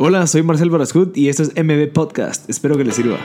Hola, 0.00 0.28
soy 0.28 0.44
Marcel 0.44 0.70
Barascut 0.70 1.16
y 1.16 1.28
esto 1.28 1.42
es 1.42 1.52
MB 1.56 1.92
Podcast. 1.92 2.48
Espero 2.48 2.76
que 2.76 2.84
les 2.84 2.94
sirva. 2.94 3.18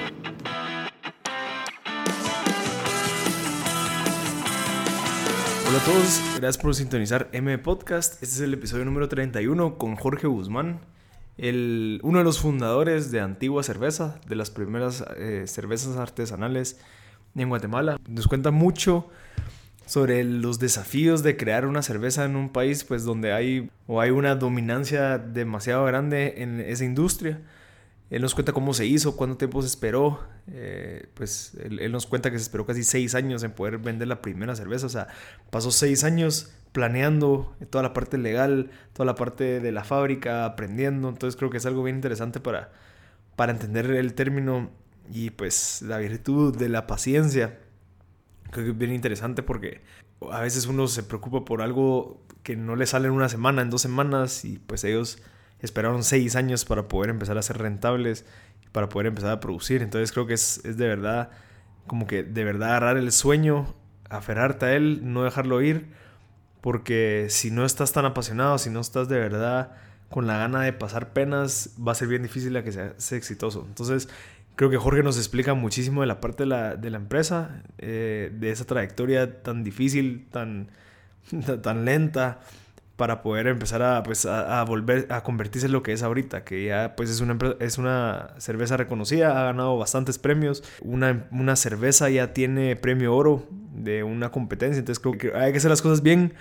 Hola 5.67 5.77
a 5.77 5.85
todos, 5.85 6.19
gracias 6.37 6.57
por 6.57 6.73
sintonizar 6.73 7.29
MB 7.31 7.61
Podcast. 7.61 8.13
Este 8.23 8.25
es 8.25 8.39
el 8.39 8.55
episodio 8.55 8.85
número 8.85 9.07
31 9.07 9.77
con 9.77 9.95
Jorge 9.95 10.25
Guzmán, 10.25 10.79
el, 11.37 11.99
uno 12.01 12.17
de 12.17 12.23
los 12.23 12.39
fundadores 12.39 13.11
de 13.11 13.19
Antigua 13.19 13.61
Cerveza, 13.61 14.19
de 14.27 14.35
las 14.35 14.49
primeras 14.49 15.05
eh, 15.17 15.43
cervezas 15.45 15.97
artesanales 15.97 16.79
en 17.35 17.49
Guatemala. 17.49 17.99
Nos 18.07 18.25
cuenta 18.25 18.49
mucho 18.49 19.11
sobre 19.85 20.23
los 20.23 20.59
desafíos 20.59 21.23
de 21.23 21.37
crear 21.37 21.65
una 21.65 21.81
cerveza 21.81 22.25
en 22.25 22.35
un 22.35 22.49
país 22.49 22.83
pues 22.83 23.03
donde 23.03 23.33
hay 23.33 23.69
o 23.87 23.99
hay 24.01 24.11
una 24.11 24.35
dominancia 24.35 25.17
demasiado 25.17 25.85
grande 25.85 26.35
en 26.37 26.59
esa 26.59 26.85
industria. 26.85 27.41
Él 28.09 28.21
nos 28.21 28.35
cuenta 28.35 28.53
cómo 28.53 28.73
se 28.73 28.85
hizo, 28.85 29.15
cuánto 29.15 29.37
tiempo 29.37 29.61
se 29.61 29.67
esperó. 29.67 30.19
Eh, 30.51 31.07
pues 31.15 31.53
él, 31.63 31.91
nos 31.91 32.05
cuenta 32.05 32.29
que 32.29 32.37
se 32.37 32.43
esperó 32.43 32.65
casi 32.65 32.83
seis 32.83 33.15
años 33.15 33.43
en 33.43 33.51
poder 33.51 33.79
vender 33.79 34.07
la 34.07 34.21
primera 34.21 34.55
cerveza. 34.55 34.85
O 34.85 34.89
sea, 34.89 35.07
pasó 35.49 35.71
seis 35.71 36.03
años 36.03 36.51
planeando 36.73 37.55
toda 37.71 37.81
la 37.81 37.93
parte 37.93 38.17
legal, 38.17 38.69
toda 38.93 39.05
la 39.05 39.15
parte 39.15 39.59
de 39.59 39.71
la 39.71 39.83
fábrica, 39.83 40.45
aprendiendo. 40.45 41.09
Entonces 41.09 41.35
creo 41.37 41.49
que 41.49 41.57
es 41.57 41.65
algo 41.65 41.81
bien 41.83 41.95
interesante 41.95 42.39
para, 42.39 42.71
para 43.35 43.51
entender 43.51 43.89
el 43.91 44.13
término 44.13 44.69
y 45.11 45.31
pues 45.31 45.81
la 45.81 45.97
virtud 45.97 46.55
de 46.55 46.69
la 46.69 46.85
paciencia 46.87 47.57
creo 48.53 48.65
que 48.65 48.71
es 48.71 48.77
bien 48.77 48.93
interesante 48.93 49.43
porque 49.43 49.81
a 50.31 50.41
veces 50.41 50.67
uno 50.67 50.87
se 50.87 51.03
preocupa 51.03 51.43
por 51.43 51.61
algo 51.61 52.21
que 52.43 52.55
no 52.55 52.75
le 52.75 52.85
sale 52.85 53.07
en 53.07 53.13
una 53.13 53.29
semana, 53.29 53.61
en 53.61 53.69
dos 53.69 53.81
semanas, 53.81 54.45
y 54.45 54.59
pues 54.59 54.83
ellos 54.83 55.21
esperaron 55.59 56.03
seis 56.03 56.35
años 56.35 56.65
para 56.65 56.87
poder 56.87 57.09
empezar 57.09 57.37
a 57.37 57.41
ser 57.41 57.57
rentables, 57.57 58.25
para 58.71 58.89
poder 58.89 59.07
empezar 59.07 59.31
a 59.31 59.39
producir. 59.39 59.81
Entonces 59.81 60.11
creo 60.11 60.27
que 60.27 60.33
es, 60.33 60.63
es 60.65 60.77
de 60.77 60.87
verdad, 60.87 61.31
como 61.87 62.07
que 62.07 62.23
de 62.23 62.43
verdad 62.43 62.69
agarrar 62.69 62.97
el 62.97 63.11
sueño, 63.11 63.73
aferrarte 64.09 64.65
a 64.65 64.73
él, 64.73 65.01
no 65.03 65.23
dejarlo 65.23 65.61
ir, 65.61 65.87
porque 66.61 67.27
si 67.29 67.51
no 67.51 67.65
estás 67.65 67.91
tan 67.91 68.05
apasionado, 68.05 68.57
si 68.57 68.69
no 68.69 68.79
estás 68.79 69.09
de 69.09 69.19
verdad 69.19 69.75
con 70.09 70.27
la 70.27 70.37
gana 70.37 70.61
de 70.61 70.73
pasar 70.73 71.11
penas, 71.11 71.75
va 71.85 71.93
a 71.93 71.95
ser 71.95 72.07
bien 72.07 72.21
difícil 72.23 72.55
a 72.55 72.63
que 72.63 72.71
sea, 72.71 72.93
sea 72.97 73.17
exitoso. 73.17 73.65
Entonces, 73.67 74.09
Creo 74.55 74.69
que 74.69 74.77
Jorge 74.77 75.03
nos 75.03 75.17
explica 75.17 75.53
muchísimo 75.53 76.01
de 76.01 76.07
la 76.07 76.21
parte 76.21 76.43
de 76.43 76.47
la, 76.47 76.75
de 76.75 76.89
la 76.89 76.97
empresa, 76.97 77.63
eh, 77.79 78.31
de 78.33 78.51
esa 78.51 78.65
trayectoria 78.65 79.41
tan 79.41 79.63
difícil, 79.63 80.27
tan, 80.31 80.69
tan 81.61 81.85
lenta, 81.85 82.39
para 82.95 83.23
poder 83.23 83.47
empezar 83.47 83.81
a, 83.81 84.03
pues, 84.03 84.25
a, 84.25 84.63
volver 84.63 85.07
a 85.09 85.23
convertirse 85.23 85.65
en 85.65 85.73
lo 85.73 85.81
que 85.81 85.93
es 85.93 86.03
ahorita, 86.03 86.43
que 86.43 86.65
ya 86.65 86.95
pues, 86.95 87.09
es, 87.09 87.21
una, 87.21 87.37
es 87.59 87.77
una 87.79 88.35
cerveza 88.37 88.77
reconocida, 88.77 89.41
ha 89.41 89.45
ganado 89.45 89.77
bastantes 89.77 90.19
premios, 90.19 90.63
una, 90.81 91.27
una 91.31 91.55
cerveza 91.55 92.09
ya 92.09 92.33
tiene 92.33 92.75
premio 92.75 93.15
oro 93.15 93.47
de 93.73 94.03
una 94.03 94.31
competencia, 94.31 94.79
entonces 94.79 95.01
creo 95.01 95.17
que 95.17 95.37
hay 95.37 95.51
que 95.51 95.57
hacer 95.57 95.71
las 95.71 95.81
cosas 95.81 96.03
bien 96.03 96.35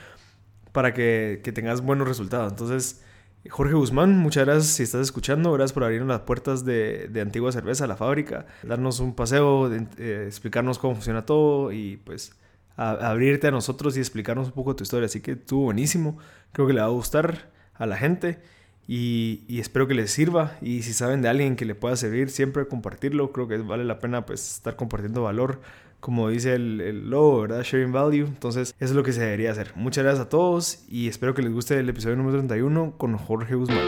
para 0.72 0.92
que, 0.92 1.40
que 1.42 1.52
tengas 1.52 1.80
buenos 1.80 2.06
resultados. 2.06 2.52
Entonces, 2.52 3.02
Jorge 3.50 3.74
Guzmán, 3.74 4.18
muchas 4.18 4.44
gracias 4.44 4.74
si 4.74 4.84
estás 4.84 5.00
escuchando, 5.00 5.52
gracias 5.52 5.72
por 5.72 5.82
abrirnos 5.82 6.08
las 6.08 6.20
puertas 6.20 6.64
de, 6.64 7.10
Antigua 7.20 7.50
Cerveza, 7.50 7.88
la 7.88 7.96
fábrica, 7.96 8.46
darnos 8.62 9.00
un 9.00 9.14
paseo, 9.14 9.72
eh, 9.74 10.24
explicarnos 10.26 10.78
cómo 10.78 10.94
funciona 10.94 11.26
todo 11.26 11.72
y 11.72 11.96
pues 11.96 12.36
abrirte 12.76 13.48
a 13.48 13.50
nosotros 13.50 13.96
y 13.96 14.00
explicarnos 14.00 14.46
un 14.46 14.52
poco 14.52 14.76
tu 14.76 14.84
historia. 14.84 15.06
Así 15.06 15.20
que 15.20 15.32
estuvo 15.32 15.64
buenísimo, 15.64 16.18
creo 16.52 16.68
que 16.68 16.72
le 16.72 16.80
va 16.80 16.86
a 16.86 16.90
gustar 16.90 17.50
a 17.74 17.84
la 17.86 17.96
gente 17.96 18.40
y, 18.86 19.42
y, 19.48 19.58
espero 19.58 19.88
que 19.88 19.94
les 19.94 20.12
sirva. 20.12 20.56
Y 20.60 20.82
si 20.82 20.92
saben 20.92 21.20
de 21.20 21.28
alguien 21.28 21.56
que 21.56 21.64
le 21.64 21.74
pueda 21.74 21.96
servir, 21.96 22.30
siempre 22.30 22.66
compartirlo, 22.68 23.32
creo 23.32 23.48
que 23.48 23.58
vale 23.58 23.84
la 23.84 23.98
pena 23.98 24.24
pues 24.24 24.56
estar 24.56 24.76
compartiendo 24.76 25.22
valor 25.22 25.60
como 26.02 26.28
dice 26.30 26.54
el, 26.54 26.80
el, 26.80 27.10
logo, 27.10 27.42
¿verdad? 27.42 27.62
Sharing 27.62 27.92
Value. 27.92 28.26
Entonces, 28.26 28.74
eso 28.80 28.90
es 28.90 28.90
lo 28.90 29.04
que 29.04 29.12
se 29.12 29.20
debería 29.20 29.52
hacer. 29.52 29.70
Muchas 29.76 30.02
gracias 30.02 30.26
a 30.26 30.28
todos 30.28 30.80
y 30.88 31.06
espero 31.06 31.32
que 31.32 31.42
les 31.42 31.52
guste 31.52 31.78
el 31.78 31.88
episodio 31.88 32.16
número 32.16 32.38
31 32.38 32.94
con 32.98 33.16
Jorge 33.16 33.54
Guzmán. 33.54 33.78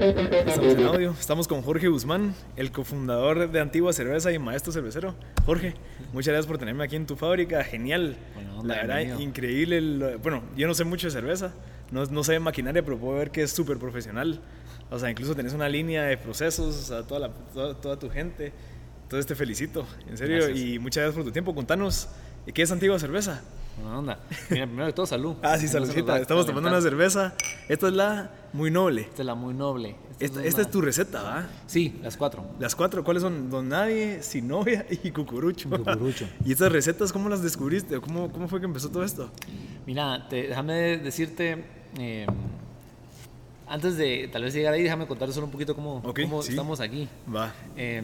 Estamos 0.00 0.74
en 0.74 0.84
audio, 0.84 1.12
estamos 1.12 1.46
con 1.46 1.62
Jorge 1.62 1.86
Guzmán, 1.86 2.34
el 2.56 2.72
cofundador 2.72 3.52
de 3.52 3.60
Antigua 3.60 3.92
Cerveza 3.92 4.32
y 4.32 4.40
maestro 4.40 4.72
cervecero. 4.72 5.14
Jorge, 5.46 5.74
muchas 6.12 6.32
gracias 6.32 6.46
por 6.46 6.58
tenerme 6.58 6.82
aquí 6.82 6.96
en 6.96 7.06
tu 7.06 7.14
fábrica, 7.14 7.62
genial. 7.62 8.16
La 8.64 8.74
verdad, 8.84 9.20
increíble. 9.20 10.16
bueno, 10.16 10.42
yo 10.56 10.66
no 10.66 10.74
sé 10.74 10.82
mucho 10.82 11.06
de 11.06 11.12
cerveza, 11.12 11.54
no, 11.92 12.04
no 12.06 12.24
sé 12.24 12.32
de 12.32 12.40
maquinaria, 12.40 12.84
pero 12.84 12.98
puedo 12.98 13.16
ver 13.16 13.30
que 13.30 13.42
es 13.42 13.52
súper 13.52 13.78
profesional. 13.78 14.40
O 14.90 14.98
sea, 14.98 15.08
incluso 15.08 15.36
tenés 15.36 15.52
una 15.52 15.68
línea 15.68 16.02
de 16.02 16.16
procesos, 16.16 16.74
o 16.74 16.82
sea, 16.82 17.02
toda, 17.04 17.28
la, 17.28 17.74
toda 17.74 17.96
tu 17.96 18.10
gente. 18.10 18.52
Entonces 19.10 19.26
te 19.26 19.34
felicito, 19.34 19.84
en 20.08 20.16
serio, 20.16 20.48
y 20.50 20.78
muchas 20.78 21.02
gracias 21.02 21.16
por 21.16 21.24
tu 21.24 21.32
tiempo. 21.32 21.52
Contanos, 21.52 22.06
¿qué 22.54 22.62
es 22.62 22.70
Antigua 22.70 22.96
Cerveza? 22.96 23.42
Buena 23.82 23.98
onda. 23.98 24.20
Mira, 24.50 24.66
primero 24.66 24.86
de 24.86 24.92
todo, 24.92 25.04
salud. 25.04 25.34
ah, 25.42 25.58
sí, 25.58 25.66
saludcita. 25.66 26.16
Estamos 26.16 26.46
tomando 26.46 26.68
una 26.68 26.80
cerveza. 26.80 27.34
Esta 27.68 27.88
es 27.88 27.92
la 27.92 28.30
muy 28.52 28.70
noble. 28.70 29.00
Esta 29.00 29.22
es 29.22 29.26
la 29.26 29.34
muy 29.34 29.52
noble. 29.52 29.96
Esta, 30.20 30.44
es, 30.44 30.70
tu 30.70 30.80
receta, 30.80 31.24
¿va? 31.24 31.48
Sí, 31.66 31.98
las 32.04 32.16
cuatro. 32.16 32.54
Las 32.60 32.76
cuatro, 32.76 33.02
¿cuáles 33.02 33.24
son? 33.24 33.50
Don 33.50 33.68
Nadie, 33.68 34.22
Sin 34.22 34.46
Novia 34.46 34.86
y 34.88 35.10
Cucurucho. 35.10 35.68
Cucurucho. 35.68 36.28
¿Y 36.46 36.52
estas 36.52 36.70
recetas 36.70 37.12
cómo 37.12 37.28
las 37.28 37.42
descubriste? 37.42 38.00
¿Cómo, 38.00 38.30
cómo 38.30 38.46
fue 38.46 38.60
que 38.60 38.66
empezó 38.66 38.90
todo 38.90 39.02
esto? 39.02 39.28
Mira, 39.86 40.24
déjame 40.30 40.98
decirte... 40.98 41.64
Em, 41.98 42.28
antes 43.66 43.96
de 43.96 44.28
tal 44.32 44.42
vez 44.42 44.52
llegar 44.52 44.74
ahí, 44.74 44.82
déjame 44.82 45.06
contar 45.06 45.32
solo 45.32 45.46
un 45.46 45.52
poquito 45.52 45.76
cómo, 45.76 46.02
cómo 46.02 46.40
estamos 46.40 46.80
aquí. 46.80 47.08
Va. 47.32 47.52
Eh, 47.76 48.02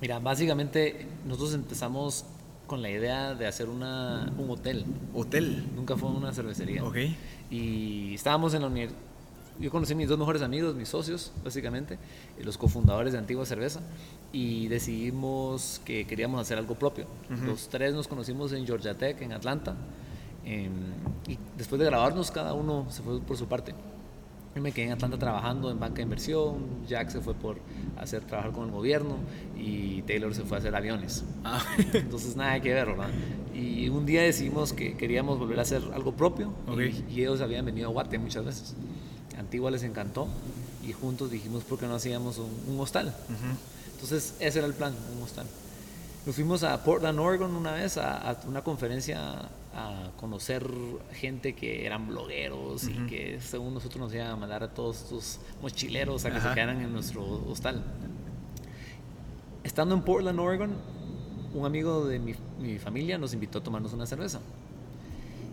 Mira, 0.00 0.18
básicamente 0.18 1.06
nosotros 1.26 1.54
empezamos 1.54 2.24
con 2.66 2.82
la 2.82 2.90
idea 2.90 3.34
de 3.34 3.46
hacer 3.46 3.68
una, 3.68 4.32
un 4.38 4.48
hotel. 4.50 4.84
¿Hotel? 5.14 5.66
Nunca 5.74 5.96
fue 5.96 6.08
una 6.08 6.32
cervecería. 6.32 6.84
Ok. 6.84 6.96
Y 7.50 8.14
estábamos 8.14 8.54
en 8.54 8.62
la 8.62 8.68
universidad. 8.68 9.00
Yo 9.58 9.70
conocí 9.70 9.92
a 9.92 9.96
mis 9.96 10.08
dos 10.08 10.18
mejores 10.18 10.40
amigos, 10.40 10.74
mis 10.74 10.88
socios, 10.88 11.32
básicamente, 11.44 11.98
los 12.42 12.56
cofundadores 12.56 13.12
de 13.12 13.18
Antigua 13.18 13.44
Cerveza, 13.44 13.80
y 14.32 14.68
decidimos 14.68 15.82
que 15.84 16.06
queríamos 16.06 16.40
hacer 16.40 16.56
algo 16.56 16.76
propio. 16.76 17.04
Los 17.44 17.68
tres 17.68 17.92
nos 17.92 18.08
conocimos 18.08 18.52
en 18.52 18.64
Georgia 18.64 18.96
Tech, 18.96 19.20
en 19.20 19.32
Atlanta, 19.32 19.76
em, 20.46 20.72
y 21.28 21.36
después 21.58 21.78
de 21.78 21.84
grabarnos, 21.84 22.30
cada 22.30 22.54
uno 22.54 22.86
se 22.88 23.02
fue 23.02 23.20
por 23.20 23.36
su 23.36 23.48
parte. 23.48 23.74
Yo 24.60 24.64
me 24.64 24.72
quedé 24.72 24.88
en 24.88 24.92
Atlanta 24.92 25.18
trabajando 25.18 25.70
en 25.70 25.80
banca 25.80 25.96
de 25.96 26.02
inversión, 26.02 26.84
Jack 26.86 27.08
se 27.08 27.22
fue 27.22 27.32
por 27.32 27.56
hacer 27.96 28.26
trabajar 28.26 28.52
con 28.52 28.66
el 28.66 28.70
gobierno 28.70 29.16
y 29.58 30.02
Taylor 30.02 30.34
se 30.34 30.42
fue 30.42 30.58
a 30.58 30.60
hacer 30.60 30.76
aviones. 30.76 31.24
Ah. 31.44 31.64
Entonces 31.94 32.36
nada 32.36 32.60
que 32.60 32.74
ver, 32.74 32.88
¿verdad? 32.88 33.08
Y 33.54 33.88
un 33.88 34.04
día 34.04 34.20
decidimos 34.20 34.74
que 34.74 34.98
queríamos 34.98 35.38
volver 35.38 35.60
a 35.60 35.62
hacer 35.62 35.80
algo 35.94 36.12
propio 36.12 36.52
y, 37.08 37.22
ellos 37.22 37.40
habían 37.40 37.64
venido 37.64 37.88
a 37.88 37.92
Guate 37.92 38.18
muchas 38.18 38.44
veces. 38.44 38.74
Antigua 39.38 39.70
les 39.70 39.82
encantó 39.82 40.28
y 40.86 40.92
juntos 40.92 41.30
dijimos 41.30 41.64
por 41.64 41.78
qué 41.78 41.86
no 41.86 41.94
hacíamos 41.94 42.36
un, 42.36 42.78
hostal. 42.78 43.14
Entonces 43.94 44.34
ese 44.40 44.58
era 44.58 44.68
el 44.68 44.74
plan, 44.74 44.92
un 45.16 45.22
hostal. 45.22 45.46
Nos 46.26 46.34
fuimos 46.34 46.62
a 46.64 46.84
Portland, 46.84 47.18
Oregon 47.18 47.56
una 47.56 47.72
vez 47.72 47.96
a, 47.96 48.38
una 48.46 48.62
conferencia 48.62 49.48
a 49.74 50.10
conocer 50.18 50.66
gente 51.12 51.54
que 51.54 51.86
eran 51.86 52.08
blogueros 52.08 52.88
y 52.88 53.06
que 53.06 53.40
según 53.40 53.72
nosotros 53.72 54.00
nos 54.00 54.14
iban 54.14 54.26
a 54.26 54.36
mandar 54.36 54.62
a 54.62 54.68
todos 54.68 55.02
estos 55.02 55.40
mochileros 55.62 56.26
a 56.26 56.30
que 56.30 56.40
se 56.40 56.48
quedaran 56.52 56.82
en 56.82 56.92
nuestro 56.92 57.22
hostal. 57.48 57.82
Estando 59.64 59.94
en 59.94 60.02
Portland, 60.02 60.38
Oregon, 60.38 60.72
un 61.54 61.64
amigo 61.64 62.04
de 62.06 62.18
mi, 62.18 62.34
mi, 62.60 62.78
familia 62.78 63.16
nos 63.16 63.32
invitó 63.32 63.60
a 63.60 63.62
tomarnos 63.62 63.94
una 63.94 64.06
cerveza. 64.06 64.40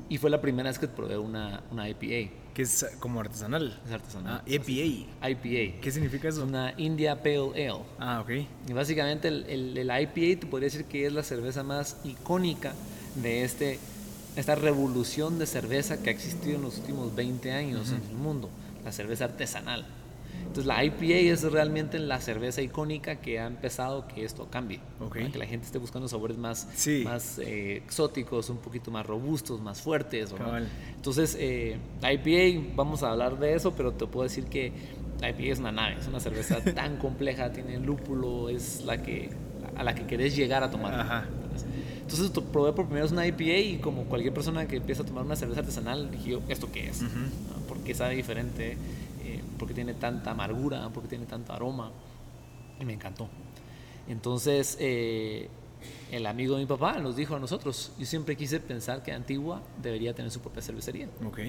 Y 0.10 0.18
fue 0.18 0.30
la 0.30 0.42
primera 0.42 0.70
vez 0.70 0.80
que 0.80 0.90
probé 0.90 1.18
una, 1.18 1.64
una 1.72 1.88
IPA. 1.88 2.32
Que 2.58 2.64
es 2.64 2.88
como 3.00 3.20
artesanal. 3.20 3.80
Es 3.86 3.92
artesanal. 3.92 4.42
Ah, 4.42 4.44
IPA. 4.48 5.30
IPA. 5.30 5.80
¿Qué 5.80 5.92
significa 5.92 6.28
eso? 6.28 6.42
Es 6.42 6.50
una 6.50 6.74
India 6.78 7.22
Pale 7.22 7.52
Ale. 7.54 7.84
Ah, 8.00 8.20
ok. 8.20 8.32
Y 8.68 8.74
básicamente 8.74 9.28
el, 9.28 9.46
el, 9.48 9.78
el, 9.78 10.02
IPA 10.02 10.40
te 10.40 10.48
podría 10.48 10.66
decir 10.66 10.86
que 10.86 11.06
es 11.06 11.14
la 11.14 11.22
cerveza 11.22 11.62
más 11.62 11.98
icónica 12.04 12.74
de 13.14 13.44
este, 13.44 13.78
esta 14.36 14.56
revolución 14.56 15.38
de 15.38 15.46
cerveza 15.46 16.02
que 16.02 16.10
ha 16.10 16.14
existido 16.14 16.56
en 16.56 16.64
los 16.64 16.80
últimos 16.80 17.16
20 17.16 17.52
años 17.52 17.92
en 17.92 18.02
el 18.10 18.16
mundo. 18.16 18.50
La 18.84 18.92
cerveza 18.92 19.26
artesanal. 19.26 19.86
Entonces 20.58 20.76
la 20.76 20.84
IPA 20.84 21.34
es 21.34 21.44
realmente 21.44 22.00
la 22.00 22.20
cerveza 22.20 22.64
icónica 22.64 23.18
que 23.18 23.40
ha 23.40 23.46
empezado 23.46 24.08
que 24.08 24.26
esto 24.26 24.48
cambie. 24.50 24.80
Que 25.32 25.38
la 25.38 25.46
gente 25.46 25.68
esté 25.68 25.78
buscando 25.78 26.08
sabores 26.08 26.36
más, 26.36 26.68
más 27.04 27.38
eh, 27.38 27.78
exóticos, 27.78 28.50
un 28.50 28.58
poquito 28.58 28.90
más 28.90 29.06
robustos, 29.06 29.62
más 29.62 29.84
fuertes. 29.84 30.34
Entonces 30.96 31.38
eh, 31.40 31.78
la 32.02 32.12
IPA, 32.12 32.74
vamos 32.76 33.04
a 33.04 33.12
hablar 33.12 33.38
de 33.38 33.54
eso, 33.54 33.74
pero 33.74 33.92
te 33.92 34.08
puedo 34.08 34.24
decir 34.24 34.46
que 34.46 34.72
la 35.22 35.30
IPA 35.30 35.44
es 35.44 35.60
una 35.60 35.72
nave, 35.72 35.98
es 36.02 36.08
una 36.08 36.20
cerveza 36.20 36.60
tan 36.74 36.98
compleja, 36.98 37.52
tiene 37.52 37.78
lúpulo, 37.78 38.50
es 38.50 38.84
la 38.84 39.04
que 39.04 39.30
a 39.76 39.84
la 39.84 39.94
que 39.94 40.08
querés 40.08 40.36
llegar 40.36 40.64
a 40.64 40.72
tomar. 40.72 41.28
Entonces 42.02 42.32
probé 42.52 42.74
por 42.74 42.86
primera 42.86 43.04
vez 43.04 43.12
una 43.12 43.28
IPA 43.28 43.58
y 43.58 43.78
como 43.78 44.06
cualquier 44.06 44.34
persona 44.34 44.68
que 44.68 44.78
empieza 44.78 45.04
a 45.04 45.06
tomar 45.06 45.24
una 45.24 45.36
cerveza 45.36 45.60
artesanal, 45.60 46.10
dije 46.10 46.40
¿esto 46.48 46.72
qué 46.72 46.90
es? 46.90 47.04
¿Por 47.68 47.78
qué 47.82 47.94
sabe 47.94 48.16
diferente? 48.16 48.76
Porque 49.58 49.74
tiene 49.74 49.94
tanta 49.94 50.32
amargura, 50.32 50.90
porque 50.94 51.10
tiene 51.10 51.26
tanto 51.26 51.54
aroma. 51.54 51.92
Y 52.80 52.86
me 52.86 52.94
encantó. 52.94 53.28
Entonces, 54.08 54.78
eh, 54.80 55.50
el 56.12 56.26
amigo 56.26 56.56
de 56.56 56.62
mi 56.62 56.66
papá 56.66 57.00
nos 57.00 57.16
dijo 57.16 57.36
a 57.36 57.40
nosotros, 57.40 57.92
yo 57.98 58.06
siempre 58.06 58.36
quise 58.36 58.60
pensar 58.60 59.04
que 59.04 59.12
Antigua 59.12 59.62
debería 59.82 60.14
tener 60.14 60.32
su 60.32 60.40
propia 60.40 60.62
cervecería. 60.62 61.10
Ok. 61.26 61.40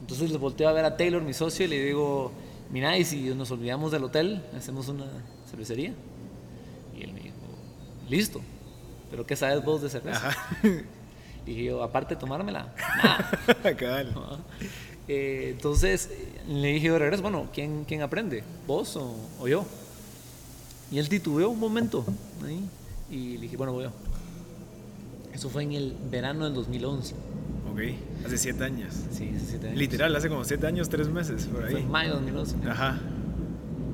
Entonces 0.00 0.30
le 0.30 0.38
volteo 0.38 0.68
a 0.68 0.72
ver 0.72 0.84
a 0.84 0.96
Taylor, 0.96 1.22
mi 1.22 1.32
socio, 1.32 1.64
y 1.66 1.68
le 1.68 1.84
digo, 1.84 2.32
mira, 2.70 2.96
y 2.98 3.04
si 3.04 3.22
nos 3.34 3.50
olvidamos 3.50 3.92
del 3.92 4.04
hotel, 4.04 4.42
hacemos 4.56 4.88
una 4.88 5.06
cervecería. 5.50 5.94
Y 6.96 7.02
él 7.02 7.12
me 7.12 7.20
dijo, 7.20 7.36
listo, 8.08 8.40
pero 9.10 9.26
¿qué 9.26 9.36
sabes 9.36 9.64
vos 9.64 9.82
de 9.82 9.90
cerveza? 9.90 10.30
Y 11.46 11.50
dije 11.50 11.64
yo, 11.66 11.80
aparte 11.80 12.16
de 12.16 12.20
tomármela, 12.20 12.74
nada. 12.96 13.30
Eh, 15.08 15.50
entonces 15.52 16.10
le 16.48 16.68
dije 16.72 16.90
de 16.90 16.98
regreso, 16.98 17.22
bueno, 17.22 17.48
¿quién, 17.52 17.84
quién 17.84 18.02
aprende? 18.02 18.42
¿Vos 18.66 18.96
o, 18.96 19.14
o 19.40 19.46
yo? 19.48 19.64
Y 20.90 20.98
él 20.98 21.08
titubeó 21.08 21.50
un 21.50 21.58
momento 21.60 22.04
ahí, 22.44 22.60
y 23.10 23.34
le 23.36 23.42
dije, 23.42 23.56
bueno, 23.56 23.72
voy 23.72 23.84
yo. 23.84 23.90
Eso 25.32 25.48
fue 25.50 25.62
en 25.64 25.72
el 25.72 25.94
verano 26.10 26.44
del 26.44 26.54
2011. 26.54 27.14
Ok. 27.72 27.80
Hace 28.24 28.38
siete 28.38 28.64
años. 28.64 28.94
Sí, 29.10 29.30
hace 29.36 29.46
siete 29.46 29.66
años. 29.68 29.78
Literal, 29.78 30.16
hace 30.16 30.28
como 30.28 30.44
siete 30.44 30.66
años, 30.66 30.88
tres 30.88 31.08
meses, 31.08 31.44
por 31.46 31.60
Fue 31.68 31.78
ahí. 31.78 31.82
en 31.84 31.90
mayo 31.90 32.14
del 32.16 32.32
2011. 32.34 32.56
Ajá. 32.68 32.98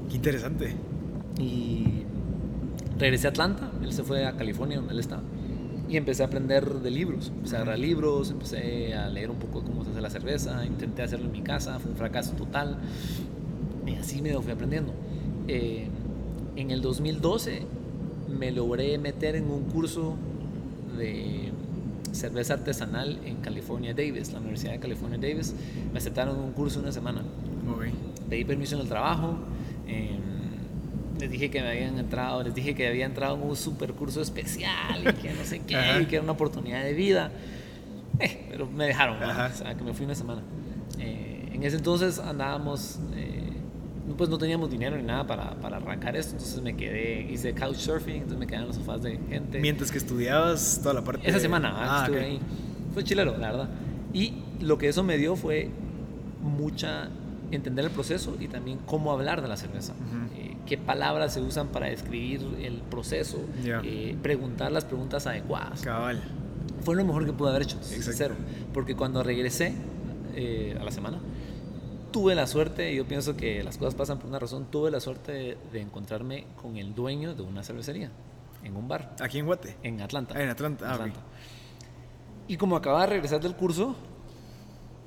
Qué 0.09 0.17
interesante. 0.17 0.77
Y 1.39 2.03
regresé 2.99 3.27
a 3.27 3.31
Atlanta, 3.31 3.73
él 3.83 3.93
se 3.93 4.03
fue 4.05 4.25
a 4.27 4.37
California 4.37 4.77
donde 4.79 4.93
él 4.93 5.01
estaba. 5.01 5.23
Y 5.93 5.99
empecé 5.99 6.23
a 6.23 6.27
aprender 6.27 6.67
de 6.67 6.91
libros. 6.91 7.29
Empecé 7.29 7.57
a 7.57 7.59
agarrar 7.59 7.79
libros, 7.79 8.31
empecé 8.31 8.95
a 8.95 9.11
leer 9.11 9.31
un 9.31 9.37
poco 9.37 9.63
cómo 9.63 9.85
se 9.85 9.91
hace 9.91 10.01
la 10.01 10.09
cerveza, 10.09 10.65
intenté 10.65 11.03
hacerlo 11.03 11.27
en 11.27 11.33
mi 11.33 11.43
casa, 11.43 11.79
fue 11.81 11.91
un 11.91 11.99
fracaso 11.99 12.33
total. 12.33 12.79
Y 13.87 13.97
así 13.97 14.23
me 14.23 14.33
fui 14.41 14.53
aprendiendo. 14.53 14.95
Eh, 15.49 15.89
en 16.57 16.71
el 16.71 16.81
2012 16.81 17.67
me 18.39 18.51
logré 18.53 18.97
meter 18.97 19.37
en 19.37 19.51
un 19.51 19.65
curso 19.65 20.15
de 20.97 21.53
cerveza 22.13 22.55
artesanal 22.55 23.19
en 23.27 23.37
California 23.43 23.93
Davis, 23.93 24.33
la 24.33 24.39
Universidad 24.41 24.73
de 24.73 24.79
California 24.79 25.19
Davis. 25.19 25.55
Me 25.93 25.99
aceptaron 25.99 26.39
un 26.39 26.53
curso 26.53 26.81
una 26.81 26.93
semana 26.93 27.21
Ok. 27.71 27.85
pedí 28.31 28.47
permiso 28.47 28.77
en 28.77 28.81
el 28.81 28.89
trabajo, 28.89 29.35
eh, 29.87 30.17
les 31.23 31.31
dije 31.31 31.51
que 31.51 31.63
me 31.63 31.69
habían 31.71 31.97
entrado, 31.99 32.43
les 32.43 32.53
dije 32.55 32.75
que 32.75 32.89
había 32.89 33.07
entrado 33.07 33.37
en 33.37 33.43
un 33.43 33.55
super 33.57 33.93
curso 33.93 34.21
especial 34.21 35.01
y 35.09 35.13
que 35.23 35.33
no 35.33 35.45
sé 35.45 35.61
qué, 35.61 35.77
Ajá. 35.77 36.01
y 36.01 36.07
que 36.07 36.17
era 36.17 36.23
una 36.25 36.33
oportunidad 36.33 36.83
de 36.83 36.93
vida. 36.95 37.31
Eh, 38.19 38.47
pero 38.51 38.67
me 38.67 38.87
dejaron, 38.87 39.21
¿no? 39.21 39.27
O 39.29 39.57
sea, 39.57 39.75
que 39.77 39.85
me 39.85 39.95
fui 39.95 40.05
una 40.05 40.15
semana. 40.17 40.43
Eh, 40.99 41.51
en 41.53 41.63
ese 41.63 41.77
entonces 41.77 42.19
andábamos, 42.19 42.99
eh, 43.15 43.53
pues 44.19 44.29
no 44.29 44.37
teníamos 44.37 44.69
dinero 44.71 44.97
ni 44.97 45.03
nada 45.05 45.27
para, 45.27 45.55
para 45.61 45.77
arrancar 45.77 46.17
esto, 46.17 46.33
entonces 46.33 46.61
me 46.61 46.75
quedé, 46.77 47.23
hice 47.31 47.55
couchsurfing, 47.55 48.15
entonces 48.17 48.39
me 48.39 48.47
quedé 48.47 48.57
en 48.59 48.67
los 48.67 48.77
sofás 48.77 49.01
de 49.03 49.19
gente. 49.31 49.61
Mientras 49.61 49.91
que 49.93 49.99
estudiabas 49.99 50.81
toda 50.83 50.95
la 50.95 51.03
parte. 51.05 51.27
Esa 51.29 51.37
de- 51.39 51.43
semana 51.43 51.73
ah, 51.75 52.01
Ah, 52.01 52.05
estuve 52.05 52.19
ok. 52.19 52.25
ahí. 52.27 52.41
Fue 52.95 53.05
chilero, 53.05 53.39
la 53.39 53.51
verdad. 53.53 53.69
Y 54.13 54.35
lo 54.61 54.77
que 54.77 54.89
eso 54.89 55.03
me 55.05 55.17
dio 55.17 55.37
fue 55.37 55.71
mucha 56.43 57.09
entender 57.51 57.85
el 57.85 57.91
proceso 57.91 58.37
y 58.41 58.49
también 58.49 58.79
cómo 58.87 59.13
hablar 59.13 59.41
de 59.43 59.49
la 59.49 59.57
cerveza. 59.57 59.93
Ujú. 59.93 60.41
Eh, 60.41 60.42
qué 60.67 60.79
palabras 60.79 61.35
se 61.35 61.41
usan 61.41 61.69
para 61.69 61.87
describir 61.87 62.41
el 62.61 62.79
proceso, 62.83 63.39
eh, 63.65 64.17
preguntar 64.23 64.73
las 64.73 64.85
preguntas 64.85 65.27
adecuadas. 65.27 65.83
Cabal. 65.83 66.23
Fue 66.85 66.97
lo 66.97 67.05
mejor 67.05 67.25
que 67.27 67.33
pude 67.33 67.51
haber 67.51 67.63
hecho, 67.63 67.83
sincero. 67.83 68.35
Porque 68.73 68.95
cuando 68.97 69.23
regresé 69.23 69.75
eh, 70.35 70.77
a 70.81 70.85
la 70.85 70.91
semana, 70.91 71.19
tuve 72.11 72.35
la 72.35 72.47
suerte, 72.47 72.93
y 72.93 72.97
yo 72.97 73.07
pienso 73.07 73.37
que 73.37 73.63
las 73.63 73.79
cosas 73.79 73.95
pasan 73.95 74.19
por 74.19 74.29
una 74.29 74.39
razón, 74.39 74.67
tuve 74.71 74.91
la 74.91 75.01
suerte 75.01 75.33
de, 75.33 75.59
de 75.73 75.81
encontrarme 75.81 76.47
con 76.61 76.77
el 76.77 76.95
dueño 76.95 77.35
de 77.35 77.43
una 77.43 77.63
cervecería 77.63 78.11
en 78.65 78.77
un 78.77 78.87
bar 78.87 79.17
Aquí 79.21 79.39
en 79.39 79.47
Guate. 79.47 79.77
en 79.83 80.01
Atlanta. 80.01 80.35
Ah, 80.37 80.43
en 80.43 80.49
Atlanta. 80.51 80.93
Ah, 80.93 80.97
ok. 81.05 81.13
Y 82.49 82.57
como 82.57 82.77
acababa 82.77 83.03
de 83.03 83.09
regresar 83.15 83.41
del 83.41 83.55
curso, 83.57 83.97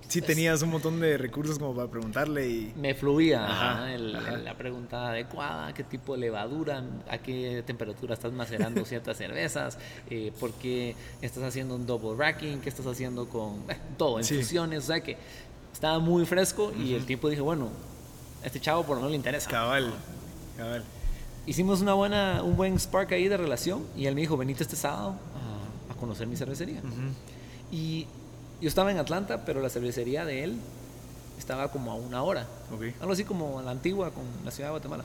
Sí 0.08 0.22
tenías 0.22 0.62
un 0.62 0.70
montón 0.70 1.00
de 1.00 1.18
recursos 1.18 1.58
como 1.60 1.76
para 1.76 1.90
preguntarle 1.90 2.48
y... 2.48 2.74
me 2.78 2.94
fluía 2.94 3.46
Ajá, 3.46 3.94
el- 3.94 4.16
ajá. 4.16 4.38
la 4.38 4.56
pregunta 4.56 5.10
adecuada, 5.10 5.74
qué 5.74 5.84
tipo 5.84 6.14
de 6.14 6.20
levadura, 6.20 6.84
a 7.10 7.18
qué 7.18 7.64
temperatura 7.66 8.14
estás 8.14 8.32
macerando 8.32 8.86
ciertas 8.86 9.18
cervezas, 9.18 9.78
eh, 10.10 10.32
por 10.40 10.52
qué 10.54 10.96
estás 11.22 11.44
haciendo 11.44 11.76
un 11.76 11.86
double 11.86 12.16
racking, 12.18 12.60
qué 12.62 12.70
estás 12.70 12.86
haciendo 12.86 13.28
con 13.28 13.64
eh, 13.70 13.78
todo, 13.98 14.22
Sí. 14.24 14.36
infusiones, 14.36 14.84
o 14.84 14.88
sea 14.88 15.02
que 15.02 15.18
estaba 15.74 16.00
muy 16.00 16.26
fresco 16.26 16.72
y 16.78 16.94
el 16.94 17.06
tipo 17.06 17.28
dije, 17.30 17.42
bueno, 17.42 17.70
a 18.44 18.46
este 18.48 18.60
chavo 18.60 18.84
por 18.84 18.96
lo 18.96 19.02
menos 19.02 19.12
le 19.12 19.18
interesa. 19.18 19.50
Cabal. 19.50 19.92
Cabal. 20.56 20.84
Hicimos 21.48 21.82
una 21.82 21.94
buena, 21.94 22.42
un 22.44 22.56
buen 22.56 22.80
spark 22.80 23.12
ahí 23.12 23.28
de 23.28 23.38
relación 23.38 23.84
y 23.98 24.06
él 24.06 24.16
me 24.16 24.22
dijo, 24.22 24.38
venite 24.38 24.64
este 24.64 24.76
sábado 24.76 25.16
a, 25.90 25.94
a 25.94 25.96
conocer 25.98 26.28
mi 26.28 26.36
cervecería. 26.38 26.80
Y 27.72 28.08
yo 28.62 28.68
estaba 28.68 28.92
en 28.92 28.98
Atlanta, 28.98 29.46
pero 29.46 29.62
la 29.62 29.70
cervecería 29.70 30.26
de 30.26 30.44
él 30.44 30.58
estaba 31.38 31.70
como 31.72 31.92
a 31.92 31.96
una 31.96 32.24
hora. 32.24 32.48
Algo 33.02 33.14
así 33.14 33.24
como 33.24 33.60
a 33.60 33.64
la 33.64 33.72
antigua 33.72 34.12
con 34.12 34.24
la 34.44 34.52
ciudad 34.52 34.70
de 34.70 34.72
Guatemala. 34.72 35.04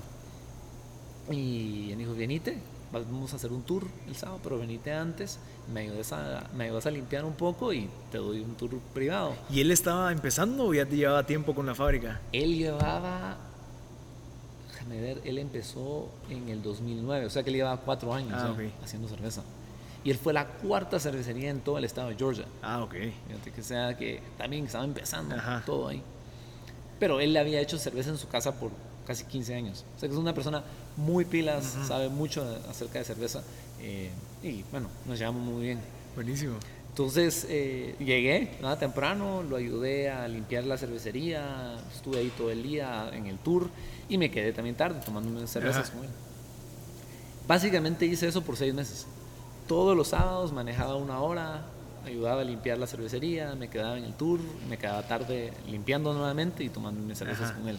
Y 1.30 1.90
él 1.92 1.98
dijo, 1.98 2.14
venite, 2.14 2.58
vamos 2.92 3.32
a 3.32 3.36
hacer 3.36 3.52
un 3.52 3.62
tour 3.62 3.84
el 4.08 4.16
sábado, 4.16 4.40
pero 4.42 4.58
venite 4.58 4.92
antes, 4.92 5.38
me 5.72 5.80
ayudas 5.82 6.12
a, 6.12 6.44
me 6.56 6.64
ayudas 6.64 6.86
a 6.86 6.90
limpiar 6.90 7.24
un 7.24 7.34
poco 7.34 7.72
y 7.72 7.88
te 8.10 8.18
doy 8.18 8.40
un 8.40 8.54
tour 8.56 8.70
privado. 8.94 9.34
¿Y 9.50 9.60
él 9.60 9.70
estaba 9.70 10.10
empezando 10.12 10.66
o 10.66 10.74
ya 10.74 10.86
te 10.86 10.96
llevaba 10.96 11.24
tiempo 11.26 11.54
con 11.54 11.66
la 11.66 11.74
fábrica? 11.74 12.20
Él 12.32 12.56
llevaba, 12.58 13.36
déjame 14.72 15.00
ver, 15.00 15.20
él 15.24 15.38
empezó 15.38 16.08
en 16.28 16.48
el 16.48 16.62
2009, 16.62 17.26
o 17.26 17.30
sea 17.30 17.42
que 17.44 17.50
él 17.50 17.56
llevaba 17.56 17.76
cuatro 17.80 18.12
años 18.12 18.32
Ah, 18.34 18.50
ok. 18.52 18.60
haciendo 18.82 19.06
cerveza. 19.08 19.42
Y 20.02 20.10
él 20.10 20.16
fue 20.16 20.32
la 20.32 20.46
cuarta 20.46 20.98
cervecería 20.98 21.50
en 21.50 21.60
todo 21.60 21.76
el 21.78 21.84
estado 21.84 22.08
de 22.08 22.16
Georgia. 22.16 22.46
Ah, 22.62 22.82
ok. 22.82 22.94
Fíjate 23.28 23.50
que 23.52 23.62
sea 23.62 23.96
que 23.96 24.20
también 24.38 24.64
estaba 24.66 24.84
empezando 24.84 25.34
Ajá. 25.34 25.62
todo 25.66 25.88
ahí. 25.88 26.02
Pero 26.98 27.20
él 27.20 27.36
había 27.36 27.60
hecho 27.60 27.78
cerveza 27.78 28.10
en 28.10 28.18
su 28.18 28.28
casa 28.28 28.58
por 28.58 28.70
casi 29.06 29.24
15 29.24 29.54
años. 29.54 29.84
O 29.96 30.00
sea 30.00 30.08
que 30.08 30.14
es 30.14 30.20
una 30.20 30.34
persona 30.34 30.62
muy 30.96 31.24
pilas, 31.24 31.76
sabe 31.86 32.08
mucho 32.08 32.42
acerca 32.68 32.98
de 32.98 33.04
cerveza. 33.04 33.42
eh, 33.80 34.10
y 34.42 34.62
bueno, 34.70 34.88
nos 35.06 35.18
llevamos 35.18 35.42
muy 35.42 35.62
bien. 35.64 35.80
Buenísimo. 36.14 36.54
Entonces 36.88 37.46
eh, 37.48 37.94
llegué 37.98 38.56
nada 38.60 38.78
temprano, 38.78 39.42
lo 39.42 39.56
ayudé 39.56 40.10
a 40.10 40.26
limpiar 40.28 40.64
la 40.64 40.76
cervecería, 40.76 41.76
estuve 41.94 42.18
ahí 42.18 42.32
todo 42.36 42.50
el 42.50 42.62
día 42.62 43.10
en 43.12 43.26
el 43.26 43.38
tour 43.38 43.68
y 44.08 44.18
me 44.18 44.30
quedé 44.30 44.52
también 44.52 44.76
tarde 44.76 45.00
tomando 45.04 45.30
unas 45.30 45.48
cervezas 45.50 45.88
Ajá. 45.88 45.92
con 45.96 46.04
él. 46.04 46.10
Básicamente 47.46 48.06
hice 48.06 48.28
eso 48.28 48.42
por 48.42 48.56
seis 48.56 48.74
meses. 48.74 49.06
Todos 49.70 49.96
los 49.96 50.08
sábados 50.08 50.52
manejaba 50.52 50.96
una 50.96 51.20
hora, 51.20 51.62
ayudaba 52.04 52.40
a 52.40 52.44
limpiar 52.44 52.76
la 52.76 52.88
cervecería, 52.88 53.54
me 53.54 53.68
quedaba 53.70 53.96
en 53.96 54.02
el 54.02 54.14
tour, 54.14 54.40
me 54.68 54.76
quedaba 54.76 55.00
tarde 55.06 55.52
limpiando 55.68 56.12
nuevamente 56.12 56.64
y 56.64 56.68
tomando 56.70 57.00
mis 57.00 57.16
cervezas 57.16 57.50
Ajá. 57.50 57.58
con 57.60 57.68
él. 57.68 57.78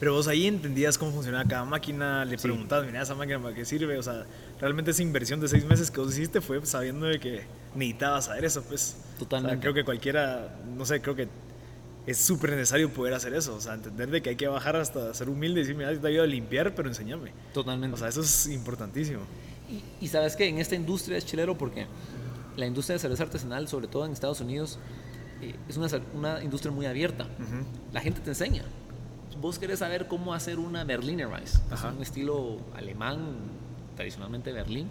Pero 0.00 0.14
vos 0.14 0.26
ahí 0.26 0.48
entendías 0.48 0.98
cómo 0.98 1.12
funcionaba 1.12 1.44
cada 1.48 1.64
máquina, 1.64 2.24
le 2.24 2.36
Sí. 2.38 2.42
preguntabas, 2.42 2.86
mira, 2.86 3.02
esa 3.02 3.14
máquina 3.14 3.38
para 3.40 3.54
qué 3.54 3.64
sirve. 3.64 3.96
O 3.98 4.02
sea, 4.02 4.26
realmente 4.60 4.90
esa 4.90 5.02
inversión 5.04 5.38
de 5.38 5.46
seis 5.46 5.64
meses 5.64 5.92
que 5.92 6.00
vos 6.00 6.10
hiciste 6.12 6.40
fue 6.40 6.66
sabiendo 6.66 7.06
de 7.06 7.20
que 7.20 7.44
necesitabas 7.76 8.24
saber 8.24 8.44
eso, 8.44 8.64
pues. 8.64 8.96
Totalmente. 9.20 9.52
O 9.52 9.54
sea, 9.54 9.60
creo 9.60 9.74
que 9.74 9.84
cualquiera, 9.84 10.56
no 10.76 10.84
sé, 10.84 11.00
creo 11.00 11.14
que 11.14 11.28
es 12.04 12.18
súper 12.18 12.50
necesario 12.50 12.90
poder 12.92 13.14
hacer 13.14 13.32
eso. 13.32 13.54
O 13.54 13.60
sea, 13.60 13.74
entender 13.74 14.10
de 14.10 14.22
que 14.22 14.30
hay 14.30 14.36
que 14.36 14.48
bajar 14.48 14.74
hasta 14.74 15.14
ser 15.14 15.28
humilde 15.28 15.60
y 15.60 15.62
decir, 15.62 15.76
mira, 15.76 15.96
te 15.96 16.04
ayudo 16.08 16.24
a 16.24 16.26
limpiar, 16.26 16.74
pero 16.74 16.88
enséñame. 16.88 17.30
Totalmente. 17.54 17.94
O 17.94 17.96
sea, 17.96 18.08
eso 18.08 18.22
es 18.22 18.48
importantísimo. 18.48 19.20
Y, 19.72 20.04
y 20.04 20.08
sabes 20.08 20.36
que 20.36 20.46
en 20.46 20.58
esta 20.58 20.74
industria 20.74 21.16
es 21.16 21.24
chilero 21.24 21.56
porque 21.56 21.86
la 22.56 22.66
industria 22.66 22.94
de 22.94 22.98
cerveza 23.00 23.22
artesanal, 23.22 23.66
sobre 23.68 23.88
todo 23.88 24.04
en 24.04 24.12
Estados 24.12 24.40
Unidos, 24.40 24.78
eh, 25.40 25.54
es 25.68 25.76
una, 25.76 25.88
una 26.14 26.44
industria 26.44 26.70
muy 26.70 26.86
abierta. 26.86 27.26
La 27.92 28.00
gente 28.00 28.20
te 28.20 28.30
enseña. 28.30 28.62
Vos 29.40 29.58
querés 29.58 29.80
saber 29.80 30.06
cómo 30.06 30.34
hacer 30.34 30.58
una 30.58 30.84
Berliner 30.84 31.26
Weiss, 31.26 31.60
es 31.72 31.82
un 31.82 32.00
estilo 32.02 32.58
alemán, 32.76 33.18
tradicionalmente 33.96 34.52
Berlín, 34.52 34.88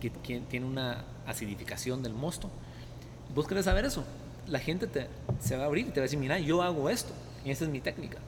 que, 0.00 0.10
que 0.10 0.40
tiene 0.40 0.66
una 0.66 1.04
acidificación 1.26 2.02
del 2.02 2.12
mosto. 2.12 2.50
Vos 3.34 3.46
querés 3.46 3.64
saber 3.64 3.84
eso. 3.84 4.04
La 4.48 4.58
gente 4.58 4.88
te, 4.88 5.06
se 5.40 5.56
va 5.56 5.62
a 5.62 5.66
abrir 5.66 5.86
y 5.86 5.90
te 5.90 6.00
va 6.00 6.02
a 6.02 6.06
decir, 6.06 6.18
mira, 6.18 6.38
yo 6.38 6.60
hago 6.62 6.90
esto, 6.90 7.12
y 7.44 7.50
esa 7.50 7.64
es 7.64 7.70
mi 7.70 7.80
técnica. 7.80 8.18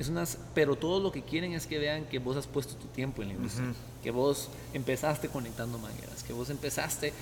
Es 0.00 0.08
unas, 0.08 0.38
pero 0.54 0.74
todo 0.76 0.98
lo 0.98 1.12
que 1.12 1.22
quieren 1.22 1.52
es 1.52 1.66
que 1.66 1.78
vean 1.78 2.06
que 2.06 2.18
vos 2.18 2.36
has 2.36 2.46
puesto 2.46 2.74
tu 2.74 2.86
tiempo 2.88 3.20
en 3.22 3.28
la 3.28 3.34
industria, 3.34 3.66
Ujú. 3.68 3.74
que 4.02 4.10
vos 4.10 4.48
empezaste 4.72 5.28
conectando 5.28 5.78
mangueras, 5.78 6.22
que 6.24 6.32
vos 6.32 6.48
empezaste 6.50 7.12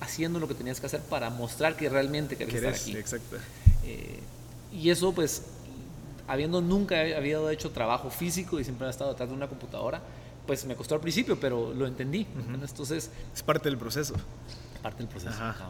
haciendo 0.00 0.38
lo 0.38 0.46
que 0.48 0.54
tenías 0.54 0.78
que 0.80 0.86
hacer 0.86 1.00
para 1.02 1.28
mostrar 1.30 1.76
que 1.76 1.88
realmente 1.88 2.36
querés 2.36 2.54
estar 2.54 2.70
¿Querés? 2.72 2.82
aquí. 2.82 2.96
Exacto. 2.96 3.36
Eh, 3.84 4.20
y 4.72 4.90
eso, 4.90 5.12
pues, 5.12 5.42
habiendo 6.28 6.60
nunca 6.60 7.00
habido 7.16 7.50
hecho 7.50 7.70
trabajo 7.72 8.10
físico 8.10 8.58
y 8.60 8.64
siempre 8.64 8.84
había 8.86 8.92
estado 8.92 9.10
detrás 9.10 9.28
de 9.28 9.34
una 9.34 9.48
computadora, 9.48 10.00
pues 10.46 10.64
me 10.66 10.76
costó 10.76 10.94
al 10.94 11.00
principio, 11.00 11.38
pero 11.40 11.74
lo 11.74 11.86
entendí. 11.86 12.26
Entonces, 12.62 13.10
Es 13.34 13.42
parte 13.42 13.68
del 13.68 13.76
proceso. 13.78 14.14
parte 14.82 14.98
del 14.98 15.08
proceso. 15.08 15.32
Ajá. 15.34 15.66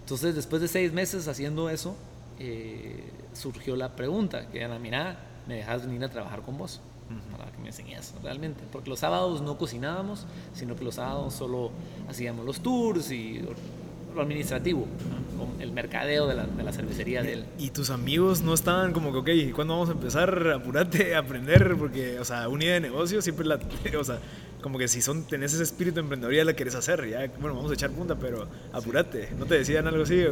Entonces, 0.00 0.34
después 0.34 0.62
de 0.62 0.68
seis 0.68 0.92
meses 0.92 1.28
haciendo 1.28 1.68
eso, 1.68 1.96
eh, 2.38 3.10
surgió 3.34 3.74
la 3.76 3.94
pregunta, 3.96 4.46
que 4.48 4.60
era, 4.62 4.78
mira, 4.78 5.18
me 5.46 5.56
dejas 5.56 5.86
venir 5.86 6.04
a 6.04 6.08
trabajar 6.08 6.42
con 6.42 6.58
vos 6.58 6.80
para 7.36 7.50
que 7.52 7.58
me 7.58 7.68
enseñes 7.68 8.14
realmente. 8.22 8.64
Porque 8.70 8.90
los 8.90 9.00
sábados 9.00 9.40
no 9.40 9.56
cocinábamos, 9.58 10.26
sino 10.54 10.76
que 10.76 10.84
los 10.84 10.96
sábados 10.96 11.34
solo 11.34 11.70
hacíamos 12.08 12.44
los 12.44 12.60
tours 12.60 13.10
y 13.10 13.42
lo 14.14 14.22
administrativo, 14.22 14.86
el 15.60 15.72
mercadeo 15.72 16.26
de 16.26 16.34
la, 16.34 16.46
de 16.46 16.62
la, 16.62 16.72
cervecería 16.72 17.22
de 17.22 17.34
él. 17.34 17.44
¿Y 17.58 17.68
tus 17.68 17.90
amigos 17.90 18.40
no 18.40 18.54
estaban 18.54 18.94
como 18.94 19.12
que, 19.12 19.18
ok, 19.48 19.54
¿cuándo 19.54 19.74
vamos 19.74 19.90
a 19.90 19.92
empezar? 19.92 20.48
Apurate 20.48 21.14
a 21.14 21.18
aprender, 21.18 21.76
porque, 21.78 22.18
o 22.18 22.24
sea, 22.24 22.48
una 22.48 22.64
idea 22.64 22.74
de 22.74 22.80
negocio 22.80 23.20
siempre 23.20 23.46
la, 23.46 23.60
o 24.00 24.04
sea, 24.04 24.18
como 24.62 24.78
que 24.78 24.88
si 24.88 25.02
son, 25.02 25.24
tenés 25.24 25.52
ese 25.52 25.62
espíritu 25.62 25.96
de 25.96 26.00
emprendedoría 26.00 26.46
la 26.46 26.56
querés 26.56 26.74
hacer, 26.74 27.06
ya, 27.08 27.30
bueno, 27.38 27.54
vamos 27.56 27.70
a 27.70 27.74
echar 27.74 27.90
punta, 27.90 28.16
pero 28.16 28.48
apurate, 28.72 29.32
¿no 29.38 29.44
te 29.44 29.58
decían 29.58 29.86
algo 29.86 30.02
así? 30.02 30.24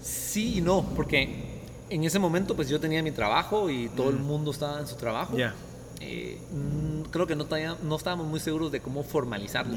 Sí 0.00 0.58
y 0.58 0.60
no, 0.62 0.82
porque 0.96 1.55
en 1.90 2.04
ese 2.04 2.18
momento 2.18 2.56
pues 2.56 2.68
yo 2.68 2.80
tenía 2.80 3.02
mi 3.02 3.12
trabajo 3.12 3.70
y 3.70 3.88
todo 3.88 4.10
el 4.10 4.16
mundo 4.16 4.50
estaba 4.50 4.80
en 4.80 4.86
su 4.86 4.96
trabajo. 4.96 5.36
Ya. 5.36 5.54
Eh, 6.00 6.38
mm, 6.52 7.10
creo 7.10 7.26
que 7.26 7.34
no, 7.34 7.46
no 7.82 7.96
estábamos 7.96 8.26
muy 8.26 8.38
seguros 8.38 8.70
de 8.70 8.80
cómo 8.80 9.02
formalizarlo. 9.02 9.74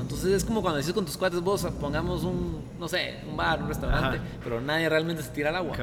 Entonces 0.00 0.32
es 0.32 0.44
como 0.44 0.60
cuando 0.60 0.78
dices 0.78 0.92
con 0.92 1.06
tus 1.06 1.16
cuates, 1.16 1.40
vos 1.40 1.66
pongamos 1.80 2.24
un, 2.24 2.62
no 2.78 2.88
sé, 2.88 3.20
un 3.28 3.36
bar, 3.36 3.62
un 3.62 3.68
restaurante, 3.68 4.20
pero 4.42 4.60
nadie 4.60 4.88
realmente 4.88 5.22
se 5.22 5.30
tira 5.30 5.50
al 5.50 5.56
agua. 5.56 5.76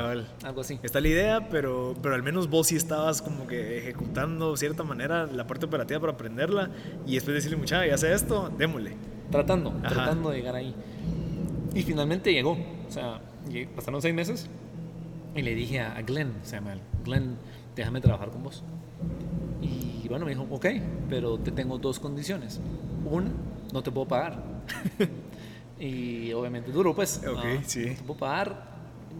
Algo 0.43 0.61
así. 0.61 0.79
Está 0.83 1.01
la 1.01 1.07
idea, 1.07 1.49
pero, 1.49 1.95
pero 2.01 2.15
al 2.15 2.23
menos 2.23 2.49
vos 2.49 2.67
sí 2.67 2.75
estabas 2.75 3.21
como 3.21 3.47
que 3.47 3.79
ejecutando 3.79 4.51
de 4.51 4.57
cierta 4.57 4.83
manera 4.83 5.25
la 5.25 5.47
parte 5.47 5.65
operativa 5.65 5.99
para 5.99 6.13
aprenderla 6.13 6.69
y 7.07 7.15
después 7.15 7.33
decirle, 7.33 7.57
muchacha, 7.57 7.85
ya 7.87 7.97
sé 7.97 8.13
esto, 8.13 8.51
démosle. 8.57 8.95
Tratando, 9.31 9.73
tratando 9.81 10.29
de 10.29 10.37
llegar 10.37 10.55
ahí. 10.55 10.75
Y 11.73 11.83
finalmente 11.83 12.33
llegó. 12.33 12.51
O 12.51 12.91
sea, 12.91 13.21
pasaron 13.75 14.01
seis 14.01 14.13
meses 14.13 14.47
y 15.35 15.41
le 15.41 15.55
dije 15.55 15.79
a 15.79 16.01
Glenn, 16.01 16.33
se 16.43 16.57
llama 16.57 16.75
Glenn, 17.05 17.38
déjame 17.75 18.01
trabajar 18.01 18.29
con 18.31 18.43
vos. 18.43 18.63
Y 19.61 20.07
bueno, 20.07 20.25
me 20.25 20.31
dijo, 20.31 20.45
ok, 20.50 20.65
pero 21.09 21.38
te 21.38 21.51
tengo 21.51 21.77
dos 21.77 22.00
condiciones. 22.00 22.59
Una, 23.05 23.31
no 23.71 23.81
te 23.81 23.91
puedo 23.91 24.07
pagar. 24.07 24.43
y 25.79 26.33
obviamente 26.33 26.71
duro, 26.71 26.93
pues. 26.93 27.21
Ok, 27.25 27.63
sí. 27.65 27.85
No 27.85 27.95
te 27.95 28.03
puedo 28.03 28.19
pagar. 28.19 28.71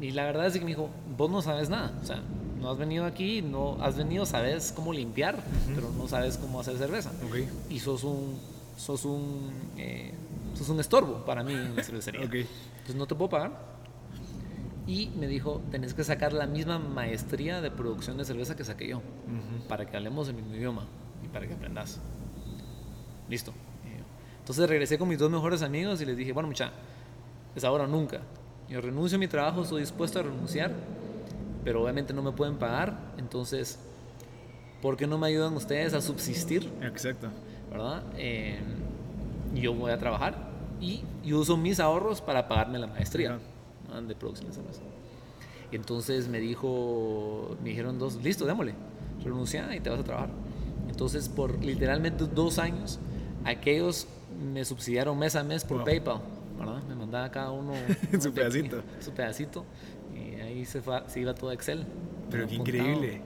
Y 0.02 0.12
la 0.12 0.26
verdad 0.26 0.48
es 0.48 0.54
que 0.54 0.62
me 0.62 0.68
dijo, 0.68 0.90
vos 1.18 1.30
no 1.30 1.42
sabes 1.42 1.70
nada. 1.70 1.98
O 2.02 2.06
sea, 2.06 2.22
no 2.60 2.70
has 2.70 2.78
venido 2.78 3.06
aquí, 3.06 3.42
no 3.42 3.78
has 3.82 3.98
venido, 3.98 4.26
sabes 4.26 4.74
cómo 4.76 4.92
limpiar, 4.92 5.40
pero 5.74 5.90
no 5.92 6.08
sabes 6.08 6.38
cómo 6.38 6.60
hacer 6.60 6.78
cerveza. 6.78 7.12
Okay. 7.28 7.48
Y 7.70 7.80
sos 7.80 8.04
un, 8.04 8.38
sos 8.78 9.06
un, 9.06 9.52
eh, 9.78 10.14
sos 10.56 10.70
un 10.70 10.80
estorbo 10.80 11.24
para 11.26 11.44
mí 11.44 11.54
en 11.54 11.76
la 11.76 11.84
cervecería. 11.84 12.26
okay. 12.26 12.48
Entonces 12.74 12.96
no 12.96 13.08
te 13.08 13.16
puedo 13.16 13.30
pagar 13.30 13.71
y 14.88 15.10
me 15.18 15.28
dijo, 15.28 15.62
tenés 15.72 15.94
que 15.94 16.04
sacar 16.04 16.34
la 16.34 16.48
misma 16.48 16.80
maestría 16.80 17.62
de 17.62 17.72
producción 17.72 18.18
de 18.18 18.26
cerveza 18.26 18.56
que 18.56 18.64
saqué 18.64 18.88
yo, 18.88 19.02
para 19.68 19.86
que 19.86 19.96
hablemos 19.96 20.28
el 20.28 20.36
mismo 20.36 20.56
idioma 20.56 20.86
y 21.24 21.28
para 21.28 21.48
que 21.48 21.54
aprendas. 21.54 22.00
Listo. 23.30 23.54
Entonces 24.40 24.68
regresé 24.68 24.98
con 24.98 25.08
mis 25.08 25.20
dos 25.20 25.30
mejores 25.30 25.62
amigos 25.62 26.02
y 26.02 26.06
les 26.06 26.18
dije, 26.18 26.32
bueno, 26.34 26.48
mucha, 26.48 26.72
es 27.56 27.64
ahora 27.64 27.84
o 27.84 27.88
nunca. 27.88 28.22
Yo 28.68 28.82
renuncio 28.82 29.18
a 29.18 29.20
mi 29.20 29.28
trabajo, 29.28 29.62
estoy 29.62 29.82
dispuesto 29.82 30.20
a 30.20 30.24
renunciar, 30.24 30.72
pero 31.64 31.84
obviamente 31.84 32.14
no 32.14 32.24
me 32.24 32.32
pueden 32.32 32.58
pagar, 32.58 32.98
entonces, 33.18 33.80
¿por 34.82 34.98
qué 34.98 35.06
no 35.06 35.18
me 35.18 35.28
ayudan 35.28 35.54
ustedes 35.54 35.94
a 35.94 36.02
subsistir? 36.02 36.70
Exacto. 36.82 37.28
¿Verdad? 37.70 38.04
Eh, 38.18 38.60
yo 39.54 39.74
voy 39.74 39.92
a 39.92 39.98
trabajar 39.98 40.50
y, 40.82 41.04
uso 41.32 41.56
mis 41.56 41.80
ahorros 41.80 42.20
para 42.22 42.48
pagarme 42.48 42.80
la 42.80 42.88
maestría 42.88 43.40
de 44.00 44.16
producción 44.16 44.50
de 44.50 44.56
cerveza. 44.56 44.82
Y 45.72 45.76
entonces 45.76 46.28
me 46.28 46.40
dijo, 46.40 47.56
me 47.64 47.70
dijeron 47.70 47.98
dos, 48.00 48.22
listo, 48.24 48.46
démosle, 48.46 48.74
renuncia 49.24 49.74
y 49.76 49.80
te 49.80 49.90
vas 49.90 50.00
a 50.00 50.04
trabajar. 50.04 50.30
Entonces, 50.90 51.30
por 51.30 51.64
literalmente 51.64 52.26
dos 52.26 52.60
años, 52.60 53.00
aquellos 53.46 54.08
me 54.54 54.66
subsidiaron 54.66 55.18
mes 55.18 55.36
a 55.36 55.44
mes 55.44 55.64
por 55.64 55.84
PayPal, 55.84 56.22
¿verdad? 56.58 56.84
Me 56.84 56.96
mandaba 56.96 57.32
cada 57.32 57.52
uno 57.52 57.74
su 58.20 58.34
pedacito. 58.34 58.82
Su 59.00 59.12
pedacito. 59.12 59.66
Y 60.14 60.40
ahí 60.42 60.66
se, 60.66 60.82
se 61.08 61.20
iba 61.20 61.34
todo 61.34 61.52
Excel. 61.52 61.86
Pero 62.30 62.48
qué 62.48 62.56
increíble. 62.56 63.22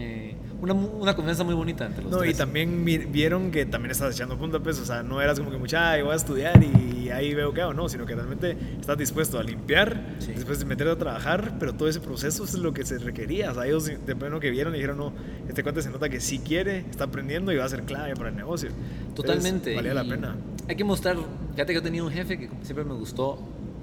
Eh, 0.00 0.32
una, 0.60 0.74
una, 0.74 1.16
confianza 1.16 1.42
muy 1.42 1.54
bonita 1.54 1.84
entre 1.84 2.04
los 2.04 2.12
No, 2.12 2.24
y 2.24 2.32
también 2.32 2.84
vieron 2.84 3.50
que 3.50 3.66
también 3.66 3.90
estás 3.90 4.14
echando 4.14 4.38
punta, 4.38 4.60
pues, 4.60 4.78
o 4.78 4.84
sea, 4.84 5.02
no 5.02 5.20
eras 5.20 5.40
como 5.40 5.50
que 5.50 5.56
mucha, 5.56 6.00
voy 6.02 6.12
a 6.12 6.16
estudiar 6.16 6.62
y 6.62 7.10
ahí 7.10 7.34
veo 7.34 7.52
qué 7.52 7.62
hago, 7.62 7.74
no, 7.74 7.88
sino 7.88 8.06
que 8.06 8.14
realmente 8.14 8.56
estás 8.80 8.96
dispuesto 8.96 9.40
a 9.40 9.42
limpiar, 9.42 10.16
después 10.18 10.60
de 10.60 10.66
meterte 10.66 10.92
a 10.92 10.96
trabajar, 10.96 11.56
pero 11.58 11.74
todo 11.74 11.88
ese 11.88 11.98
proceso 11.98 12.44
es 12.44 12.54
lo 12.54 12.72
que 12.72 12.84
se 12.84 12.98
requería, 12.98 13.50
o 13.50 13.54
sea, 13.54 13.66
ellos 13.66 13.86
de 13.86 14.16
pleno 14.16 14.38
que 14.38 14.50
vieron 14.50 14.72
dijeron, 14.72 14.98
no, 14.98 15.12
este 15.48 15.64
cuate 15.64 15.82
se 15.82 15.90
nota 15.90 16.08
que 16.08 16.20
sí 16.20 16.38
quiere, 16.38 16.78
está 16.90 17.04
aprendiendo 17.04 17.50
y 17.50 17.56
va 17.56 17.64
a 17.64 17.68
ser 17.68 17.82
clave 17.82 18.14
para 18.14 18.28
el 18.28 18.36
negocio. 18.36 18.70
Totalmente. 19.16 19.74
valía 19.74 19.94
la 19.94 20.04
pena. 20.04 20.36
Hay 20.68 20.76
que 20.76 20.84
mostrar, 20.84 21.16
fíjate 21.52 21.72
que 21.72 21.74
yo 21.74 21.82
tenía 21.82 22.04
un 22.04 22.12
jefe 22.12 22.38
que 22.38 22.50
siempre 22.62 22.84
me 22.84 22.94
gustó, 22.94 23.40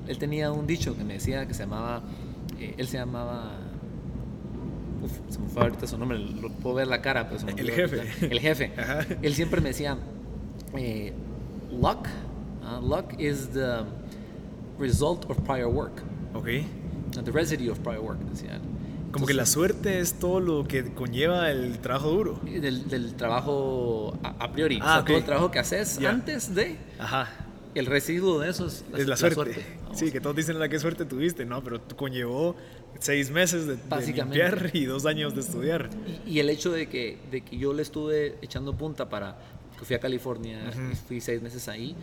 él 0.07 0.17
tenía 0.17 0.49
un 0.51 0.65
dicho 0.65 0.95
que 0.95 1.03
me 1.03 1.15
decía 1.15 1.45
que 1.45 1.53
se 1.53 1.63
llamaba, 1.63 2.03
eh, 2.57 2.75
él 2.77 2.87
se 2.87 2.97
llamaba 2.97 3.64
se 5.29 5.39
me 5.39 5.47
fue 5.49 5.63
ahorita 5.63 5.87
su 5.87 5.97
nombre, 5.97 6.19
lo 6.19 6.49
puedo 6.49 6.75
ver 6.75 6.87
la 6.87 7.01
cara, 7.01 7.29
pero 7.29 7.41
El 7.57 7.71
jefe. 7.71 8.01
El 8.29 8.39
jefe. 8.39 8.71
Él 9.21 9.33
siempre 9.33 9.61
me 9.61 9.69
decía, 9.69 9.97
eh, 10.77 11.13
luck, 11.71 12.07
uh, 12.63 12.81
luck 12.85 13.19
is 13.19 13.49
the 13.49 13.83
result 14.79 15.29
of 15.29 15.39
prior 15.41 15.67
work. 15.67 16.03
Ok. 16.33 16.47
The 17.23 17.31
residue 17.31 17.69
of 17.69 17.79
prior 17.79 18.01
work, 18.01 18.19
decía 18.19 18.59
Como 19.11 19.25
que 19.25 19.33
la 19.33 19.45
suerte 19.45 19.99
es 20.01 20.15
todo 20.15 20.41
lo 20.41 20.67
que 20.67 20.93
conlleva 20.93 21.49
el 21.49 21.79
trabajo 21.79 22.09
duro. 22.11 22.39
Del, 22.43 22.89
del 22.89 23.13
trabajo 23.15 24.17
a, 24.23 24.51
priori. 24.51 24.79
Ah, 24.81 25.03
todo 25.05 25.17
el 25.17 25.23
trabajo 25.23 25.51
que 25.51 25.59
haces 25.59 25.99
antes 26.03 26.53
de. 26.53 26.77
Ajá. 26.99 27.44
El 27.75 27.85
residuo 27.87 28.39
de 28.39 28.49
eso 28.49 28.67
es 28.67 28.85
la, 28.89 29.17
suerte. 29.17 29.63
Sí, 29.93 30.09
que 30.11 30.21
todos 30.21 30.35
dicen 30.35 30.57
la 30.57 30.69
que 30.69 30.79
suerte 30.79 31.03
tuviste, 31.03 31.45
¿no? 31.45 31.61
Pero 31.61 31.81
conllevó 31.97 32.55
seis 32.99 33.29
meses 33.29 33.67
de, 33.67 33.75
de 33.75 34.13
limpiar 34.13 34.71
y 34.73 34.85
dos 34.85 35.05
años 35.05 35.35
de 35.35 35.41
estudiar. 35.41 35.89
Y, 36.25 36.39
el 36.39 36.49
hecho 36.49 36.71
de 36.71 36.87
que, 36.87 37.17
de 37.29 37.41
que 37.41 37.57
yo 37.57 37.73
le 37.73 37.81
estuve 37.81 38.37
echando 38.41 38.77
punta 38.77 39.09
para 39.09 39.37
que 39.77 39.83
fui 39.83 39.93
a 39.93 39.99
California, 39.99 40.71
fui 41.05 41.19
seis 41.19 41.41
meses 41.41 41.67
ahí, 41.67 41.97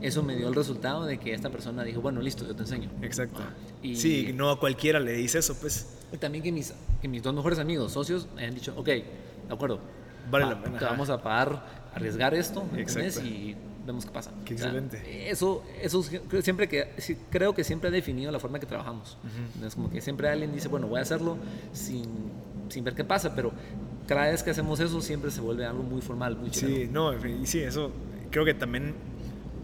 eso 0.00 0.22
me 0.22 0.34
dio 0.34 0.48
el 0.48 0.54
resultado 0.54 1.04
de 1.04 1.18
que 1.18 1.34
esta 1.34 1.50
persona 1.50 1.84
dijo, 1.84 2.00
bueno, 2.00 2.22
listo, 2.22 2.46
yo 2.46 2.56
te 2.56 2.62
enseño. 2.62 2.90
Exacto. 3.02 3.40
y, 3.82 3.96
sí, 3.96 4.32
no 4.34 4.50
a 4.50 4.58
cualquiera 4.58 4.98
le 4.98 5.12
dice 5.12 5.40
eso, 5.40 5.54
pues. 5.60 5.88
Y 6.10 6.16
también 6.16 6.42
que 6.42 6.52
mis, 6.52 6.72
que 7.02 7.08
mis 7.08 7.22
dos 7.22 7.34
mejores 7.34 7.58
amigos, 7.58 7.92
socios, 7.92 8.28
me 8.34 8.46
han 8.46 8.54
dicho, 8.54 8.72
ok, 8.76 8.86
de 8.86 9.04
acuerdo, 9.50 9.80
vale 10.30 10.46
la 10.46 10.62
pena. 10.62 10.78
Te 10.78 10.86
vamos 10.86 11.10
a 11.10 11.22
pagar, 11.22 11.90
arriesgar 11.94 12.32
esto, 12.32 12.64
¿me 12.72 12.80
Y 12.80 13.56
vemos 13.88 14.04
qué 14.04 14.12
pasa. 14.12 14.32
Qué 14.44 14.54
excelente. 14.54 15.30
eso, 15.30 15.64
eso 15.82 16.04
siempre 16.42 16.68
que, 16.68 16.88
creo 17.30 17.54
que 17.54 17.64
siempre 17.64 17.88
ha 17.88 17.90
definido 17.90 18.30
la 18.30 18.38
forma 18.38 18.60
que 18.60 18.66
trabajamos. 18.66 19.18
Es 19.64 19.74
como 19.74 19.90
que 19.90 20.00
siempre 20.00 20.28
alguien 20.28 20.52
dice, 20.52 20.68
bueno, 20.68 20.86
voy 20.86 21.00
a 21.00 21.02
hacerlo 21.02 21.38
sin, 21.72 22.04
sin 22.68 22.84
ver 22.84 22.94
qué 22.94 23.04
pasa, 23.04 23.34
pero 23.34 23.52
cada 24.06 24.28
vez 24.30 24.42
que 24.42 24.50
hacemos 24.50 24.78
eso 24.80 25.00
siempre 25.00 25.30
se 25.30 25.40
vuelve 25.40 25.66
algo 25.66 25.82
muy 25.82 26.00
formal, 26.00 26.36
muy 26.36 26.50
Sí, 26.52 26.88
no, 26.90 27.12
y 27.26 27.46
sí, 27.46 27.60
eso 27.60 27.90
creo 28.30 28.44
que 28.44 28.54
también 28.54 28.94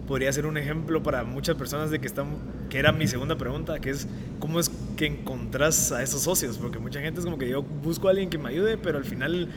podría 0.06 0.32
ser 0.32 0.46
un 0.46 0.56
ejemplo 0.56 1.02
para 1.02 1.24
muchas 1.24 1.56
personas 1.56 1.90
de 1.90 2.00
que 2.00 2.06
están, 2.06 2.36
que 2.68 2.78
era 2.78 2.92
mi 2.92 3.06
segunda 3.06 3.36
pregunta, 3.36 3.80
que 3.80 3.90
es 3.90 4.06
cómo 4.38 4.60
es 4.60 4.70
que 4.96 5.06
encontrás 5.06 5.92
a 5.92 6.02
esos 6.02 6.22
socios, 6.22 6.58
porque 6.58 6.78
mucha 6.78 7.00
gente 7.00 7.20
es 7.20 7.24
como 7.24 7.38
que 7.38 7.48
yo 7.48 7.62
busco 7.62 8.08
a 8.08 8.10
alguien 8.10 8.30
que 8.30 8.38
me 8.38 8.50
ayude, 8.50 8.76
pero 8.76 8.98
al 8.98 9.04
final 9.04 9.48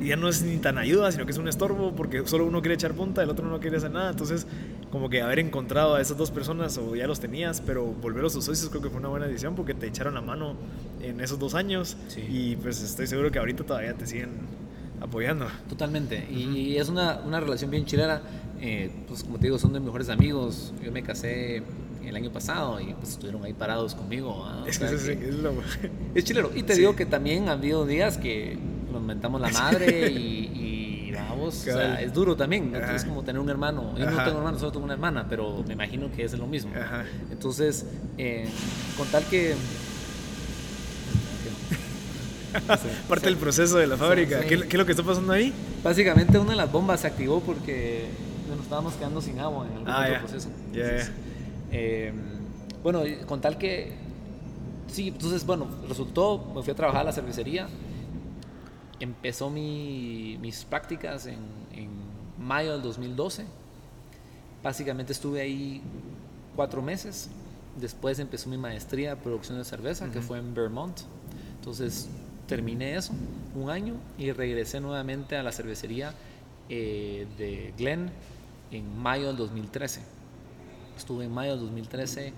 ya 0.00 0.16
no 0.16 0.28
es 0.28 0.42
ni 0.42 0.58
tan 0.58 0.78
ayuda, 0.78 1.10
sino 1.12 1.24
que 1.24 1.32
es 1.32 1.38
un 1.38 1.48
estorbo, 1.48 1.94
porque 1.94 2.26
solo 2.26 2.46
uno 2.46 2.60
quiere 2.60 2.74
echar 2.74 2.94
punta, 2.94 3.22
el 3.22 3.30
otro 3.30 3.46
no 3.48 3.60
quiere 3.60 3.76
hacer 3.76 3.90
nada, 3.90 4.10
entonces 4.10 4.46
como 4.90 5.08
que 5.08 5.22
haber 5.22 5.38
encontrado 5.38 5.94
a 5.94 6.00
esas 6.00 6.16
dos 6.16 6.30
personas 6.30 6.78
o 6.78 6.94
ya 6.96 7.06
los 7.06 7.20
tenías, 7.20 7.60
pero 7.60 7.84
volver 7.84 8.24
a 8.24 8.30
sus 8.30 8.44
socios 8.44 8.68
creo 8.70 8.82
que 8.82 8.90
fue 8.90 8.98
una 8.98 9.08
buena 9.08 9.26
decisión 9.26 9.54
porque 9.54 9.74
te 9.74 9.86
echaron 9.86 10.14
la 10.14 10.20
mano 10.20 10.54
en 11.02 11.20
esos 11.20 11.38
dos 11.38 11.54
años 11.54 11.96
y 12.28 12.56
pues 12.56 12.82
estoy 12.82 13.06
seguro 13.06 13.30
que 13.30 13.38
ahorita 13.38 13.64
todavía 13.64 13.94
te 13.94 14.06
siguen 14.06 14.30
apoyando. 15.00 15.46
Totalmente, 15.68 16.26
y 16.30 16.76
es 16.76 16.88
una, 16.88 17.20
una 17.24 17.40
relación 17.40 17.70
bien 17.70 17.84
chilera 17.84 18.22
eh, 18.60 18.90
pues 19.06 19.22
como 19.22 19.38
te 19.38 19.46
digo, 19.46 19.58
son 19.58 19.72
de 19.72 19.80
mejores 19.80 20.08
amigos. 20.08 20.72
Yo 20.82 20.90
me 20.92 21.02
casé 21.02 21.62
el 22.04 22.16
año 22.16 22.30
pasado 22.30 22.80
y 22.80 22.94
pues 22.94 23.10
estuvieron 23.10 23.44
ahí 23.44 23.52
parados 23.52 23.94
conmigo. 23.94 24.44
¿ah? 24.46 24.64
Es, 24.66 24.78
que 24.78 24.86
es, 24.86 25.34
lo... 25.34 25.52
es 26.14 26.24
chilero. 26.24 26.50
Y 26.54 26.62
te 26.62 26.74
digo 26.74 26.96
que 26.96 27.06
también 27.06 27.44
han 27.44 27.58
habido 27.58 27.86
días 27.86 28.18
que 28.18 28.58
nos 28.96 29.04
mentamos 29.06 29.40
la 29.40 29.50
madre 29.50 30.10
y, 30.10 31.12
vamos, 31.12 31.54
o 31.60 31.72
sea, 31.72 32.00
es 32.00 32.12
duro 32.12 32.36
también. 32.36 32.74
Es 32.74 33.04
como 33.04 33.22
tener 33.22 33.40
un 33.40 33.48
hermano. 33.48 33.94
Yo 33.96 34.10
no 34.10 34.24
tengo 34.24 34.38
hermano, 34.38 34.58
solo 34.58 34.72
tengo 34.72 34.84
una 34.84 34.94
hermana, 34.94 35.26
pero 35.28 35.62
me 35.66 35.74
imagino 35.74 36.10
que 36.10 36.24
es 36.24 36.32
lo 36.32 36.46
mismo. 36.46 36.72
Entonces, 37.30 37.86
eh, 38.18 38.48
con 38.96 39.06
tal 39.08 39.24
que 39.24 39.54
Parte 43.08 43.26
del 43.26 43.36
proceso 43.36 43.76
de 43.76 43.86
la 43.86 43.98
fábrica. 43.98 44.40
¿Qué, 44.40 44.60
¿Qué, 44.60 44.66
es 44.66 44.74
lo 44.74 44.86
que 44.86 44.92
está 44.92 45.02
pasando 45.02 45.30
ahí? 45.34 45.52
Básicamente 45.84 46.38
una 46.38 46.52
de 46.52 46.56
las 46.56 46.72
bombas 46.72 47.00
se 47.00 47.06
activó 47.06 47.40
porque 47.40 48.06
nos 48.48 48.60
estábamos 48.60 48.94
quedando 48.94 49.20
sin 49.20 49.38
agua 49.40 49.66
en 49.66 49.82
el 49.82 49.92
ah, 49.92 50.20
proceso. 50.20 50.48
Eh, 51.70 52.12
bueno, 52.82 53.02
con 53.26 53.42
tal 53.42 53.58
que. 53.58 53.92
Sí, 54.90 55.08
entonces, 55.08 55.44
bueno, 55.44 55.66
resultó, 55.86 56.50
me 56.54 56.62
fui 56.62 56.72
a 56.72 56.76
trabajar 56.76 57.02
a 57.02 57.04
la 57.04 57.12
cervecería 57.12 57.68
empezó 59.00 59.50
mi- 59.50 60.38
mis 60.40 60.64
prácticas 60.64 61.26
en, 61.26 61.38
en 61.72 61.88
mayo 62.38 62.72
del 62.72 62.82
2012. 62.82 63.44
Básicamente 64.62 65.12
estuve 65.12 65.40
ahí 65.40 65.82
cuatro 66.54 66.82
meses. 66.82 67.28
Después 67.80 68.18
empezó 68.18 68.48
mi 68.48 68.56
maestría 68.56 69.10
de 69.14 69.16
producción 69.20 69.58
de 69.58 69.64
cerveza, 69.64 70.10
que 70.10 70.20
fue 70.20 70.38
en 70.38 70.54
Vermont. 70.54 70.98
Entonces 71.58 72.08
terminé 72.46 72.94
eso 72.96 73.12
un 73.54 73.70
año 73.70 73.94
y 74.18 74.32
regresé 74.32 74.80
nuevamente 74.80 75.36
a 75.36 75.42
la 75.42 75.52
cervecería 75.52 76.14
eh, 76.68 77.26
de 77.38 77.74
Glen 77.76 78.10
en 78.70 78.98
mayo 78.98 79.26
del 79.28 79.36
2013. 79.36 80.00
Estuve 80.96 81.24
en 81.26 81.32
mayo 81.34 81.52
del 81.52 81.60
2013, 81.60 82.32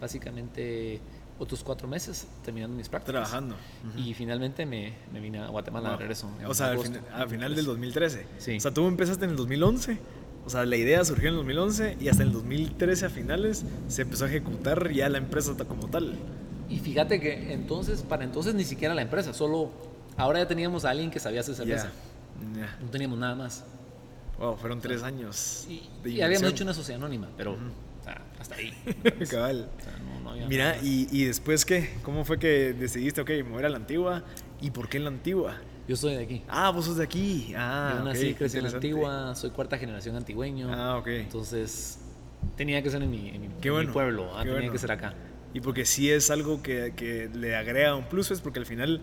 básicamente 0.00 1.00
otros 1.42 1.62
cuatro 1.64 1.88
meses 1.88 2.26
terminando 2.44 2.76
mis 2.76 2.88
prácticas. 2.88 3.28
Trabajando. 3.28 3.56
Y 3.96 4.14
finalmente 4.14 4.64
me, 4.64 4.94
me 5.12 5.20
vine 5.20 5.38
a 5.40 5.48
Guatemala 5.48 5.88
de 5.88 5.94
Wow. 5.94 6.00
regreso. 6.00 6.30
O 6.46 6.54
sea, 6.54 6.68
al, 6.68 6.78
fin- 6.78 6.98
al 7.12 7.28
final 7.28 7.54
del 7.56 7.64
2013. 7.64 8.26
Sí. 8.38 8.56
O 8.56 8.60
sea, 8.60 8.72
tú 8.72 8.86
empezaste 8.86 9.24
en 9.24 9.32
el 9.32 9.36
2011. 9.36 9.98
O 10.44 10.50
sea, 10.50 10.64
la 10.64 10.76
idea 10.76 11.04
surgió 11.04 11.28
en 11.28 11.34
el 11.34 11.38
2011 11.40 11.96
y 12.00 12.08
hasta 12.08 12.22
el 12.22 12.32
2013 12.32 13.06
a 13.06 13.10
finales 13.10 13.64
se 13.88 14.02
empezó 14.02 14.24
a 14.24 14.28
ejecutar 14.28 14.90
ya 14.92 15.08
la 15.08 15.18
empresa 15.18 15.52
como 15.68 15.88
tal. 15.88 16.14
Y 16.68 16.78
fíjate 16.78 17.20
que 17.20 17.52
entonces, 17.52 18.02
para 18.02 18.24
entonces 18.24 18.54
ni 18.54 18.64
siquiera 18.64 18.94
la 18.94 19.02
empresa, 19.02 19.34
solo 19.34 19.70
ahora 20.16 20.38
ya 20.40 20.48
teníamos 20.48 20.84
a 20.84 20.90
alguien 20.90 21.10
que 21.10 21.20
sabía 21.20 21.40
hacer 21.40 21.54
cerveza. 21.54 21.90
Ya. 22.54 22.60
Ya. 22.60 22.78
No 22.82 22.88
teníamos 22.90 23.18
nada 23.18 23.34
más. 23.34 23.64
Wow, 24.38 24.56
fueron 24.56 24.80
tres 24.80 25.02
años. 25.02 25.66
Y, 25.68 25.88
de 26.02 26.10
y 26.10 26.20
habíamos 26.22 26.50
hecho 26.50 26.64
una 26.64 26.74
sociedad 26.74 27.00
anónima, 27.00 27.28
pero 27.36 27.56
o 28.02 28.04
sea, 28.04 28.20
hasta 28.38 28.56
ahí. 28.56 28.72
Cabal. 29.30 29.70
O 29.78 29.82
sea, 29.82 29.92
no, 29.98 30.20
no 30.20 30.30
había 30.30 30.46
Mira, 30.48 30.76
y, 30.82 31.08
y 31.10 31.24
después 31.24 31.64
qué? 31.64 31.88
¿Cómo 32.02 32.24
fue 32.24 32.38
que 32.38 32.74
decidiste, 32.74 33.20
ok, 33.22 33.30
mover 33.48 33.64
a 33.66 33.68
la 33.70 33.76
antigua? 33.78 34.22
¿Y 34.60 34.70
por 34.70 34.88
qué 34.88 34.98
en 34.98 35.04
la 35.04 35.10
antigua? 35.10 35.56
Yo 35.88 35.96
soy 35.96 36.14
de 36.14 36.22
aquí. 36.22 36.42
Ah, 36.48 36.70
vos 36.70 36.84
sos 36.84 36.96
de 36.98 37.04
aquí. 37.04 37.52
Ah, 37.56 37.94
Yo 37.98 38.04
nací, 38.04 38.34
crecí 38.34 38.58
en 38.58 38.64
la 38.64 38.70
antigua, 38.70 39.34
soy 39.34 39.50
cuarta 39.50 39.78
generación 39.78 40.14
antigüeño. 40.16 40.68
Ah, 40.72 40.96
ok. 40.98 41.08
Entonces, 41.08 41.98
tenía 42.56 42.82
que 42.82 42.90
ser 42.90 43.02
en 43.02 43.10
mi, 43.10 43.28
en 43.30 43.40
mi- 43.40 43.48
Qué 43.60 43.68
mi 43.70 43.76
bueno, 43.76 43.92
pueblo, 43.92 44.30
ah, 44.34 44.38
qué 44.38 44.44
tenía 44.44 44.54
bueno. 44.60 44.72
que 44.72 44.78
ser 44.78 44.92
acá. 44.92 45.14
Y 45.54 45.60
porque 45.60 45.84
sí 45.84 46.10
es 46.10 46.30
algo 46.30 46.62
que, 46.62 46.92
que 46.96 47.28
le 47.34 47.56
agrega 47.56 47.94
un 47.96 48.04
plus, 48.04 48.30
es 48.30 48.40
porque 48.40 48.58
al 48.60 48.66
final 48.66 49.02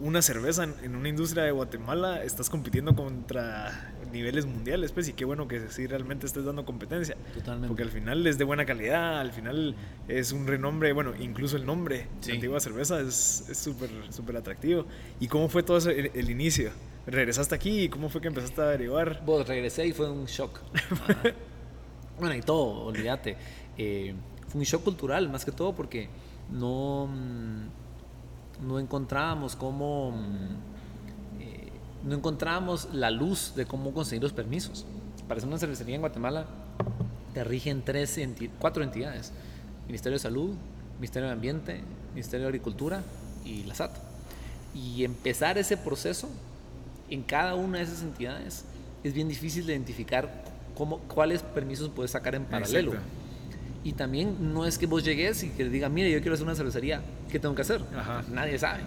una 0.00 0.22
cerveza 0.22 0.62
en, 0.64 0.74
en 0.84 0.94
una 0.94 1.08
industria 1.08 1.42
de 1.42 1.50
Guatemala 1.50 2.22
estás 2.22 2.48
compitiendo 2.48 2.94
contra 2.94 3.92
niveles 4.12 4.46
mundiales, 4.46 4.92
pues, 4.92 5.08
y 5.08 5.12
qué 5.12 5.24
bueno 5.24 5.46
que 5.48 5.68
sí 5.70 5.86
realmente 5.86 6.26
estés 6.26 6.44
dando 6.44 6.64
competencia. 6.64 7.16
Totalmente. 7.34 7.68
Porque 7.68 7.82
al 7.82 7.90
final 7.90 8.26
es 8.26 8.38
de 8.38 8.44
buena 8.44 8.64
calidad, 8.66 9.20
al 9.20 9.32
final 9.32 9.74
es 10.08 10.32
un 10.32 10.46
renombre, 10.46 10.92
bueno, 10.92 11.12
incluso 11.18 11.56
el 11.56 11.64
nombre 11.66 12.06
Sí. 12.20 12.28
de 12.30 12.34
Antigua 12.36 12.60
Cerveza 12.60 13.00
es 13.00 13.44
súper 13.54 13.90
súper 14.10 14.36
atractivo. 14.36 14.86
¿Y 15.20 15.28
cómo 15.28 15.48
fue 15.48 15.62
todo 15.62 15.78
eso, 15.78 15.90
el, 15.90 16.10
el 16.14 16.30
inicio? 16.30 16.70
¿Regresaste 17.06 17.54
aquí 17.54 17.84
y 17.84 17.88
cómo 17.88 18.08
fue 18.10 18.20
que 18.20 18.28
empezaste 18.28 18.60
a 18.60 18.66
derivar? 18.66 19.22
Vos 19.24 19.46
regresé 19.48 19.86
y 19.86 19.92
fue 19.92 20.10
un 20.10 20.26
shock. 20.26 20.60
Ah. 21.08 21.30
bueno, 22.20 22.34
y 22.34 22.42
todo, 22.42 22.84
olvídate. 22.86 23.36
Eh, 23.78 24.14
fue 24.48 24.58
un 24.60 24.64
shock 24.64 24.82
cultural, 24.84 25.28
más 25.30 25.44
que 25.44 25.52
todo, 25.52 25.74
porque 25.74 26.08
no, 26.50 27.06
mm, 27.06 28.66
no 28.66 28.78
encontrábamos 28.78 29.56
cómo. 29.56 30.12
No 32.04 32.14
encontrábamos 32.16 32.88
la 32.92 33.10
luz 33.10 33.52
de 33.56 33.66
cómo 33.66 33.92
conseguir 33.92 34.22
los 34.22 34.32
permisos. 34.32 34.86
Para 35.26 35.38
hacer 35.38 35.48
una 35.48 35.58
cervecería 35.58 35.94
en 35.96 36.00
Guatemala, 36.00 36.46
te 37.34 37.44
rigen 37.44 37.82
tres 37.84 38.16
enti- 38.18 38.50
cuatro 38.58 38.82
entidades: 38.82 39.32
Ministerio 39.86 40.16
de 40.16 40.20
Salud, 40.22 40.54
Ministerio 40.98 41.28
de 41.28 41.34
Ambiente, 41.34 41.80
Ministerio 42.14 42.44
de 42.46 42.48
Agricultura 42.48 43.02
y 43.44 43.64
la 43.64 43.74
SAT. 43.74 43.92
Y 44.74 45.04
empezar 45.04 45.58
ese 45.58 45.76
proceso 45.76 46.28
en 47.10 47.22
cada 47.22 47.54
una 47.54 47.78
de 47.78 47.84
esas 47.84 48.02
entidades 48.02 48.64
es 49.04 49.12
bien 49.14 49.28
difícil 49.28 49.66
de 49.66 49.72
identificar 49.72 50.44
cómo, 50.76 50.98
cuáles 51.00 51.42
permisos 51.42 51.88
puedes 51.90 52.10
sacar 52.12 52.34
en 52.34 52.44
paralelo. 52.44 52.92
Exacto. 52.92 53.10
Y 53.84 53.92
también 53.92 54.52
no 54.52 54.66
es 54.66 54.76
que 54.76 54.86
vos 54.86 55.04
llegues 55.04 55.42
y 55.44 55.50
que 55.50 55.68
diga, 55.68 55.88
mire, 55.88 56.10
yo 56.10 56.20
quiero 56.20 56.34
hacer 56.34 56.44
una 56.46 56.54
cervecería, 56.56 57.00
¿qué 57.30 57.38
tengo 57.38 57.54
que 57.54 57.62
hacer? 57.62 57.82
Ajá. 57.96 58.24
Nadie 58.30 58.58
sabe. 58.58 58.80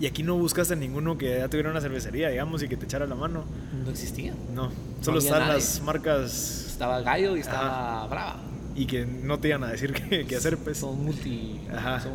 Y 0.00 0.06
aquí 0.06 0.22
no 0.22 0.34
buscaste 0.36 0.72
a 0.72 0.76
ninguno 0.76 1.18
que 1.18 1.36
ya 1.38 1.48
tuviera 1.48 1.70
una 1.70 1.80
cervecería, 1.80 2.30
digamos, 2.30 2.62
y 2.62 2.68
que 2.68 2.76
te 2.76 2.86
echara 2.86 3.06
la 3.06 3.14
mano. 3.14 3.44
No 3.84 3.90
existía. 3.90 4.32
No, 4.54 4.70
solo 5.02 5.18
están 5.18 5.40
nadie. 5.40 5.54
las 5.54 5.82
marcas 5.82 6.66
Estaba 6.70 7.02
Gallo 7.02 7.36
y 7.36 7.40
estaba 7.40 8.06
Brava. 8.06 8.40
y 8.74 8.86
que 8.86 9.04
no 9.04 9.38
te 9.38 9.48
iban 9.48 9.62
a 9.64 9.68
decir 9.68 9.92
qué, 10.08 10.24
qué 10.26 10.36
hacer, 10.36 10.56
pues. 10.56 10.78
Son 10.78 11.04
multi. 11.04 11.60
Ajá. 11.70 12.00
Son 12.00 12.14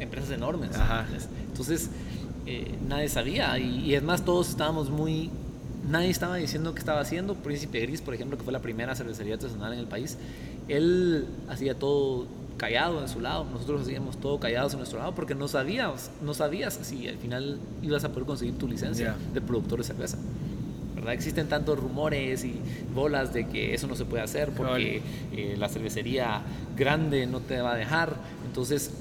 empresas 0.00 0.30
enormes. 0.32 0.74
Ajá. 0.76 1.06
Entonces, 1.46 1.88
eh, 2.46 2.74
nadie 2.88 3.08
sabía. 3.08 3.56
Y, 3.60 3.78
y 3.84 3.94
es 3.94 4.02
más, 4.02 4.24
todos 4.24 4.48
estábamos 4.50 4.90
muy. 4.90 5.30
Nadie 5.88 6.10
estaba 6.10 6.34
diciendo 6.36 6.74
qué 6.74 6.80
estaba 6.80 7.00
haciendo. 7.00 7.36
Príncipe 7.36 7.78
Gris, 7.80 8.00
por 8.00 8.14
ejemplo, 8.14 8.36
que 8.36 8.42
fue 8.42 8.52
la 8.52 8.60
primera 8.60 8.96
cervecería 8.96 9.34
artesanal 9.34 9.72
en 9.72 9.78
el 9.78 9.86
país, 9.86 10.18
él 10.66 11.26
hacía 11.48 11.78
todo 11.78 12.26
callado 12.56 13.00
en 13.00 13.08
su 13.08 13.20
lado. 13.20 13.44
Nosotros 13.52 13.82
hacíamos 13.82 14.16
todo 14.18 14.38
callados 14.40 14.72
en 14.72 14.78
nuestro 14.78 14.98
lado 14.98 15.14
porque 15.14 15.34
no 15.34 15.48
sabíamos, 15.48 16.10
no 16.22 16.34
sabías 16.34 16.78
si 16.82 17.08
al 17.08 17.16
final 17.18 17.58
ibas 17.82 18.04
a 18.04 18.10
poder 18.10 18.26
conseguir 18.26 18.56
tu 18.58 18.68
licencia 18.68 19.16
Ya. 19.18 19.32
de 19.34 19.40
productor 19.40 19.78
de 19.80 19.84
cerveza. 19.84 20.18
¿verdad? 20.94 21.12
Existen 21.14 21.48
tantos 21.48 21.78
rumores 21.78 22.44
y 22.44 22.54
bolas 22.94 23.32
de 23.34 23.46
que 23.48 23.74
eso 23.74 23.86
no 23.86 23.94
se 23.96 24.04
puede 24.04 24.22
hacer 24.22 24.50
porque 24.52 25.02
eh, 25.32 25.54
la 25.58 25.68
cervecería 25.68 26.42
grande 26.76 27.26
no 27.26 27.40
te 27.40 27.60
va 27.60 27.72
a 27.72 27.76
dejar. 27.76 28.14
Entonces 28.46 28.92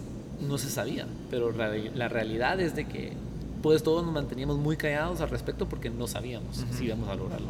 no 0.42 0.58
se 0.58 0.70
sabía, 0.70 1.06
pero 1.30 1.52
la 1.52 2.10
realidad 2.10 2.60
es 2.60 2.76
de 2.76 2.86
que 2.86 3.14
pues 3.62 3.82
todos 3.82 4.04
nos 4.04 4.14
manteníamos 4.14 4.58
muy 4.58 4.76
callados 4.76 5.22
al 5.22 5.30
respecto 5.30 5.70
porque 5.70 5.90
no 5.90 6.06
sabíamos 6.08 6.66
si 6.78 6.86
íbamos 6.86 7.08
a 7.08 7.16
lograrlo. 7.16 7.48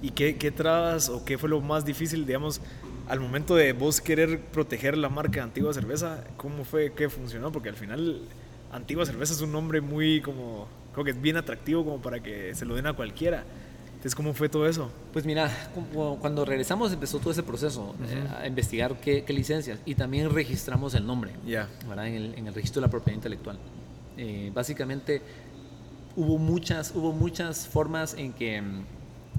¿Y 0.00 0.12
qué, 0.12 0.36
qué 0.36 0.50
trabas 0.50 1.10
o 1.10 1.22
qué 1.26 1.36
fue 1.36 1.50
lo 1.50 1.60
más 1.60 1.84
difícil, 1.84 2.24
digamos, 2.24 2.62
al 3.10 3.18
momento 3.18 3.56
de 3.56 3.72
vos 3.72 4.00
querer 4.00 4.40
proteger 4.40 4.96
la 4.96 5.08
marca 5.08 5.42
Antigua 5.42 5.74
Cerveza? 5.74 6.22
¿Cómo 6.36 6.64
fue 6.64 6.92
que 6.92 7.08
funcionó? 7.08 7.50
Porque 7.50 7.68
al 7.68 7.74
final 7.74 8.22
Antigua 8.70 9.04
Cerveza 9.04 9.32
es 9.32 9.40
un 9.40 9.50
nombre 9.50 9.80
muy 9.80 10.20
como, 10.20 10.68
creo 10.92 11.04
que 11.04 11.10
es 11.10 11.20
bien 11.20 11.36
atractivo 11.36 11.84
como 11.84 12.00
para 12.00 12.20
que 12.20 12.54
se 12.54 12.64
lo 12.64 12.76
den 12.76 12.86
a 12.86 12.92
cualquiera. 12.92 13.42
Entonces, 13.88 14.14
¿cómo 14.14 14.32
fue 14.32 14.48
todo 14.48 14.66
eso? 14.66 14.92
Pues 15.12 15.26
mira, 15.26 15.50
cuando 16.20 16.44
regresamos 16.44 16.92
empezó 16.92 17.18
todo 17.18 17.32
ese 17.32 17.42
proceso, 17.42 17.96
eh, 18.08 18.28
a 18.40 18.46
investigar 18.46 19.00
qué, 19.00 19.24
qué 19.24 19.32
licencias 19.32 19.80
y 19.84 19.96
también 19.96 20.30
registramos 20.30 20.94
el 20.94 21.04
nombre. 21.04 21.32
Ya. 21.44 21.68
¿verdad? 21.88 22.06
En, 22.06 22.14
el, 22.14 22.34
en 22.34 22.46
el 22.46 22.54
registro 22.54 22.80
de 22.80 22.86
la 22.86 22.90
propiedad 22.90 23.16
intelectual. 23.16 23.58
Eh, 24.16 24.52
básicamente 24.54 25.20
hubo 26.14 26.38
muchas, 26.38 26.92
hubo 26.94 27.12
muchas 27.12 27.66
formas 27.66 28.14
en 28.14 28.32
que 28.32 28.62
mm, 28.62 28.84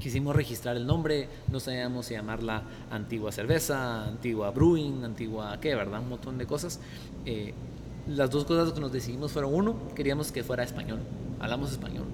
quisimos 0.01 0.35
registrar 0.35 0.75
el 0.75 0.85
nombre, 0.85 1.29
no 1.49 1.59
sabíamos 1.59 2.07
si 2.07 2.15
llamarla 2.15 2.63
antigua 2.89 3.31
cerveza, 3.31 4.05
antigua 4.05 4.51
brewing, 4.51 5.03
antigua 5.03 5.57
qué, 5.61 5.75
¿verdad? 5.75 6.01
Un 6.01 6.09
montón 6.09 6.37
de 6.37 6.45
cosas. 6.45 6.79
Eh, 7.25 7.53
las 8.07 8.31
dos 8.31 8.45
cosas 8.45 8.73
que 8.73 8.79
nos 8.79 8.91
decidimos 8.91 9.31
fueron, 9.31 9.53
uno, 9.53 9.75
queríamos 9.95 10.31
que 10.31 10.43
fuera 10.43 10.63
español, 10.63 10.99
hablamos 11.39 11.71
español. 11.71 12.05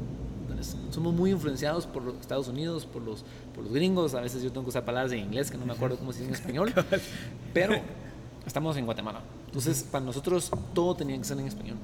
Entonces, 0.42 0.76
somos 0.92 1.14
muy 1.14 1.32
influenciados 1.32 1.88
por 1.88 2.04
los 2.04 2.16
Estados 2.20 2.48
Unidos, 2.50 2.86
por 2.86 3.02
los, 3.02 3.24
por 3.56 3.64
los 3.64 3.74
gringos, 3.74 4.14
a 4.14 4.22
veces 4.22 4.44
yo 4.44 4.50
tengo 4.52 4.64
que 4.64 4.70
usar 4.70 4.84
palabras 4.84 5.12
en 5.14 5.20
inglés 5.20 5.50
que 5.50 5.58
no 5.58 5.66
me 5.66 5.74
acuerdo 5.74 5.98
cómo 5.98 6.12
se 6.12 6.20
dice 6.20 6.30
en 6.30 6.36
español, 6.36 6.74
pero 7.54 7.76
estamos 8.46 8.76
en 8.76 8.86
Guatemala. 8.86 9.22
Entonces, 9.46 9.84
para 9.90 10.04
nosotros 10.04 10.52
todo 10.74 10.96
tenía 10.96 11.18
que 11.18 11.24
ser 11.24 11.40
en 11.40 11.48
español, 11.48 11.78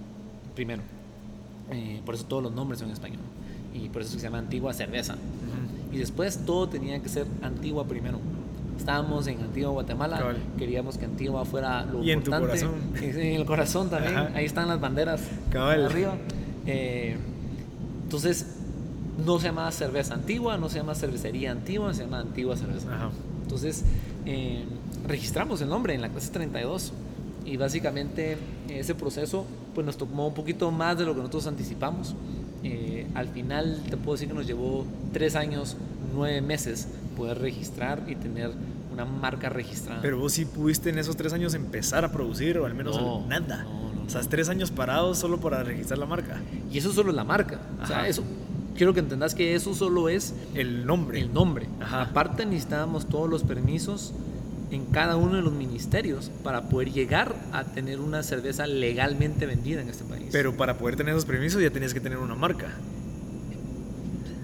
primero. 0.53 0.81
Eh, 1.71 2.01
por 2.05 2.13
eso 2.15 2.25
todos 2.25 2.43
los 2.43 2.51
nombres 2.51 2.79
son 2.79 2.89
en 2.89 2.93
español. 2.93 3.21
Y 3.73 3.89
por 3.89 4.01
eso 4.01 4.13
se 4.13 4.19
llama 4.19 4.37
Antigua 4.37 4.73
Cerveza. 4.73 5.15
Y 5.93 5.97
después 5.97 6.39
todo 6.45 6.67
tenía 6.67 6.99
que 7.01 7.07
ser 7.09 7.25
Antigua 7.41 7.85
primero. 7.85 8.19
Estábamos 8.77 9.27
en 9.27 9.39
Antigua 9.39 9.69
Guatemala, 9.71 10.17
Cabal. 10.17 10.37
queríamos 10.57 10.97
que 10.97 11.05
Antigua 11.05 11.45
fuera 11.45 11.85
lo 11.85 12.03
Y 12.03 12.11
en 12.11 12.23
tu 12.23 12.31
importante. 12.31 12.65
corazón. 12.65 12.93
En 13.21 13.35
el 13.35 13.45
corazón 13.45 13.89
también, 13.89 14.17
Ajá. 14.17 14.31
ahí 14.35 14.45
están 14.45 14.67
las 14.67 14.81
banderas 14.81 15.21
Cabal. 15.51 15.85
arriba. 15.85 16.15
Eh, 16.65 17.15
entonces, 18.03 18.47
no 19.23 19.39
se 19.39 19.45
llama 19.47 19.71
cerveza 19.71 20.15
antigua, 20.15 20.57
no 20.57 20.69
se 20.69 20.79
llama 20.79 20.95
cervecería 20.95 21.51
antigua, 21.51 21.93
se 21.93 22.03
llama 22.03 22.19
antigua 22.19 22.57
cerveza. 22.57 22.93
Ajá. 22.93 23.09
Entonces, 23.43 23.83
eh, 24.25 24.63
registramos 25.07 25.61
el 25.61 25.69
nombre 25.69 25.93
en 25.93 26.01
la 26.01 26.09
clase 26.09 26.31
32 26.31 26.93
y 27.45 27.57
básicamente 27.57 28.37
ese 28.69 28.95
proceso 28.95 29.45
pues 29.75 29.85
nos 29.85 29.97
tomó 29.97 30.27
un 30.27 30.33
poquito 30.33 30.71
más 30.71 30.97
de 30.97 31.05
lo 31.05 31.11
que 31.13 31.19
nosotros 31.19 31.45
anticipamos. 31.47 32.15
Eh, 32.63 33.07
al 33.15 33.27
final 33.27 33.81
te 33.89 33.97
puedo 33.97 34.13
decir 34.13 34.27
que 34.27 34.33
nos 34.33 34.47
llevó 34.47 34.85
tres 35.11 35.35
años, 35.35 35.75
nueve 36.13 36.41
meses 36.41 36.87
poder 37.17 37.39
registrar 37.39 38.03
y 38.07 38.15
tener 38.15 38.51
una 38.91 39.05
marca 39.05 39.49
registrada. 39.49 40.01
Pero 40.01 40.17
vos 40.19 40.33
sí 40.33 40.45
pudiste 40.45 40.89
en 40.89 40.99
esos 40.99 41.15
tres 41.17 41.33
años 41.33 41.53
empezar 41.55 42.05
a 42.05 42.11
producir 42.11 42.57
o 42.59 42.65
al 42.65 42.73
menos 42.73 42.95
No, 42.95 43.25
nada. 43.27 43.63
no, 43.63 43.93
no, 43.93 44.03
o 44.05 44.09
sea, 44.09 44.21
tres 44.21 44.49
años 44.49 44.71
parados 44.71 45.17
solo 45.17 45.39
para 45.39 45.63
registrar 45.63 45.97
la 45.99 46.05
marca. 46.05 46.41
y 46.71 46.77
eso 46.77 46.93
solo 46.93 47.09
es 47.09 47.15
la 47.15 47.23
marca. 47.23 47.59
O 47.81 47.85
sea, 47.87 48.07
eso, 48.07 48.23
quiero 48.77 48.93
que 48.93 48.99
entendas 49.01 49.33
que 49.35 49.55
eso 49.55 49.73
solo 49.73 50.09
es 50.09 50.33
El 50.53 50.85
nombre. 50.85 51.19
el 51.19 51.33
nombre. 51.33 51.67
Ajá. 51.81 52.03
Aparte 52.03 52.45
necesitábamos 52.45 53.07
todos 53.07 53.29
los 53.29 53.43
permisos 53.43 54.13
en 54.73 54.85
cada 54.87 55.15
uno 55.17 55.35
de 55.35 55.41
los 55.41 55.53
ministerios 55.53 56.31
para 56.43 56.63
poder 56.69 56.91
llegar 56.91 57.35
a 57.51 57.63
tener 57.63 57.99
una 57.99 58.23
cerveza 58.23 58.65
legalmente 58.67 59.45
vendida 59.45 59.81
en 59.81 59.89
este 59.89 60.03
país. 60.03 60.29
Pero 60.31 60.57
para 60.57 60.77
poder 60.77 60.95
tener 60.95 61.13
esos 61.13 61.25
permisos 61.25 61.61
ya 61.61 61.69
tenías 61.69 61.93
que 61.93 61.99
tener 61.99 62.17
una 62.17 62.35
marca. 62.35 62.67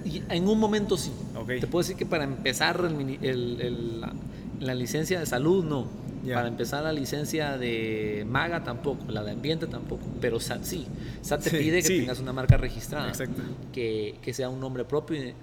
y 0.06 0.24
en 0.30 0.48
un 0.48 0.60
momento 0.60 0.98
sí. 0.98 1.12
Te 1.60 1.68
puedo 1.68 1.82
decir 1.84 1.96
que 1.96 2.06
para 2.06 2.24
empezar 2.24 2.80
el 2.84 2.96
mini- 2.96 3.20
el- 3.22 3.62
el- 3.62 4.02
la, 4.02 4.14
la 4.60 4.74
licencia 4.76 5.20
de 5.20 5.26
salud, 5.26 5.64
no. 5.64 5.88
Ya. 6.26 6.36
Para 6.36 6.48
empezar 6.50 6.84
la 6.84 6.92
licencia 6.92 7.58
de 7.58 8.26
MAGA 8.28 8.64
tampoco, 8.64 9.10
la 9.12 9.24
de 9.24 9.32
ambiente 9.32 9.68
tampoco, 9.68 10.02
pero 10.20 10.40
SAT 10.40 10.64
sí. 10.64 10.86
SAT 11.22 11.44
te 11.44 11.50
Sí, 11.52 11.58
pide 11.58 11.78
que 11.82 11.88
sí. 11.88 12.00
tengas 12.00 12.20
una 12.20 12.34
marca 12.34 12.58
registrada, 12.58 13.08
Exacto. 13.08 13.42
que, 13.72 14.16
que 14.22 14.34
sea 14.34 14.50
un 14.50 14.60
nombre 14.60 14.84
propio, 14.84 15.16
y- 15.24 15.34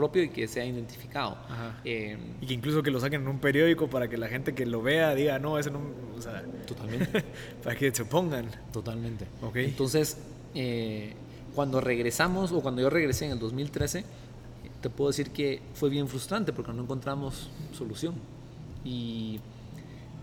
propio 0.00 0.22
y 0.22 0.30
que 0.30 0.48
sea 0.48 0.64
identificado. 0.64 1.36
Eh, 1.84 2.16
Y 2.40 2.46
que 2.46 2.54
incluso 2.54 2.82
que 2.82 2.90
lo 2.90 2.98
saquen 3.00 3.20
en 3.20 3.28
un 3.28 3.38
periódico 3.38 3.88
para 3.88 4.08
que 4.08 4.16
la 4.16 4.28
gente 4.28 4.54
que 4.54 4.64
lo 4.64 4.80
vea 4.80 5.14
diga, 5.14 5.38
no, 5.38 5.58
ese 5.58 5.70
no. 5.70 5.80
O 6.16 6.22
sea, 6.22 6.42
totalmente. 6.66 7.22
para 7.62 7.76
que 7.76 7.94
se 7.94 8.06
pongan. 8.06 8.46
Totalmente. 8.72 9.26
Ok. 9.42 9.56
Entonces, 9.56 10.16
eh, 10.54 11.12
cuando 11.54 11.80
regresamos, 11.82 12.50
o 12.52 12.62
cuando 12.62 12.80
yo 12.80 12.88
regresé 12.88 13.26
en 13.26 13.32
el 13.32 13.38
2013, 13.38 14.04
te 14.80 14.88
puedo 14.88 15.10
decir 15.10 15.30
que 15.30 15.60
fue 15.74 15.90
bien 15.90 16.08
frustrante 16.08 16.52
porque 16.54 16.72
no 16.72 16.82
encontramos 16.82 17.50
solución. 17.72 18.14
Y 18.84 19.38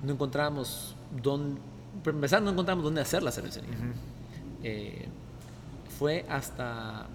no 0.04 0.14
encontramos 0.14 0.96
dónde, 1.22 1.62
para 2.04 2.16
empezar, 2.16 2.42
no 2.42 2.50
encontramos 2.50 2.84
dónde 2.84 3.02
hacer 3.02 3.22
la 3.22 3.32
cervecería. 3.32 3.70
Eh, 4.64 5.06
fue 6.00 6.26
hasta 6.30 7.08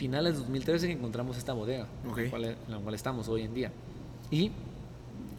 finales 0.00 0.32
de 0.32 0.38
2013 0.40 0.86
que 0.86 0.92
encontramos 0.94 1.36
esta 1.36 1.52
bodega 1.52 1.86
Ok. 2.08 2.16
en, 2.18 2.24
la 2.24 2.30
cual, 2.30 2.44
en 2.46 2.56
la 2.68 2.78
cual 2.78 2.94
estamos 2.94 3.28
hoy 3.28 3.42
en 3.42 3.52
día. 3.52 3.70
Y 4.30 4.50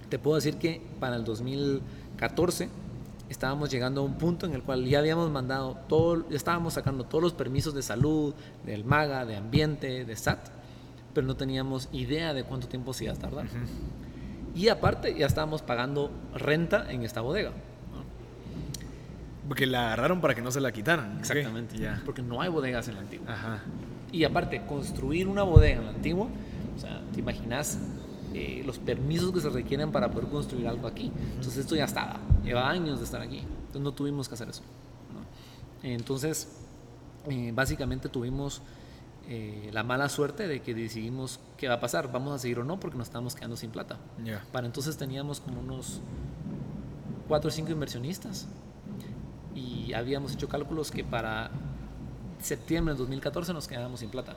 te 0.07 0.19
puedo 0.19 0.35
decir 0.35 0.57
que 0.57 0.79
para 0.99 1.15
el 1.15 1.23
2014 1.23 2.69
estábamos 3.27 3.71
llegando 3.71 4.01
a 4.01 4.03
un 4.03 4.19
punto 4.19 4.45
en 4.45 4.53
el 4.53 4.61
cual 4.61 4.85
ya 4.85 4.99
habíamos 4.99 5.31
mandado 5.31 5.77
todo, 5.89 6.29
ya 6.29 6.37
estábamos 6.37 6.75
sacando 6.75 7.05
todos 7.05 7.23
los 7.23 7.33
permisos 7.33 7.73
de 7.73 7.81
salud, 7.81 8.35
del 8.63 8.85
MAGA, 8.85 9.25
de 9.25 9.35
ambiente, 9.35 10.05
de 10.05 10.15
SAT, 10.15 10.49
pero 11.15 11.25
no 11.25 11.35
teníamos 11.35 11.89
idea 11.91 12.35
de 12.35 12.43
cuánto 12.43 12.67
tiempo 12.67 12.93
se 12.93 13.05
iba 13.05 13.13
a 13.13 13.17
tardar. 13.17 13.47
Y 14.53 14.67
aparte 14.67 15.15
ya 15.17 15.25
estábamos 15.25 15.63
pagando 15.63 16.11
renta 16.35 16.91
en 16.91 17.01
esta 17.01 17.21
bodega. 17.21 17.51
Porque 19.47 19.65
la 19.65 19.87
agarraron 19.87 20.21
para 20.21 20.35
que 20.35 20.41
no 20.43 20.51
se 20.51 20.61
la 20.61 20.71
quitaran. 20.71 21.17
Exactamente. 21.19 21.77
Ya. 21.79 21.99
Porque 22.05 22.21
no 22.21 22.41
hay 22.41 22.49
bodegas 22.49 22.87
en 22.89 22.95
la 22.95 23.01
antigua. 23.01 23.33
Ajá. 23.33 23.63
Y 24.11 24.23
aparte, 24.23 24.61
construir 24.65 25.27
una 25.27 25.43
bodega 25.43 25.79
en 25.79 25.85
la 25.85 25.91
antigua, 25.91 26.27
o 26.75 26.79
sea, 26.79 27.01
te 27.13 27.19
imaginas 27.19 27.79
eh, 28.33 28.63
los 28.65 28.79
permisos 28.79 29.31
que 29.33 29.41
se 29.41 29.49
requieren 29.49 29.91
para 29.91 30.09
poder 30.11 30.29
construir 30.29 30.67
algo 30.67 30.87
aquí. 30.87 31.11
Entonces 31.35 31.57
esto 31.57 31.75
ya 31.75 31.85
estaba, 31.85 32.19
lleva 32.43 32.69
años 32.69 32.99
de 32.99 33.05
estar 33.05 33.21
aquí. 33.21 33.39
Entonces 33.39 33.81
no 33.81 33.93
tuvimos 33.93 34.27
que 34.27 34.35
hacer 34.35 34.49
eso. 34.49 34.63
¿no? 35.13 35.87
Entonces, 35.87 36.49
eh, 37.29 37.51
básicamente 37.53 38.09
tuvimos 38.09 38.61
eh, 39.27 39.69
la 39.71 39.83
mala 39.83 40.09
suerte 40.09 40.47
de 40.47 40.61
que 40.61 40.73
decidimos 40.73 41.39
qué 41.57 41.67
va 41.67 41.75
a 41.75 41.79
pasar, 41.79 42.11
vamos 42.11 42.33
a 42.33 42.39
seguir 42.39 42.59
o 42.59 42.63
no, 42.63 42.79
porque 42.79 42.97
nos 42.97 43.07
estábamos 43.07 43.35
quedando 43.35 43.55
sin 43.55 43.69
plata. 43.69 43.97
Ya. 44.23 44.43
Para 44.51 44.65
entonces 44.65 44.97
teníamos 44.97 45.39
como 45.39 45.59
unos 45.59 46.01
cuatro 47.27 47.49
o 47.49 47.51
cinco 47.51 47.71
inversionistas 47.71 48.47
y 49.55 49.93
habíamos 49.93 50.33
hecho 50.33 50.47
cálculos 50.47 50.91
que 50.91 51.03
para 51.03 51.51
septiembre 52.43 52.93
del 52.93 52.99
2014 52.99 53.53
nos 53.53 53.67
quedábamos 53.67 53.99
sin 53.99 54.09
plata. 54.09 54.35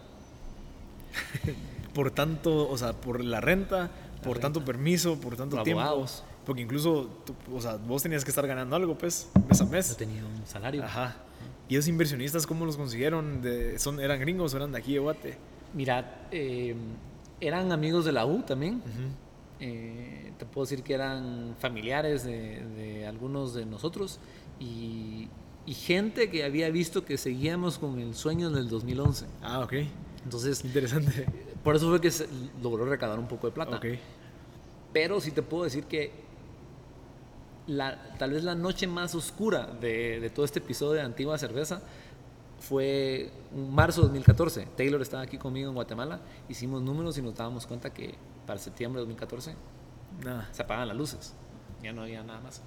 Por 1.95 2.11
tanto, 2.11 2.69
o 2.69 2.77
sea, 2.77 2.93
por 2.93 3.23
la 3.23 3.40
renta, 3.40 3.90
por 4.23 4.35
renta. 4.35 4.40
tanto 4.49 4.64
permiso, 4.64 5.19
por 5.21 5.37
tanto 5.37 5.57
Por 5.57 5.64
tiempo. 5.64 5.81
abogados. 5.81 6.25
Porque 6.45 6.62
incluso, 6.62 7.09
tú- 7.25 7.35
o 7.57 7.61
sea, 7.61 7.77
vos 7.77 8.03
tenías 8.03 8.25
que 8.25 8.31
estar 8.31 8.47
ganando 8.47 8.75
algo, 8.77 8.99
pues, 8.99 9.29
mes 9.49 9.61
a 9.61 9.64
mes. 9.67 9.97
tenía 9.97 10.25
un 10.25 10.47
salario. 10.47 10.83
Ajá. 10.85 11.17
¿Y 11.69 11.77
esos 11.77 11.88
inversionistas 11.88 12.47
cómo 12.47 12.67
los 12.67 12.77
consiguieron? 12.77 13.40
De, 13.40 13.79
son, 13.79 14.01
¿Eran 14.01 14.21
gringos 14.21 14.53
o 14.53 14.57
eran 14.57 14.73
de 14.73 14.79
aquí 14.79 14.93
de 14.95 14.99
Guate? 14.99 15.38
Mira, 15.73 16.27
eh, 16.31 16.75
eran 17.40 17.73
amigos 17.73 18.05
de 18.05 18.12
la 18.12 18.27
U 18.27 18.43
también. 18.43 18.83
Eh, 19.61 20.33
te 20.37 20.45
puedo 20.45 20.67
decir 20.67 20.83
que 20.83 20.95
eran 20.95 21.55
familiares 21.59 22.25
de, 22.25 22.62
de 22.77 23.07
algunos 23.07 23.55
de 23.55 23.64
nosotros 23.64 24.19
y, 24.61 25.29
y 25.66 25.74
gente 25.74 26.31
que 26.31 26.44
había 26.44 26.68
visto 26.70 27.05
que 27.05 27.16
seguíamos 27.16 27.79
con 27.79 27.98
el 27.98 28.14
sueño 28.14 28.50
del 28.50 28.68
2011. 28.68 29.27
Ah, 29.42 29.61
ok. 29.61 29.72
Entonces, 30.24 30.64
Interesante. 30.64 31.27
por 31.62 31.77
eso 31.77 31.88
fue 31.88 32.00
que 32.00 32.11
se 32.11 32.29
logró 32.62 32.85
recaudar 32.87 33.18
un 33.18 33.29
poco 33.29 33.46
de 33.46 33.53
plata. 33.53 33.77
Ok. 33.77 33.87
Pero 34.92 35.20
sí 35.20 35.31
te 35.31 35.42
puedo 35.42 35.64
decir 35.64 35.85
que 35.85 36.12
la, 37.66 38.16
tal 38.18 38.33
vez 38.33 38.44
la 38.44 38.55
noche 38.55 38.87
más 38.87 39.14
oscura 39.14 39.66
de, 39.66 40.20
de 40.20 40.31
todo 40.31 40.44
este 40.44 40.59
episodio 40.59 40.94
de 40.94 41.03
Antigua 41.03 41.38
Cerveza 41.38 41.83
fue 42.61 43.31
marzo 43.70 44.03
de 44.03 44.07
2014. 44.09 44.68
Taylor 44.77 45.00
estaba 45.03 45.22
aquí 45.22 45.38
conmigo 45.38 45.68
en 45.68 45.74
Guatemala, 45.74 46.20
hicimos 46.48 46.83
números 46.83 47.18
y 47.18 47.22
nos 47.22 47.35
dábamos 47.35 47.66
cuenta 47.66 47.92
que 47.92 48.14
para 48.46 48.59
septiembre 48.59 49.00
de 49.00 49.07
2014 49.07 49.55
Nada. 50.22 50.48
se 50.53 50.62
apagan 50.62 50.88
las 50.88 50.96
luces, 50.96 51.35
ya 51.83 51.92
no 51.92 52.03
había 52.03 52.22
nada 52.22 52.40
más. 52.40 52.62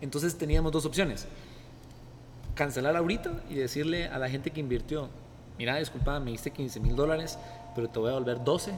Entonces 0.00 0.36
teníamos 0.36 0.72
dos 0.72 0.84
opciones. 0.84 1.26
Cancelar 2.54 2.96
ahorita 2.96 3.32
y 3.48 3.54
decirle 3.54 4.08
a 4.08 4.18
la 4.18 4.28
gente 4.28 4.50
que 4.50 4.60
invirtió, 4.60 5.08
mira, 5.58 5.76
disculpa, 5.76 6.20
me 6.20 6.30
diste 6.32 6.50
15 6.50 6.80
mil 6.80 6.94
dólares, 6.96 7.38
pero 7.74 7.88
te 7.88 7.98
voy 7.98 8.10
a 8.10 8.14
volver 8.14 8.44
12. 8.44 8.72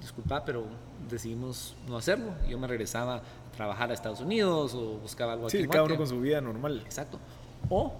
Disculpa, 0.00 0.44
pero 0.44 0.64
decidimos 1.08 1.76
no 1.86 1.96
hacerlo. 1.96 2.32
Yo 2.48 2.58
me 2.58 2.66
regresaba 2.66 3.16
a 3.16 3.22
trabajar 3.56 3.90
a 3.90 3.94
Estados 3.94 4.20
Unidos 4.20 4.74
o 4.74 4.98
buscaba 4.98 5.34
algo 5.34 5.46
aquí. 5.46 5.58
Sí, 5.58 5.68
cada 5.68 5.84
uno 5.84 5.96
con 5.96 6.06
su 6.08 6.20
vida 6.20 6.40
normal. 6.40 6.80
Exacto. 6.84 7.18
O 7.70 7.92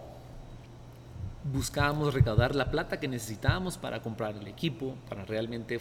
buscábamos 1.52 2.14
recaudar 2.14 2.54
la 2.54 2.70
plata 2.70 2.98
que 2.98 3.06
necesitábamos 3.08 3.76
para 3.78 4.00
comprar 4.02 4.34
el 4.36 4.46
equipo, 4.48 4.94
para 5.08 5.24
realmente 5.24 5.78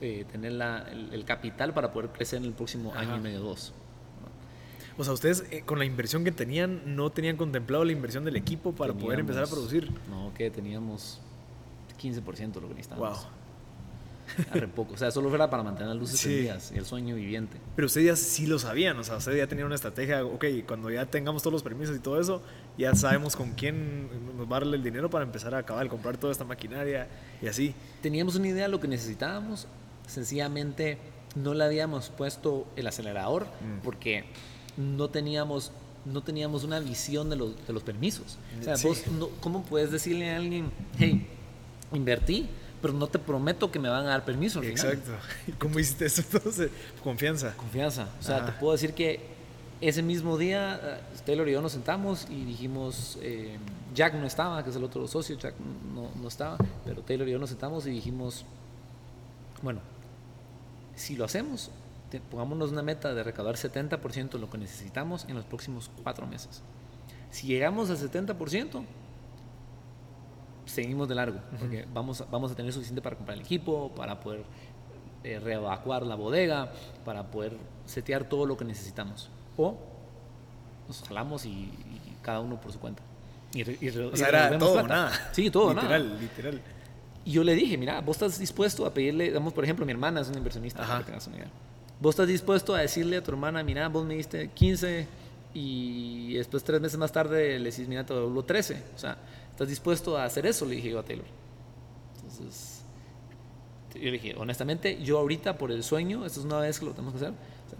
eh, 0.00 0.24
tener 0.30 0.52
la- 0.52 0.86
el, 0.90 1.12
el 1.12 1.24
capital 1.24 1.74
para 1.74 1.92
poder 1.92 2.10
crecer 2.10 2.38
en 2.38 2.44
el 2.44 2.52
próximo 2.52 2.94
año 2.94 3.16
y 3.16 3.20
medio, 3.20 3.40
dos. 3.40 3.72
O 4.98 5.04
sea, 5.04 5.12
ustedes 5.12 5.44
eh, 5.50 5.62
con 5.64 5.78
la 5.78 5.84
inversión 5.84 6.24
que 6.24 6.32
tenían, 6.32 6.96
no 6.96 7.10
tenían 7.10 7.36
contemplado 7.36 7.84
la 7.84 7.92
inversión 7.92 8.24
del 8.24 8.36
equipo 8.36 8.72
para 8.72 8.92
poder 8.92 9.20
empezar 9.20 9.44
a 9.44 9.46
producir. 9.46 9.90
No, 10.10 10.32
que 10.34 10.50
teníamos 10.50 11.20
15% 12.02 12.52
de 12.52 12.60
lo 12.60 12.68
que 12.68 12.74
necesitábamos. 12.74 13.20
Wow. 13.20 13.28
Arre 14.52 14.68
poco. 14.68 14.92
O 14.94 14.96
sea, 14.98 15.10
solo 15.10 15.34
era 15.34 15.48
para 15.48 15.62
mantener 15.62 15.88
las 15.88 15.96
luces 15.98 16.20
Sí. 16.20 16.28
prendidas 16.28 16.70
y 16.74 16.78
el 16.78 16.84
sueño 16.84 17.14
viviente. 17.14 17.56
Pero 17.76 17.86
ustedes 17.86 18.06
ya 18.06 18.14
sí 18.16 18.46
lo 18.46 18.58
sabían, 18.58 18.98
o 18.98 19.04
sea, 19.04 19.16
ustedes 19.16 19.38
ya 19.38 19.46
tenían 19.46 19.66
una 19.66 19.74
estrategia, 19.76 20.22
ok, 20.24 20.44
cuando 20.66 20.90
ya 20.90 21.06
tengamos 21.06 21.42
todos 21.42 21.52
los 21.54 21.62
permisos 21.62 21.96
y 21.96 22.00
todo 22.00 22.20
eso, 22.20 22.42
ya 22.76 22.94
sabemos 22.94 23.36
con 23.36 23.52
quién 23.52 24.08
nos 24.36 24.46
va 24.50 24.56
a 24.58 24.60
darle 24.60 24.76
el 24.76 24.82
dinero 24.82 25.08
para 25.08 25.24
empezar 25.24 25.54
a 25.54 25.58
acabar, 25.58 25.88
comprar 25.88 26.18
toda 26.18 26.30
esta 26.32 26.44
maquinaria 26.44 27.08
y 27.40 27.46
así. 27.46 27.74
Teníamos 28.02 28.34
una 28.36 28.48
idea 28.48 28.64
de 28.64 28.68
lo 28.68 28.80
que 28.80 28.88
necesitábamos, 28.88 29.66
sencillamente 30.06 30.98
no 31.34 31.54
le 31.54 31.64
habíamos 31.64 32.10
puesto 32.10 32.66
el 32.76 32.86
acelerador 32.86 33.44
Mm. 33.46 33.80
porque 33.82 34.24
no 34.78 35.08
teníamos, 35.10 35.72
no 36.06 36.22
teníamos 36.22 36.64
una 36.64 36.80
visión 36.80 37.28
de 37.28 37.36
los, 37.36 37.66
de 37.66 37.72
los 37.74 37.82
permisos. 37.82 38.38
O 38.60 38.64
sea, 38.64 38.76
Sí. 38.76 38.88
vos 38.88 39.06
no- 39.08 39.28
¿cómo 39.40 39.62
puedes 39.64 39.90
decirle 39.90 40.30
a 40.30 40.36
alguien, 40.36 40.70
hey, 40.98 41.26
invertí, 41.92 42.48
pero 42.80 42.94
no 42.94 43.08
te 43.08 43.18
prometo 43.18 43.70
que 43.70 43.78
me 43.78 43.88
van 43.88 44.06
a 44.06 44.10
dar 44.10 44.24
permiso? 44.24 44.60
al 44.60 44.66
final"? 44.66 44.86
Exacto. 44.92 45.10
¿Y 45.46 45.52
cómo 45.58 45.78
hiciste 45.78 46.06
eso 46.06 46.22
entonces? 46.32 46.70
Confianza. 47.02 47.54
Confianza. 47.56 48.08
O 48.18 48.22
sea, 48.22 48.46
te 48.46 48.52
puedo 48.52 48.72
decir 48.72 48.94
que 48.94 49.36
ese 49.80 50.02
mismo 50.02 50.38
día 50.38 50.80
eh, 50.82 51.00
Taylor 51.26 51.48
y 51.48 51.52
yo 51.52 51.60
nos 51.62 51.72
sentamos 51.72 52.26
y 52.30 52.44
dijimos, 52.44 53.18
eh, 53.20 53.58
Jack 53.94 54.14
no 54.14 54.26
estaba, 54.26 54.62
que 54.64 54.70
es 54.70 54.76
el 54.76 54.84
otro 54.84 55.06
socio, 55.08 55.36
Jack 55.36 55.54
no, 55.94 56.08
no 56.22 56.28
estaba, 56.28 56.56
pero 56.84 57.02
Taylor 57.02 57.28
y 57.28 57.32
yo 57.32 57.38
nos 57.38 57.50
sentamos 57.50 57.86
y 57.86 57.90
dijimos, 57.90 58.44
bueno, 59.62 59.80
si 60.96 61.16
lo 61.16 61.24
hacemos, 61.24 61.70
te- 62.10 62.20
pongámonos 62.20 62.72
una 62.72 62.82
meta 62.82 63.12
de 63.14 63.22
recaudar 63.22 63.56
70% 63.56 64.30
de 64.30 64.38
lo 64.38 64.50
que 64.50 64.58
necesitamos 64.58 65.24
en 65.28 65.34
los 65.36 65.44
próximos 65.44 65.90
cuatro 66.02 66.26
meses. 66.26 66.62
Si 67.30 67.46
llegamos 67.46 67.90
al 67.90 67.98
70%, 67.98 68.82
seguimos 70.66 71.08
de 71.08 71.14
largo, 71.14 71.40
porque 71.58 71.86
vamos, 71.92 72.24
vamos 72.30 72.52
a 72.52 72.54
tener 72.54 72.72
suficiente 72.72 73.00
para 73.02 73.16
comprar 73.16 73.36
el 73.38 73.44
equipo, 73.44 73.90
para 73.94 74.20
poder 74.20 74.44
eh, 75.24 75.38
reevacuar 75.40 76.04
la 76.06 76.14
bodega, 76.14 76.72
para 77.04 77.30
poder 77.30 77.56
setear 77.86 78.24
todo 78.28 78.46
lo 78.46 78.56
que 78.56 78.64
necesitamos. 78.64 79.30
O 79.56 79.76
nos 80.86 81.02
jalamos 81.02 81.44
y, 81.46 81.50
y 81.50 82.16
cada 82.22 82.40
uno 82.40 82.60
por 82.60 82.72
su 82.72 82.78
cuenta. 82.80 83.02
Y, 83.54 83.60
y 83.62 83.88
O 83.88 84.12
y 84.12 84.16
sea, 84.16 84.28
era 84.28 84.58
todo 84.58 84.74
plata. 84.74 84.88
nada. 84.88 85.28
Sí, 85.32 85.50
todo 85.50 85.72
literal, 85.74 86.08
nada. 86.10 86.20
Literal, 86.20 86.60
Y 87.24 87.32
yo 87.32 87.44
le 87.44 87.54
dije, 87.54 87.76
mira, 87.78 88.00
vos 88.02 88.16
estás 88.16 88.38
dispuesto 88.38 88.84
a 88.86 88.92
pedirle, 88.92 89.30
damos 89.30 89.52
por 89.54 89.64
ejemplo, 89.64 89.84
mi 89.86 89.92
hermana 89.92 90.20
es 90.20 90.28
una 90.28 90.38
inversionista, 90.38 90.86
para 90.86 90.98
que 91.00 91.04
tengas 91.06 91.26
una 91.26 91.36
idea. 91.36 91.48
Vos 92.00 92.14
estás 92.14 92.28
dispuesto 92.28 92.74
a 92.74 92.80
decirle 92.80 93.16
a 93.16 93.22
tu 93.22 93.32
hermana, 93.32 93.62
mira, 93.64 93.88
vos 93.88 94.06
me 94.06 94.14
diste 94.14 94.48
15 94.48 95.06
y 95.54 96.34
después 96.34 96.62
tres 96.62 96.80
meses 96.80 96.98
más 96.98 97.10
tarde 97.10 97.58
le 97.58 97.70
decís, 97.70 97.88
mira, 97.88 98.06
te 98.06 98.14
devuelvo 98.14 98.44
13. 98.44 98.82
O 98.94 98.98
sea, 98.98 99.18
¿estás 99.50 99.68
dispuesto 99.68 100.16
a 100.16 100.24
hacer 100.24 100.46
eso? 100.46 100.64
Le 100.64 100.76
dije 100.76 100.90
yo 100.90 101.00
a 101.00 101.02
Taylor. 101.02 101.26
Entonces, 102.14 102.82
yo 103.94 104.04
le 104.04 104.12
dije, 104.12 104.34
honestamente, 104.36 105.02
yo 105.02 105.18
ahorita 105.18 105.58
por 105.58 105.72
el 105.72 105.82
sueño, 105.82 106.24
esto 106.24 106.40
es 106.40 106.46
una 106.46 106.60
vez 106.60 106.78
que 106.78 106.86
lo 106.86 106.92
tenemos 106.92 107.14
que 107.14 107.24
hacer, 107.24 107.30
o 107.30 107.70
sea, 107.70 107.78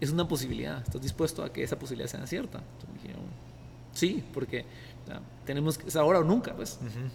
es 0.00 0.10
una 0.10 0.26
posibilidad. 0.26 0.82
¿Estás 0.82 1.02
dispuesto 1.02 1.42
a 1.42 1.52
que 1.52 1.62
esa 1.62 1.78
posibilidad 1.78 2.08
sea 2.08 2.26
cierta? 2.26 2.58
Entonces 2.58 3.02
dijeron, 3.02 3.24
sí, 3.92 4.24
porque 4.32 4.64
o 5.04 5.06
sea, 5.08 5.20
tenemos 5.44 5.76
que, 5.76 5.88
es 5.88 5.96
ahora 5.96 6.20
o 6.20 6.24
nunca, 6.24 6.54
pues. 6.54 6.78
Ujú. 6.80 7.10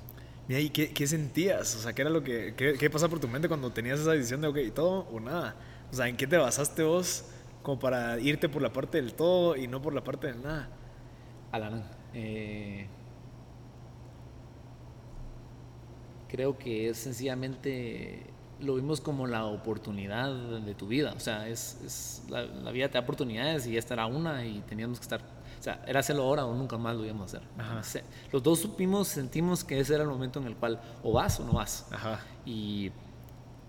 Mira, 0.48 0.60
¿y 0.60 0.70
qué, 0.70 0.92
qué, 0.92 1.08
sentías? 1.08 1.76
O 1.78 1.80
sea, 1.80 1.94
¿qué 1.94 2.02
era 2.02 2.12
lo 2.12 2.22
que, 2.22 2.54
qué, 2.56 2.76
qué 2.78 2.90
pasaba 2.90 3.10
por 3.10 3.20
tu 3.20 3.28
mente 3.30 3.48
cuando 3.48 3.72
tenías 3.72 4.02
esa 4.02 4.12
decisión 4.12 4.42
de, 4.42 4.48
ok, 4.50 4.58
todo 4.76 5.08
o 5.12 5.20
nada? 5.20 5.56
O 5.94 5.96
sea, 5.96 6.08
¿en 6.08 6.18
qué 6.18 6.26
te 6.26 6.38
basaste 6.38 6.82
vos 6.82 7.24
como 7.62 7.78
para 7.80 8.20
irte 8.20 8.50
por 8.50 8.64
la 8.64 8.74
parte 8.74 9.00
del 9.00 9.14
todo 9.14 9.56
y 9.56 9.68
no 9.68 9.80
por 9.80 9.94
la 9.94 10.04
parte 10.04 10.26
del 10.26 10.42
nada? 10.42 10.68
Alan, 11.52 11.84
eh, 12.16 12.88
creo 16.30 16.58
que 16.58 16.90
es 16.90 16.98
sencillamente, 16.98 18.26
lo 18.60 18.74
vimos 18.74 19.02
como 19.02 19.28
la 19.28 19.46
oportunidad 19.46 20.34
de 20.62 20.74
tu 20.74 20.88
vida. 20.88 21.14
O 21.16 21.20
sea, 21.20 21.48
es, 21.48 21.80
es 21.86 22.24
la, 22.28 22.42
la, 22.44 22.72
vida 22.72 22.88
te 22.88 22.96
da 22.96 23.02
oportunidades 23.02 23.68
y 23.68 23.78
esta 23.78 23.94
era 23.94 24.08
una 24.08 24.44
y 24.48 24.62
teníamos 24.62 24.98
que 24.98 25.04
estar, 25.04 25.22
o 25.22 25.62
sea, 25.62 25.84
era 25.86 26.00
hacerlo 26.00 26.24
ahora 26.24 26.44
o 26.48 26.56
nunca 26.56 26.76
más 26.80 26.96
lo 26.96 27.06
íbamos 27.06 27.36
a 27.36 27.38
hacer. 27.38 27.48
Ajá. 27.56 27.82
Los 28.32 28.42
dos 28.42 28.58
supimos, 28.58 29.10
sentimos 29.10 29.64
que 29.64 29.80
ese 29.80 29.94
era 29.94 30.02
el 30.02 30.10
momento 30.10 30.40
en 30.40 30.48
el 30.48 30.56
cual 30.56 30.82
o 31.04 31.12
vas 31.12 31.40
o 31.40 31.46
no 31.46 31.54
vas. 31.54 31.86
Ajá. 31.92 32.20
Y, 32.48 32.92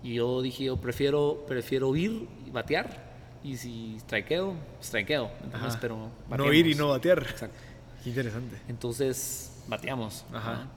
y 0.05 0.13
yo 0.13 0.43
dije, 0.43 0.65
yo 0.65 0.77
prefiero, 0.77 1.43
prefiero 1.47 1.95
ir 1.95 2.27
y 2.45 2.51
batear. 2.51 3.15
Y 3.43 3.57
si 3.57 3.97
strikeo, 4.01 4.53
strikeo. 4.79 5.31
Entonces, 5.43 5.77
pero 5.81 6.11
bateamos. 6.29 6.45
No 6.45 6.53
ir 6.53 6.67
y 6.67 6.75
no 6.75 6.89
batear. 6.89 7.23
Exacto. 7.23 7.57
Qué 8.03 8.09
interesante. 8.09 8.55
Entonces, 8.67 9.63
bateamos. 9.67 10.23
Ajá. 10.31 10.67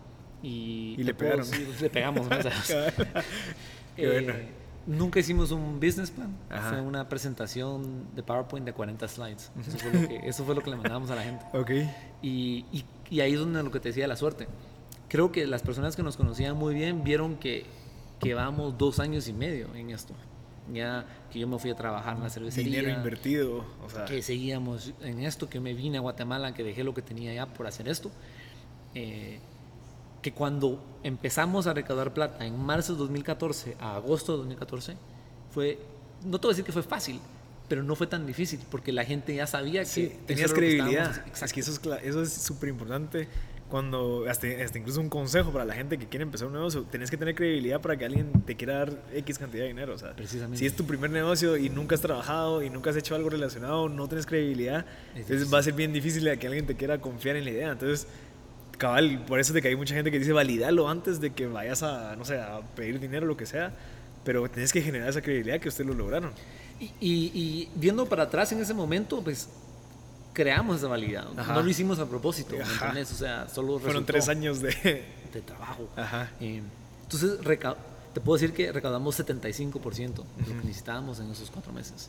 Y, 0.43 0.95
y 0.97 1.03
le 1.03 1.13
pegaron. 1.13 1.47
Le 1.79 1.91
pegamos. 1.91 2.27
¿no? 2.27 2.37
Qué 3.97 4.09
bueno. 4.09 4.33
eh, 4.35 4.49
nunca 4.87 5.21
hicimos 5.21 5.51
un 5.51 5.79
business 5.79 6.11
plan. 6.11 6.35
Ajá. 6.49 6.71
Fue 6.71 6.81
una 6.81 7.07
presentación 7.07 8.07
de 8.17 8.23
PowerPoint 8.23 8.65
de 8.65 8.73
40 8.73 9.09
slides. 9.09 9.53
Eso 9.61 9.77
fue 9.77 9.93
lo 9.93 10.09
que, 10.09 10.21
eso 10.27 10.45
fue 10.47 10.55
lo 10.55 10.63
que 10.63 10.71
le 10.71 10.77
mandamos 10.77 11.11
a 11.11 11.17
la 11.17 11.23
gente. 11.23 11.45
Ok. 11.53 11.71
Y, 12.23 12.65
y, 12.73 12.85
y, 13.11 13.21
ahí 13.21 13.35
es 13.35 13.41
donde 13.41 13.63
lo 13.63 13.71
que 13.71 13.79
te 13.79 13.91
decía 13.91 14.09
la 14.09 14.17
suerte. 14.17 14.49
Creo 15.11 15.33
que 15.33 15.47
las 15.47 15.61
personas 15.61 15.97
que 15.97 16.03
nos 16.03 16.17
conocían 16.17 16.57
muy 16.57 16.75
bien 16.75 17.05
vieron 17.05 17.37
que, 17.37 17.67
que 18.21 18.35
vamos 18.35 18.77
dos 18.77 18.99
años 19.01 19.29
y 19.29 19.33
medio 19.33 19.75
en 19.75 19.91
esto. 19.91 20.15
Ya 20.73 21.07
que 21.33 21.39
yo 21.39 21.49
me 21.49 21.59
fui 21.59 21.71
a 21.71 21.75
trabajar 21.75 22.17
en 22.17 22.23
la 22.23 22.31
cervecería. 22.31 22.81
Dinero 22.81 22.97
invertido. 22.97 23.65
O 23.85 23.89
sea. 23.89 24.05
Que 24.05 24.23
seguíamos 24.23 24.93
en 25.01 25.21
esto, 25.21 25.49
que 25.49 25.61
me 25.61 25.73
vine 25.73 25.99
a 25.99 26.01
Guatemala, 26.01 26.53
que 26.53 26.63
dejé 26.63 26.85
lo 26.85 26.93
que 26.95 27.03
tenía 27.03 27.33
ya 27.33 27.47
por 27.47 27.67
hacer 27.67 27.89
esto. 27.89 28.11
Eh, 28.95 29.39
que 30.21 30.33
cuando 30.33 30.83
empezamos 31.03 31.67
a 31.67 31.75
recaudar 31.75 32.13
plata 32.13 32.45
en 32.45 32.59
marzo 32.59 32.95
de 32.95 32.99
2014 32.99 33.77
a 33.81 33.97
agosto 33.97 34.33
de 34.33 34.39
2014, 34.39 34.97
fue, 35.51 35.79
no 36.25 36.39
te 36.39 36.47
voy 36.47 36.53
a 36.53 36.55
decir 36.55 36.65
que 36.65 36.73
fue 36.73 36.83
fácil, 36.83 37.21
pero 37.69 37.83
no 37.83 37.95
fue 37.95 38.07
tan 38.07 38.27
difícil 38.27 38.61
porque 38.71 38.93
la 38.93 39.05
gente 39.05 39.35
ya 39.35 39.47
sabía 39.47 39.83
que 39.83 39.87
sí, 39.87 40.17
tenías 40.27 40.53
credibilidad. 40.53 41.25
Que 41.25 41.45
es 41.45 41.53
que 41.53 41.61
eso 41.61 41.73
es 41.73 41.81
eso 42.03 42.23
es 42.23 42.33
súper 42.33 42.71
importante. 42.71 43.29
Cuando, 43.69 44.25
hasta, 44.29 44.47
hasta, 44.65 44.79
incluso 44.79 45.01
un 45.01 45.11
consejo 45.11 45.53
para 45.53 45.67
la 45.67 45.75
gente 45.75 45.99
que 45.99 46.07
quiere 46.07 46.23
empezar 46.23 46.49
un 46.49 46.55
negocio, 46.55 46.85
tenés 46.85 47.11
que 47.11 47.19
tener 47.19 47.35
credibilidad 47.35 47.81
para 47.83 47.99
que 47.99 48.07
alguien 48.07 48.33
te 48.47 48.57
quiera 48.57 48.79
dar 48.79 49.03
X 49.15 49.39
cantidad 49.39 49.65
de 49.65 49.69
dinero. 49.69 49.95
O 49.95 49.99
sea, 49.99 50.17
Precisamente. 50.17 50.59
si 50.59 50.65
es 50.65 50.75
tu 50.75 50.87
primer 50.87 51.11
negocio 51.11 51.57
y 51.57 51.69
nunca 51.69 51.95
has 51.95 52.01
trabajado 52.01 52.63
y 52.63 52.71
nunca 52.71 52.91
has 52.91 52.97
hecho 52.97 53.15
algo 53.15 53.29
relacionado, 53.29 53.91
no 53.91 54.09
tienes 54.09 54.25
credibilidad, 54.25 54.87
es 55.15 55.23
entonces 55.23 55.53
va 55.53 55.59
a 55.59 55.63
ser 55.63 55.75
bien 55.75 55.93
difícil 55.93 56.25
que 56.39 56.47
alguien 56.47 56.67
te 56.67 56.77
quiera 56.77 56.99
confiar 56.99 57.37
en 57.37 57.45
la 57.45 57.51
idea. 57.51 57.73
Entonces, 57.73 58.07
cabal, 58.79 59.25
por 59.27 59.39
eso 59.39 59.53
de 59.53 59.61
que 59.61 59.69
hay 59.69 59.77
mucha 59.77 59.95
gente 59.95 60.11
que 60.11 60.19
dice 60.19 60.33
validalo 60.33 60.89
antes 60.89 61.21
de 61.21 61.31
que 61.35 61.47
vayas 61.47 61.83
a, 61.83 62.17
no 62.17 62.25
sé, 62.25 62.41
a 62.41 62.61
pedir 62.75 62.99
dinero 62.99 63.27
o 63.27 63.29
lo 63.29 63.37
que 63.37 63.45
sea, 63.45 63.75
pero 64.25 64.49
tienes 64.49 64.73
que 64.73 64.81
generar 64.81 65.11
esa 65.11 65.21
credibilidad 65.21 65.61
que 65.61 65.69
ustedes 65.69 65.89
lo 65.89 65.95
lograron. 65.95 66.33
Y, 66.81 66.85
y, 67.01 67.31
y 67.35 67.69
viendo 67.75 68.07
para 68.07 68.25
atrás 68.25 68.53
en 68.53 68.61
ese 68.61 68.73
momento, 68.73 69.23
pues 69.23 69.49
creamos 70.39 70.77
esa 70.77 70.87
validad. 70.87 71.27
Ajá. 71.37 71.53
No 71.53 71.63
lo 71.65 71.69
hicimos 71.69 71.99
a 71.99 72.07
propósito, 72.07 72.55
¿me 72.57 72.63
entiendes? 72.63 73.11
O 73.11 73.17
sea, 73.17 73.49
solo 73.49 73.81
Fueron 73.81 74.07
tres 74.07 74.29
años 74.29 74.61
de... 74.61 74.71
de 75.35 75.41
trabajo. 75.41 75.89
Ajá. 75.97 76.31
Eh, 76.41 76.63
entonces, 77.03 77.41
te 78.15 78.21
puedo 78.21 78.39
decir 78.39 78.55
que 78.55 78.71
recaudamos 78.71 79.19
75% 79.19 79.73
de 79.83 80.43
lo 80.43 80.61
que 80.61 80.67
necesitábamos 80.67 81.19
en 81.19 81.29
esos 81.33 81.51
cuatro 81.51 81.73
meses. 81.73 82.09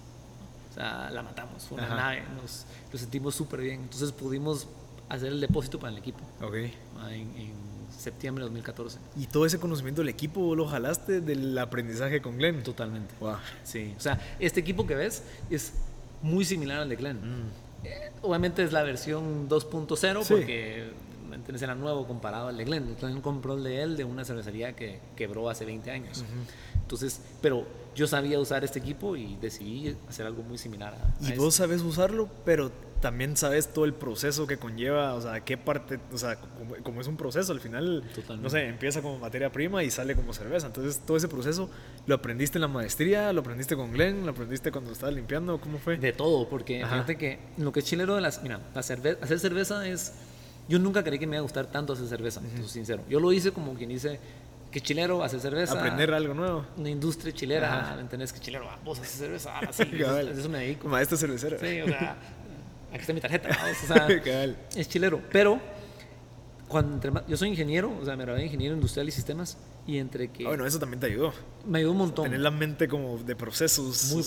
O 0.70 0.74
sea, 0.76 1.10
la 1.10 1.24
matamos. 1.24 1.63
Fue 1.63 1.80
una 1.80 1.88
Ajá. 1.88 1.96
nave. 1.96 2.24
Nos, 2.39 2.65
sentimos 3.00 3.34
súper 3.34 3.62
bien. 3.62 3.82
Entonces 3.82 4.12
pudimos 4.12 4.68
hacer 5.10 5.30
el 5.30 5.42
depósito 5.42 5.80
para 5.80 5.92
el 5.92 5.98
equipo. 5.98 6.20
Ok. 6.39 6.54
En, 6.54 7.36
en, 7.36 7.70
septiembre 7.98 8.44
de 8.44 8.50
2014. 8.50 9.00
¿Y 9.18 9.26
todo 9.26 9.48
ese 9.48 9.60
conocimiento 9.60 10.02
del 10.02 10.10
equipo 10.10 10.56
lo 10.56 10.68
jalaste 10.68 11.20
del 11.20 11.58
aprendizaje 11.58 12.22
con 12.22 12.38
Glenn? 12.38 12.62
Totalmente. 12.62 13.13
Wow. 13.20 13.38
Sí. 13.63 13.94
O 13.98 14.00
sea, 14.00 14.22
este 14.39 14.60
equipo 14.60 14.86
que 14.86 14.94
ves 14.94 15.24
es 15.50 15.74
muy 16.22 16.46
similar 16.46 16.82
al 16.82 16.89
de 16.89 16.96
Glenn. 16.96 17.18
Mm. 17.18 17.69
Eh, 17.84 18.12
obviamente 18.22 18.63
es 18.63 18.72
la 18.72 18.84
versión 18.84 19.48
2.0 19.50 20.24
sí. 20.24 20.34
porque 20.34 20.92
¿entiendes? 21.34 21.62
era 21.62 21.76
nuevo 21.76 22.08
comparado 22.08 22.48
al 22.50 22.58
de 22.58 22.65
Glenn. 22.65 22.96
Glenn 23.00 23.22
compró 23.22 23.56
el 23.56 23.63
de 23.63 23.82
él 23.82 23.98
de 23.98 24.04
una 24.04 24.26
cervecería 24.26 24.76
que 24.76 25.00
quebró 25.15 25.50
hace 25.50 25.65
20 25.65 25.92
años. 25.92 26.20
Uh 26.20 26.24
-huh. 26.24 26.82
Entonces, 26.82 27.22
pero 27.42 27.65
yo 27.96 28.08
sabía 28.08 28.39
usar 28.39 28.63
este 28.63 28.80
equipo 28.80 29.15
y 29.15 29.36
decidí 29.36 29.96
hacer 30.08 30.26
algo 30.26 30.44
muy 30.44 30.58
similar 30.58 30.94
a, 30.96 31.26
a 31.26 31.34
Y 31.34 31.38
vos 31.38 31.56
sabes 31.56 31.82
usarlo, 31.82 32.30
pero 32.46 32.72
también 33.00 33.38
sabes 33.38 33.72
todo 33.74 33.86
el 33.86 33.94
proceso 33.94 34.46
que 34.48 34.58
conlleva, 34.58 35.14
o 35.14 35.22
sea, 35.22 35.40
qué 35.42 35.58
parte, 35.58 36.00
o 36.12 36.18
sea, 36.18 36.36
como, 36.38 36.76
como 36.84 37.02
es 37.02 37.08
un 37.08 37.18
proceso, 37.18 37.52
al 37.52 37.60
final, 37.60 38.04
Totalmente. 38.14 38.44
no 38.44 38.50
sé, 38.50 38.68
empieza 38.68 39.02
como 39.02 39.20
materia 39.20 39.52
prima 39.52 39.84
y 39.84 39.92
sale 39.92 40.16
como 40.16 40.34
cerveza. 40.34 40.68
Entonces, 40.68 41.02
todo 41.06 41.18
ese 41.18 41.28
proceso 41.28 41.70
lo 42.06 42.16
aprendiste 42.16 42.58
en 42.58 42.64
la 42.64 42.68
maestría, 42.68 43.32
lo 43.34 43.42
aprendiste 43.42 43.76
con 43.76 43.92
Glenn, 43.92 44.26
lo 44.26 44.32
aprendiste 44.32 44.72
cuando 44.72 44.92
estabas 44.92 45.16
limpiando, 45.16 45.60
¿cómo 45.60 45.80
fue? 45.80 45.98
De 45.98 46.12
todo, 46.12 46.50
porque 46.50 46.84
Ajá. 46.84 46.96
fíjate 46.96 47.18
que 47.18 47.40
lo 47.58 47.72
que 47.72 47.80
es 47.80 47.86
chilero 47.86 48.16
de 48.16 48.22
las, 48.22 48.44
mira, 48.44 48.60
la 48.74 48.84
cerve 48.84 49.18
hacer 49.22 49.40
cerveza 49.40 49.88
es, 49.88 50.14
yo 50.68 50.80
nunca 50.80 51.04
creí 51.04 51.20
que 51.20 51.28
me 51.28 51.36
iba 51.36 51.40
a 51.40 51.44
gustar 51.44 51.68
tanto 51.68 51.94
hacer 51.94 52.08
cerveza, 52.08 52.42
uh 52.42 52.44
-huh. 52.44 52.68
sincero. 52.68 53.04
Yo 53.10 53.20
lo 53.20 53.32
hice 53.32 53.52
como 53.52 53.74
quien 53.76 53.90
dice, 53.90 54.20
que 54.72 54.82
chilero 54.82 55.24
hace 55.24 55.40
cerveza. 55.40 55.74
Aprender 55.74 56.14
algo 56.14 56.34
nuevo. 56.34 56.66
Una 56.78 56.90
industria 56.90 57.34
chilera, 57.34 57.94
¿me 57.96 58.02
entendés? 58.02 58.32
Que 58.32 58.40
chilero, 58.40 58.70
ah, 58.70 58.78
vos 58.84 59.00
haces 59.00 59.18
cerveza, 59.18 59.58
ah, 59.58 59.68
sí, 59.72 59.84
eso, 59.94 60.20
eso 60.20 60.50
me 60.50 60.60
dedico. 60.60 60.88
Maestro 60.88 61.18
cervecero. 61.18 61.58
Sí, 61.60 61.82
o 61.82 61.88
sea, 61.88 62.18
aquí 62.91 63.02
está 63.02 63.13
mi 63.13 63.21
tarjeta, 63.21 63.49
o 63.49 63.88
sea, 63.88 64.08
es 64.75 64.89
chilero. 64.89 65.21
Pero, 65.32 65.60
cuando 66.67 66.93
entre, 66.95 67.12
yo 67.28 67.38
soy 67.38 67.49
ingeniero, 67.49 67.95
o 67.99 68.06
sea, 68.06 68.15
me 68.15 68.23
gradué 68.23 68.41
de 68.41 68.45
ingeniero 68.47 68.75
industrial 68.75 69.08
y 69.08 69.12
sistemas, 69.12 69.58
y 69.88 69.97
entre 69.97 70.32
que... 70.32 70.45
Ah, 70.45 70.49
bueno, 70.49 70.65
eso 70.65 70.80
también 70.80 70.99
te 70.99 71.08
ayudó. 71.08 71.34
Me 71.65 71.80
ayudó 71.80 71.91
un 71.91 71.97
montón. 71.97 72.25
Tener 72.25 72.41
la 72.41 72.52
mente 72.52 72.88
como 72.88 73.17
de 73.17 73.36
procesos. 73.36 74.12
Muy 74.13 74.23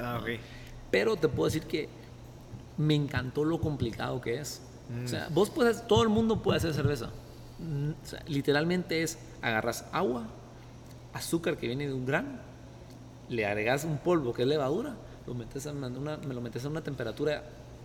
ah. 0.00 0.20
Pero 0.90 1.16
te 1.16 1.28
puedo 1.28 1.46
decir 1.46 1.64
que 1.64 1.88
me 2.78 2.94
encantó 2.94 3.44
lo 3.44 3.60
complicado 3.60 4.20
que 4.20 4.38
es. 4.38 4.62
Mm. 4.88 5.04
O 5.04 5.08
sea, 5.08 5.28
vos 5.30 5.50
puedes, 5.50 5.86
todo 5.86 6.02
el 6.02 6.08
mundo 6.08 6.42
puede 6.42 6.58
hacer 6.58 6.74
cerveza. 6.74 7.10
O 7.60 8.06
sea, 8.06 8.22
literalmente 8.26 9.02
es, 9.02 9.18
agarras 9.42 9.84
agua, 9.92 10.26
azúcar 11.12 11.56
que 11.56 11.66
viene 11.66 11.86
de 11.86 11.92
un 11.92 12.06
grano, 12.06 12.38
le 13.28 13.46
agregas 13.46 13.84
un 13.84 13.98
polvo 13.98 14.32
que 14.32 14.42
es 14.42 14.48
levadura, 14.48 14.96
lo 15.26 15.34
metes 15.34 15.66
a 15.66 15.72
una, 15.72 15.88
una, 15.88 16.16
me 16.16 16.34
lo 16.34 16.40
metes 16.40 16.64
a 16.64 16.68
una 16.68 16.82
temperatura 16.82 17.44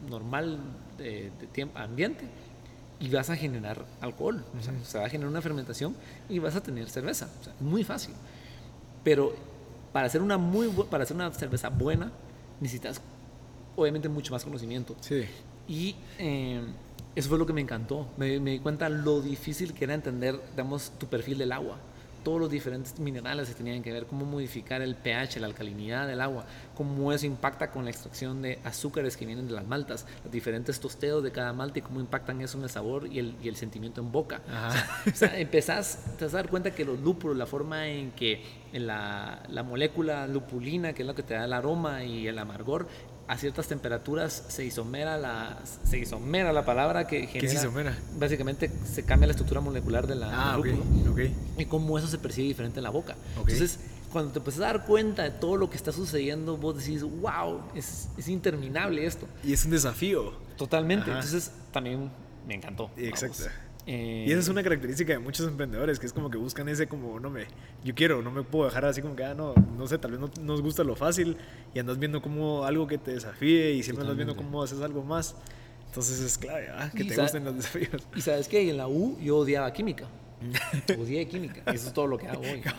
normal 0.09 0.59
de, 0.97 1.31
de 1.39 1.47
tiempo, 1.47 1.77
ambiente 1.77 2.25
y 2.99 3.09
vas 3.09 3.29
a 3.29 3.35
generar 3.35 3.85
alcohol. 4.01 4.35
Uh 4.35 4.57
-huh. 4.57 4.59
o 4.59 4.63
sea, 4.63 4.73
se 4.85 4.97
va 4.99 5.05
a 5.05 5.09
generar 5.09 5.29
una 5.29 5.41
fermentación 5.41 5.95
y 6.29 6.39
vas 6.39 6.55
a 6.55 6.61
tener 6.61 6.89
cerveza. 6.89 7.29
O 7.39 7.43
sea, 7.43 7.53
es 7.53 7.61
muy 7.61 7.83
fácil. 7.83 8.13
Pero 9.03 9.33
para 9.91 10.07
hacer 10.07 10.21
una, 10.21 10.37
muy 10.37 10.67
para 10.89 11.03
hacer 11.03 11.15
una 11.15 11.31
cerveza 11.31 11.69
buena 11.69 12.11
necesitas 12.59 13.01
obviamente 13.75 14.09
mucho 14.09 14.33
más 14.33 14.43
conocimiento. 14.43 14.95
Sí. 15.01 15.25
Y 15.67 15.95
eh, 16.17 16.61
eso 17.15 17.29
fue 17.29 17.37
lo 17.37 17.45
que 17.45 17.53
me 17.53 17.61
encantó. 17.61 18.07
Me, 18.17 18.39
me, 18.39 18.51
di 18.51 18.59
cuenta 18.59 18.89
lo 18.89 19.21
difícil 19.21 19.73
que 19.73 19.83
era 19.85 19.93
entender, 19.93 20.39
digamos, 20.51 20.91
tu 20.97 21.07
perfil 21.07 21.37
del 21.37 21.51
agua. 21.51 21.77
Todos 22.25 22.41
los 22.41 22.49
diferentes 22.49 22.99
minerales 22.99 23.47
que 23.47 23.53
tenían 23.53 23.81
que 23.81 23.93
ver, 23.93 24.05
cómo 24.05 24.25
modificar 24.25 24.81
el 24.81 24.95
pH, 24.95 25.39
la 25.39 25.47
alcalinidad 25.47 26.07
del 26.07 26.19
agua, 26.19 26.45
cómo 26.75 27.13
eso 27.13 27.25
impacta 27.25 27.71
con 27.71 27.85
la 27.85 27.91
extracción 27.91 28.41
de 28.41 28.59
azúcares 28.65 29.15
que 29.15 29.25
vienen 29.25 29.47
de 29.47 29.53
las 29.53 29.65
maltas, 29.65 30.05
los 30.23 30.33
diferentes 30.33 30.79
tosteos 30.79 31.23
de 31.23 31.31
cada 31.31 31.53
malta 31.53 31.79
y 31.79 31.81
cómo 31.83 32.01
impactan 32.01 32.41
eso 32.41 32.57
en 32.57 32.65
el 32.65 32.69
sabor 32.69 33.07
y 33.07 33.19
el, 33.19 33.35
y 33.41 33.47
el 33.47 33.55
sentimiento 33.55 34.01
en 34.01 34.11
boca. 34.11 34.41
O 34.45 34.71
sea, 34.71 35.01
o 35.05 35.15
sea, 35.15 35.39
empezás 35.39 35.99
te 36.17 36.25
vas 36.25 36.33
a 36.33 36.37
dar 36.37 36.49
cuenta 36.49 36.71
que 36.71 36.83
los 36.83 36.99
lúpulos, 36.99 37.37
la 37.37 37.45
forma 37.45 37.87
en 37.87 38.11
que 38.11 38.43
la, 38.73 39.43
la 39.49 39.63
molécula 39.63 40.27
lupulina, 40.27 40.93
que 40.93 41.03
es 41.03 41.07
lo 41.07 41.15
que 41.15 41.23
te 41.23 41.35
da 41.35 41.45
el 41.45 41.53
aroma 41.53 42.03
y 42.03 42.27
el 42.27 42.37
amargor, 42.39 42.87
a 43.27 43.37
ciertas 43.37 43.67
temperaturas 43.67 44.43
se 44.47 44.65
isomera 44.65 45.17
la 45.17 45.59
se 45.83 45.97
isomera 45.97 46.53
la 46.53 46.63
palabra 46.63 47.07
que 47.07 47.27
genera 47.27 47.39
¿Qué 47.39 47.47
es 47.47 47.53
isomera? 47.53 47.97
básicamente 48.17 48.69
se 48.85 49.03
cambia 49.03 49.27
la 49.27 49.31
estructura 49.31 49.61
molecular 49.61 50.05
de 50.05 50.15
la 50.15 50.51
ah, 50.51 50.59
okay, 50.59 50.79
okay. 51.09 51.35
y 51.57 51.65
cómo 51.65 51.97
eso 51.97 52.07
se 52.07 52.17
percibe 52.17 52.47
diferente 52.47 52.79
en 52.79 52.83
la 52.83 52.91
boca 52.91 53.15
okay. 53.39 53.53
entonces 53.53 53.79
cuando 54.11 54.31
te 54.31 54.39
empiezas 54.39 54.61
a 54.61 54.65
dar 54.65 54.85
cuenta 54.85 55.23
de 55.23 55.31
todo 55.31 55.57
lo 55.57 55.69
que 55.69 55.77
está 55.77 55.91
sucediendo 55.91 56.57
vos 56.57 56.77
decís 56.77 57.01
wow 57.03 57.61
es, 57.73 58.09
es 58.17 58.27
interminable 58.27 59.05
esto 59.05 59.27
y 59.43 59.53
es 59.53 59.65
un 59.65 59.71
desafío 59.71 60.33
totalmente 60.55 61.09
Ajá. 61.09 61.19
entonces 61.19 61.51
también 61.71 62.11
me 62.47 62.55
encantó 62.55 62.91
exacto 62.95 63.43
vamos. 63.43 63.64
Eh, 63.87 64.25
y 64.27 64.31
esa 64.31 64.39
es 64.39 64.49
una 64.49 64.63
característica 64.63 65.13
de 65.13 65.19
muchos 65.19 65.47
emprendedores, 65.47 65.99
que 65.99 66.07
es 66.07 66.13
como 66.13 66.29
que 66.29 66.37
buscan 66.37 66.67
ese 66.69 66.87
como, 66.87 67.19
no 67.19 67.29
me, 67.29 67.45
yo 67.83 67.93
quiero, 67.93 68.21
no 68.21 68.31
me 68.31 68.41
puedo 68.41 68.65
dejar 68.65 68.85
así 68.85 69.01
como 69.01 69.15
que, 69.15 69.23
ah, 69.23 69.35
no, 69.35 69.53
no 69.77 69.87
sé, 69.87 69.97
tal 69.99 70.11
vez 70.11 70.19
no 70.19 70.29
nos 70.41 70.61
gusta 70.61 70.83
lo 70.83 70.95
fácil 70.95 71.37
y 71.73 71.79
andas 71.79 71.99
viendo 71.99 72.21
como 72.21 72.63
algo 72.63 72.87
que 72.87 72.97
te 72.97 73.11
desafíe 73.11 73.73
y 73.73 73.83
siempre 73.83 74.01
andas 74.01 74.17
viendo 74.17 74.35
cómo 74.35 74.63
haces 74.63 74.81
algo 74.81 75.03
más. 75.03 75.35
Entonces 75.87 76.19
es 76.19 76.37
clave, 76.37 76.67
¿ah? 76.71 76.91
que 76.93 77.03
y 77.03 77.07
te 77.07 77.15
gusten 77.15 77.45
los 77.45 77.55
desafíos. 77.55 78.01
Y 78.15 78.21
sabes 78.21 78.47
que 78.47 78.69
en 78.69 78.77
la 78.77 78.87
U 78.87 79.17
yo 79.21 79.37
odiaba 79.37 79.71
química. 79.71 80.07
Estudié 80.87 81.27
química. 81.27 81.61
Eso 81.71 81.87
es 81.87 81.93
todo 81.93 82.07
lo 82.07 82.17
que 82.17 82.27
hago 82.27 82.41
hoy. 82.41 82.61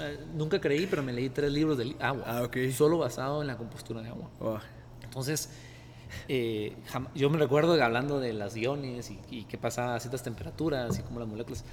Eh, 0.00 0.18
nunca 0.34 0.58
creí, 0.58 0.86
pero 0.86 1.02
me 1.02 1.12
leí 1.12 1.28
tres 1.28 1.52
libros 1.52 1.76
de 1.76 1.94
agua. 2.00 2.24
Ah, 2.26 2.42
ok. 2.42 2.56
Solo 2.72 2.96
basado 2.96 3.42
en 3.42 3.48
la 3.48 3.58
compostura 3.58 4.00
de 4.00 4.08
agua. 4.08 4.30
Oh, 4.40 4.58
Entonces, 5.02 5.50
eh, 6.28 6.76
yo 7.14 7.30
me 7.30 7.38
recuerdo 7.38 7.82
hablando 7.82 8.20
de 8.20 8.32
las 8.32 8.56
iones 8.56 9.10
y, 9.10 9.18
y 9.30 9.44
qué 9.44 9.58
pasaba 9.58 9.94
a 9.94 10.00
ciertas 10.00 10.22
temperaturas 10.22 10.98
y 10.98 11.02
cómo 11.02 11.20
las 11.20 11.28
moléculas. 11.28 11.64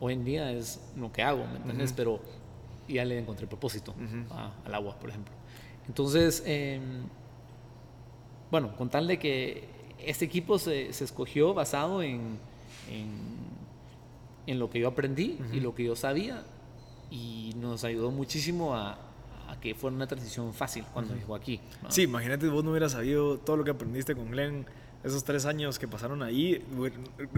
Hoy 0.00 0.12
en 0.14 0.24
día 0.24 0.50
es 0.52 0.80
lo 0.96 1.12
que 1.12 1.22
hago, 1.22 1.46
¿me 1.46 1.56
entiendes? 1.58 1.92
Pero 1.92 2.20
ya 2.88 3.04
le 3.04 3.18
encontré 3.18 3.46
propósito 3.46 3.94
a- 4.30 4.52
al 4.64 4.74
agua, 4.74 4.98
por 4.98 5.08
ejemplo. 5.10 5.32
Entonces, 5.86 6.42
em, 6.46 7.04
bueno, 8.50 8.74
con 8.76 8.88
tal 8.90 9.06
de 9.06 9.18
que 9.18 9.64
este 10.04 10.24
equipo 10.24 10.58
se, 10.58 10.92
se 10.92 11.04
escogió 11.04 11.54
basado 11.54 12.02
en, 12.02 12.38
en, 12.90 13.08
en 14.46 14.58
lo 14.58 14.70
que 14.70 14.80
yo 14.80 14.88
aprendí 14.88 15.38
y 15.52 15.60
lo 15.60 15.74
que 15.74 15.84
yo 15.84 15.96
sabía 15.96 16.44
y 17.10 17.52
nos 17.56 17.84
ayudó 17.84 18.10
muchísimo 18.10 18.74
a, 18.74 18.98
a 19.54 19.60
que 19.60 19.74
fuera 19.74 19.94
una 19.96 20.06
transición 20.06 20.52
fácil 20.52 20.84
cuando 20.92 21.14
llegó 21.14 21.34
aquí. 21.34 21.60
¿no? 21.82 21.90
Sí, 21.90 22.02
imagínate 22.02 22.48
vos 22.48 22.62
no 22.64 22.70
hubieras 22.70 22.92
sabido 22.92 23.38
todo 23.38 23.56
lo 23.56 23.64
que 23.64 23.70
aprendiste 23.70 24.14
con 24.14 24.30
Glenn 24.30 24.66
esos 25.02 25.22
tres 25.24 25.44
años 25.46 25.78
que 25.78 25.86
pasaron 25.88 26.22
ahí. 26.22 26.64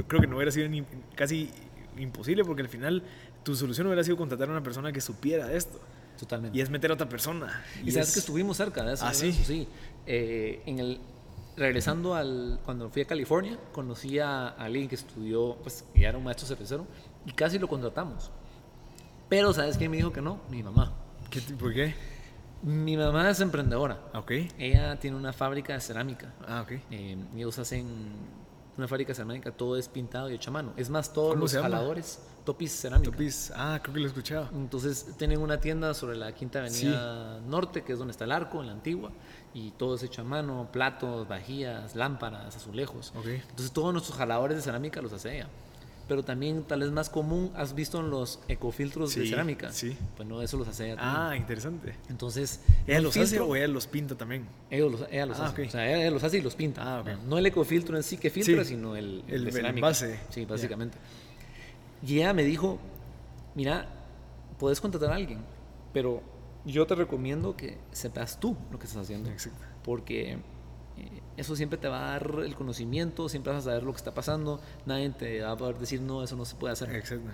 Creo 0.07 0.21
que 0.21 0.27
no 0.27 0.37
hubiera 0.37 0.53
sido 0.53 0.69
ni- 0.69 0.85
casi 1.15 1.51
imposible 1.99 2.45
porque 2.45 2.63
al 2.63 2.69
final 2.69 3.03
tu 3.43 3.55
solución 3.57 3.87
hubiera 3.87 4.05
sido 4.05 4.17
contratar 4.17 4.49
a 4.49 4.53
una 4.53 4.63
persona 4.63 4.93
que 4.93 5.01
supiera 5.01 5.47
de 5.47 5.57
esto. 5.57 5.81
Totalmente. 6.19 6.57
Y 6.57 6.61
es 6.61 6.71
meter 6.71 6.91
a 6.91 6.95
otra 6.95 7.09
persona. 7.09 7.63
Y, 7.85 7.91
sabes 7.91 8.09
es- 8.09 8.15
que 8.15 8.21
estuvimos 8.21 8.57
cerca 8.57 8.83
de 8.85 8.95
eso. 8.95 9.05
Ah, 9.07 9.13
¿sí? 9.13 9.29
eso, 9.29 9.45
sí. 9.45 9.69
Eh, 10.07 10.63
en 10.67 10.79
el, 10.79 11.01
regresando 11.57 12.15
al, 12.15 12.61
cuando 12.65 12.89
fui 12.91 13.03
a 13.03 13.07
California, 13.07 13.59
conocí 13.73 14.19
a 14.19 14.49
alguien 14.49 14.89
que 14.89 14.95
estudió, 14.95 15.57
pues, 15.63 15.85
que 15.93 16.01
ya 16.01 16.09
era 16.11 16.19
un 16.19 16.25
maestro 16.25 16.47
cervecero, 16.47 16.87
y 17.27 17.33
casi 17.33 17.59
lo 17.59 17.69
contratamos. 17.69 18.31
Pero, 19.29 19.53
¿sabes 19.53 19.77
quién 19.77 19.91
me 19.91 19.97
dijo 19.97 20.13
que 20.13 20.21
no? 20.23 20.41
Mi 20.51 20.63
mamá. 20.63 20.95
¿Qué, 21.31 21.41
ti- 21.41 21.55
¿Por 21.55 21.73
qué? 21.75 21.95
Mi 22.63 22.97
mamá 22.97 23.29
es 23.31 23.41
emprendedora. 23.41 23.99
Ok. 24.15 24.33
Ella 24.59 24.99
tiene 24.99 25.17
una 25.17 25.33
fábrica 25.33 25.75
de 25.75 25.81
cerámica. 25.81 26.33
Ah, 26.47 26.63
ok. 26.63 26.73
Eh, 26.91 27.17
ellos 27.37 27.59
hacen 27.59 27.87
una 28.77 28.89
fábrica 28.89 29.15
cerámica, 29.15 29.51
todo 29.53 29.77
es 29.77 29.89
pintado 29.89 30.31
y 30.31 30.35
hecho 30.35 30.51
a 30.51 30.53
mano. 30.53 30.73
Es 30.77 30.91
más, 30.91 31.13
todos 31.13 31.31
¿Cómo 31.31 31.43
los 31.43 31.53
jaladores, 31.55 32.21
topis 32.45 32.73
cerámica. 32.73 33.11
Topis. 33.11 33.53
Ah, 33.55 33.79
creo 33.83 33.95
que 33.95 34.01
lo 34.01 34.07
he 34.07 34.09
escuchado. 34.09 34.49
Entonces 34.53 35.15
tienen 35.19 35.41
una 35.41 35.61
tienda 35.61 35.95
sobre 35.95 36.17
la 36.17 36.33
Quinta 36.33 36.59
Avenida 36.61 37.41
Norte, 37.41 37.83
que 37.85 37.93
es 37.93 37.99
donde 37.99 38.13
está 38.13 38.25
el 38.25 38.33
arco, 38.33 38.61
en 38.61 38.67
la 38.67 38.73
antigua, 38.73 39.13
y 39.55 39.71
todo 39.73 39.95
es 39.95 40.03
hecho 40.03 40.23
a 40.23 40.25
mano, 40.25 40.69
platos, 40.73 41.27
vajillas, 41.29 41.95
lámparas, 41.97 42.57
azulejos. 42.57 43.13
Ok. 43.17 43.27
Entonces 43.27 43.73
todos 43.73 43.93
nuestros 43.93 44.17
jaladores 44.19 44.57
de 44.57 44.63
cerámica 44.63 45.01
los 45.01 45.13
hace 45.13 45.37
ella. 45.37 45.49
Pero 46.09 46.23
también 46.23 46.63
tal 46.63 46.81
vez 46.81 46.93
más 46.93 47.11
común, 47.11 47.51
¿has 47.57 47.75
visto 47.75 47.99
en 47.99 48.11
los 48.11 48.39
ecofiltros 48.47 49.13
de 49.17 49.27
cerámica? 49.27 49.73
sí. 49.73 49.97
Pues 50.17 50.29
no, 50.29 50.41
eso 50.41 50.57
los 50.57 50.69
hace 50.69 50.87
ella 50.87 50.97
también. 50.97 51.17
Ah, 51.33 51.37
interesante. 51.37 51.97
Entonces, 52.09 52.61
¿Ella 52.87 52.99
el 52.99 53.03
los 53.03 53.17
hace 53.17 53.37
filtro- 53.41 53.49
o 53.49 53.57
ella 53.57 53.67
los 53.67 53.89
pinta 53.89 54.15
también? 54.15 54.47
ellos 54.71 54.93
los, 54.93 55.09
ella 55.11 55.27
los 55.27 55.41
Ah, 55.41 55.47
hace. 55.47 55.63
ok. 55.63 55.69
O 55.69 55.71
sea, 55.73 55.89
ella, 55.89 56.03
ella 56.03 56.11
los 56.13 56.23
hace 56.23 56.39
y 56.39 56.43
los 56.43 56.55
pinta. 56.55 56.83
Ah, 56.99 57.01
ok. 57.01 57.09
No 57.27 57.39
el 57.39 57.47
ecofiltro 57.47 57.97
en 57.97 58.05
sí 58.05 58.19
que 58.19 58.31
filtra, 58.31 58.63
Sí. 58.63 58.71
sino 58.71 58.95
el, 58.95 59.25
El- 59.27 59.43
de 59.43 59.49
el 59.49 59.53
cerámica. 59.53 59.87
base. 59.89 60.21
Sí, 60.31 60.45
básicamente. 60.45 60.97
Y 62.07 62.19
ella 62.19 62.33
me 62.33 62.45
dijo, 62.45 62.79
mira, 63.57 63.89
puedes 64.61 64.81
contratar 64.81 65.11
a 65.11 65.17
alguien, 65.17 65.41
pero 65.93 66.23
yo 66.65 66.87
te 66.87 66.95
recomiendo 66.95 67.57
que 67.57 67.79
sepas 67.91 68.39
tú 68.39 68.57
lo 68.71 68.79
que 68.79 68.87
estás 68.87 69.03
haciendo. 69.03 69.29
Exacto. 69.31 69.59
Porque 69.83 70.39
eso 71.37 71.57
siempre 71.57 71.79
te 71.79 71.89
va 71.89 72.09
a 72.09 72.11
dar 72.13 72.41
el 72.45 72.55
conocimiento, 72.55 73.29
siempre 73.29 73.53
vas 73.53 73.63
a 73.63 73.71
saber 73.71 73.83
lo 73.83 73.93
que 73.93 73.99
está 73.99 74.15
pasando, 74.15 74.61
nadie 74.85 75.11
te 75.11 75.43
va 75.43 75.53
a 75.53 75.57
poder 75.57 75.79
decir, 75.79 76.01
no, 76.01 76.23
eso 76.23 76.37
no 76.37 76.45
se 76.45 76.57
puede 76.57 76.73
hacer. 76.73 76.95
Exacto. 76.95 77.31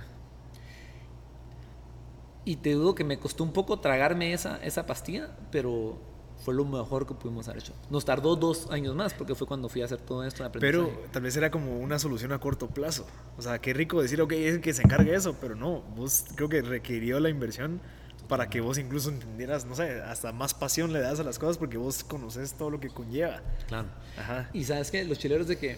Y 2.45 2.57
te 2.57 2.73
dudo 2.73 2.95
que 2.95 3.05
me 3.05 3.19
costó 3.19 3.45
un 3.45 3.53
poco 3.53 3.79
tragarme 3.79 4.33
esa, 4.33 4.57
esa 4.65 4.85
pastilla, 4.85 5.37
pero 5.53 5.99
fue 6.45 6.55
lo 6.55 6.65
mejor 6.65 7.07
que 7.07 7.15
pudimos 7.15 7.47
haber 7.47 7.63
hecho. 7.63 7.73
Nos 7.89 8.05
tardó 8.05 8.35
dos 8.35 8.69
años 8.71 8.97
más, 8.97 9.15
porque 9.15 9.37
fue 9.37 9.47
cuando 9.47 9.69
fui 9.69 9.83
a 9.83 9.85
hacer 9.85 10.01
todo 10.01 10.25
esto 10.25 10.43
de 10.43 10.51
Pero 10.51 10.91
tal 11.13 11.23
vez 11.23 11.37
era 11.37 11.53
como 11.53 11.79
una 11.79 12.01
solución 12.01 12.33
a 12.33 12.41
corto 12.41 12.67
plazo. 12.67 13.07
O 13.39 13.43
sea, 13.43 13.61
qué 13.61 13.73
rico 13.73 14.03
decir, 14.03 14.21
ok, 14.21 14.33
es 14.33 14.55
el 14.55 14.61
que 14.61 14.73
se 14.73 14.83
encargue 14.83 15.15
eso, 15.15 15.37
pero 15.41 15.55
no, 15.55 15.83
vos 15.97 16.25
creo 16.35 16.49
que 16.49 16.63
requirió 16.63 17.21
la 17.21 17.29
inversión 17.29 17.81
para 18.29 18.49
que 18.49 18.61
vos 18.61 18.79
incluso 18.79 19.11
entendieras, 19.11 19.65
no 19.65 19.75
sé, 19.75 20.01
hasta 20.03 20.33
más 20.33 20.55
pasión 20.55 20.93
le 20.93 21.01
das 21.01 21.21
a 21.21 21.23
las 21.23 21.39
cosas 21.39 21.59
porque 21.59 21.77
vos 21.77 22.03
conoces 22.05 22.55
todo 22.55 22.71
lo 22.71 22.81
que 22.81 22.89
conlleva. 22.89 23.43
Claro. 23.69 23.89
Ajá. 24.19 24.49
Y 24.53 24.65
sabes 24.65 24.91
que 24.91 25.05
los 25.05 25.19
chileros 25.19 25.49
de 25.49 25.59
que 25.59 25.77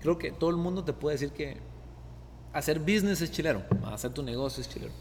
creo 0.00 0.18
que 0.18 0.32
todo 0.32 0.50
el 0.50 0.56
mundo 0.56 0.84
te 0.84 0.92
puede 0.92 1.14
decir 1.14 1.30
que 1.30 1.56
hacer 2.52 2.78
business 2.78 3.20
es 3.20 3.30
chilero, 3.30 3.62
hacer 3.86 4.12
tu 4.12 4.22
negocio 4.22 4.60
es 4.60 4.68
chilero. 4.68 4.92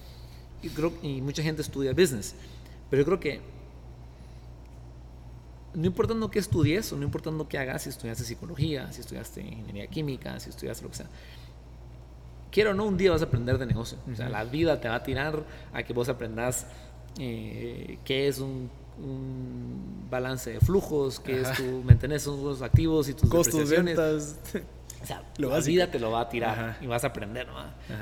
Y 0.61 0.69
creo 0.69 0.93
y 1.01 1.21
mucha 1.21 1.43
gente 1.43 1.61
estudia 1.61 1.91
business, 1.91 2.35
pero 2.89 3.01
yo 3.01 3.05
creo 3.05 3.19
que 3.19 3.41
no 5.73 5.85
importando 5.85 6.29
qué 6.29 6.39
estudies 6.39 6.91
o 6.93 6.97
no 6.97 7.03
importando 7.03 7.47
qué 7.47 7.57
hagas, 7.57 7.83
si 7.83 7.89
estudiaste 7.89 8.23
psicología, 8.23 8.91
si 8.93 9.01
estudiaste 9.01 9.41
ingeniería 9.41 9.87
química, 9.87 10.39
si 10.39 10.49
estudiaste 10.49 10.83
lo 10.83 10.89
que 10.91 10.97
sea, 10.97 11.09
quiero 12.53 12.71
o 12.71 12.73
no, 12.73 12.85
un 12.85 12.95
día 12.97 13.11
vas 13.11 13.21
a 13.21 13.25
aprender 13.25 13.57
de 13.57 13.65
negocio. 13.65 13.97
O 14.11 14.15
sea, 14.15 14.29
la 14.29 14.43
vida 14.45 14.79
te 14.79 14.87
va 14.87 14.95
a 14.95 15.03
tirar 15.03 15.43
a 15.73 15.83
que 15.83 15.91
vos 15.93 16.07
aprendas 16.07 16.67
eh, 17.19 17.97
qué 18.05 18.27
es 18.27 18.39
un, 18.39 18.69
un 18.97 20.07
balance 20.09 20.51
de 20.51 20.59
flujos, 20.59 21.19
qué 21.19 21.41
Ajá. 21.41 21.51
es 21.51 21.57
tu, 21.57 21.63
¿me 21.83 21.93
entendés? 21.93 22.21
Son 22.23 22.41
los 22.43 22.61
activos 22.61 23.09
y 23.09 23.13
tus 23.13 23.29
Costos, 23.29 23.69
ventas. 23.69 24.37
O 25.01 25.05
sea, 25.05 25.21
Lo 25.37 25.49
la 25.49 25.55
básico. 25.55 25.67
vida 25.73 25.91
te 25.91 25.99
lo 25.99 26.11
va 26.11 26.21
a 26.21 26.29
tirar 26.29 26.51
Ajá. 26.57 26.77
y 26.79 26.87
vas 26.87 27.03
a 27.03 27.07
aprender, 27.07 27.45
¿no? 27.45 27.55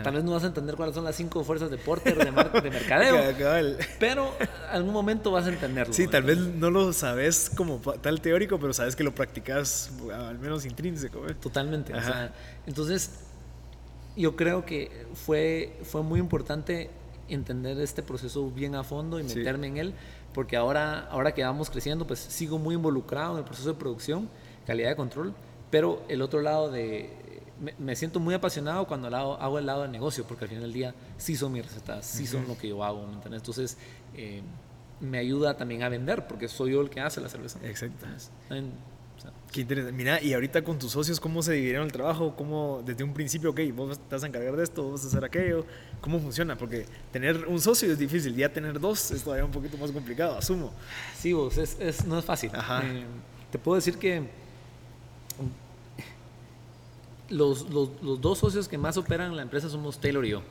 Tal 0.04 0.14
vez 0.14 0.24
no 0.24 0.34
vas 0.34 0.44
a 0.44 0.48
entender 0.48 0.76
cuáles 0.76 0.94
son 0.94 1.04
las 1.04 1.16
cinco 1.16 1.44
fuerzas 1.44 1.72
de 1.72 1.78
Porter 1.78 2.16
de, 2.16 2.26
de 2.26 2.70
mercadeo, 2.70 3.34
pero 4.00 4.32
algún 4.72 4.94
momento 4.94 5.32
vas 5.32 5.48
a 5.48 5.50
entenderlo. 5.50 5.94
Sí, 5.96 6.06
¿no? 6.06 6.12
tal 6.12 6.24
vez 6.24 6.38
no 6.38 6.70
lo 6.70 6.94
sabes 6.94 7.50
como 7.56 7.78
tal 7.80 8.22
teórico, 8.22 8.60
pero 8.60 8.72
sabes 8.72 8.96
que 8.96 9.04
lo 9.04 9.16
practicas 9.16 9.92
al 10.14 10.38
menos 10.38 10.64
intrínseco. 10.66 11.26
¿eh? 11.28 11.34
Totalmente. 11.42 11.92
o 11.96 12.02
sea, 12.02 12.34
entonces, 12.68 13.10
yo 14.16 14.36
creo 14.36 14.66
que 14.66 15.06
fue, 15.14 15.78
fue 15.84 16.04
muy 16.04 16.20
importante 16.20 16.90
entender 17.30 17.80
este 17.80 18.04
proceso 18.04 18.50
bien 18.52 18.76
a 18.76 18.84
fondo 18.84 19.20
y 19.20 19.28
Sí. 19.30 19.38
meterme 19.38 19.68
en 19.68 19.78
él, 19.78 19.94
porque 20.34 20.58
ahora, 20.58 21.08
ahora 21.10 21.34
que 21.34 21.44
vamos 21.44 21.70
creciendo, 21.70 22.06
pues 22.08 22.20
sigo 22.20 22.58
muy 22.60 22.76
involucrado 22.76 23.34
en 23.34 23.40
el 23.40 23.44
proceso 23.46 23.70
de 23.70 23.76
producción, 23.80 24.30
calidad 24.68 24.90
de 24.90 24.96
control, 24.96 25.34
pero 25.70 26.02
el 26.10 26.22
otro 26.22 26.42
lado 26.42 26.70
de... 26.72 27.10
Me, 27.62 27.76
me 27.78 27.96
siento 27.96 28.20
muy 28.20 28.34
apasionado 28.34 28.88
cuando 28.88 29.08
hago, 29.16 29.36
hago 29.36 29.60
el 29.60 29.68
lado 29.68 29.84
del 29.84 29.92
negocio, 29.92 30.26
porque 30.28 30.46
al 30.46 30.50
final 30.50 30.64
del 30.64 30.74
día 30.74 30.96
sí 31.18 31.36
son 31.36 31.52
mis 31.52 31.64
recetas, 31.64 32.06
sí 32.06 32.26
son 32.26 32.48
lo 32.48 32.58
que 32.58 32.68
yo 32.70 32.84
hago, 32.84 33.06
¿me 33.06 33.14
entiendes? 33.14 33.42
Entonces, 33.42 33.78
eh, 34.16 34.42
me 35.00 35.20
ayuda 35.20 35.56
también 35.58 35.84
a 35.84 35.90
vender, 35.90 36.26
porque 36.28 36.48
soy 36.48 36.72
yo 36.72 36.82
el 36.82 36.90
que 36.90 37.02
hace 37.02 37.22
la 37.22 37.30
cerveza. 37.30 37.60
Exacto. 37.64 38.06
Entonces, 38.06 38.32
Qué 39.52 39.62
interesante. 39.62 39.92
Mira, 39.98 40.22
y 40.24 40.34
ahorita 40.34 40.64
con 40.64 40.80
tus 40.80 40.94
socios, 40.94 41.20
¿cómo 41.20 41.44
se 41.44 41.52
dividieron 41.54 41.86
el 41.86 41.92
trabajo? 41.92 42.34
¿Cómo 42.38 42.82
desde 42.86 43.04
un 43.04 43.14
principio, 43.14 43.50
ok, 43.50 43.60
vos 43.76 44.00
te 44.00 44.16
vas 44.16 44.24
a 44.24 44.28
encargar 44.28 44.56
de 44.56 44.64
esto, 44.64 44.84
vos 44.84 44.94
vas 44.94 45.04
a 45.04 45.08
hacer 45.08 45.26
aquello? 45.26 45.66
¿Cómo 46.00 46.20
funciona? 46.22 46.58
Porque 46.58 46.86
tener 47.12 47.46
un 47.48 47.60
socio 47.60 47.92
es 47.92 48.00
difícil, 48.00 48.34
ya 48.34 48.48
tener 48.48 48.80
dos 48.80 49.12
es 49.12 49.24
todavía 49.24 49.44
un 49.44 49.52
poquito 49.52 49.78
más 49.78 49.92
complicado, 49.92 50.38
asumo. 50.38 50.72
Sí, 51.18 51.34
vos, 51.34 51.58
es, 51.58 51.76
es- 51.82 52.06
no 52.06 52.18
es 52.18 52.24
fácil. 52.24 52.50
Ajá. 52.54 52.82
Eh, 52.86 53.04
te 53.52 53.60
puedo 53.60 53.76
decir 53.76 53.98
que 53.98 54.24
los, 57.30 57.70
los- 57.70 57.90
los 58.02 58.22
dos 58.22 58.38
socios 58.38 58.68
que 58.68 58.78
más 58.78 58.98
operan 58.98 59.32
en 59.32 59.36
la 59.38 59.42
empresa 59.44 59.70
somos 59.70 60.00
Taylor 60.00 60.26
y 60.26 60.30
yo. 60.30 60.42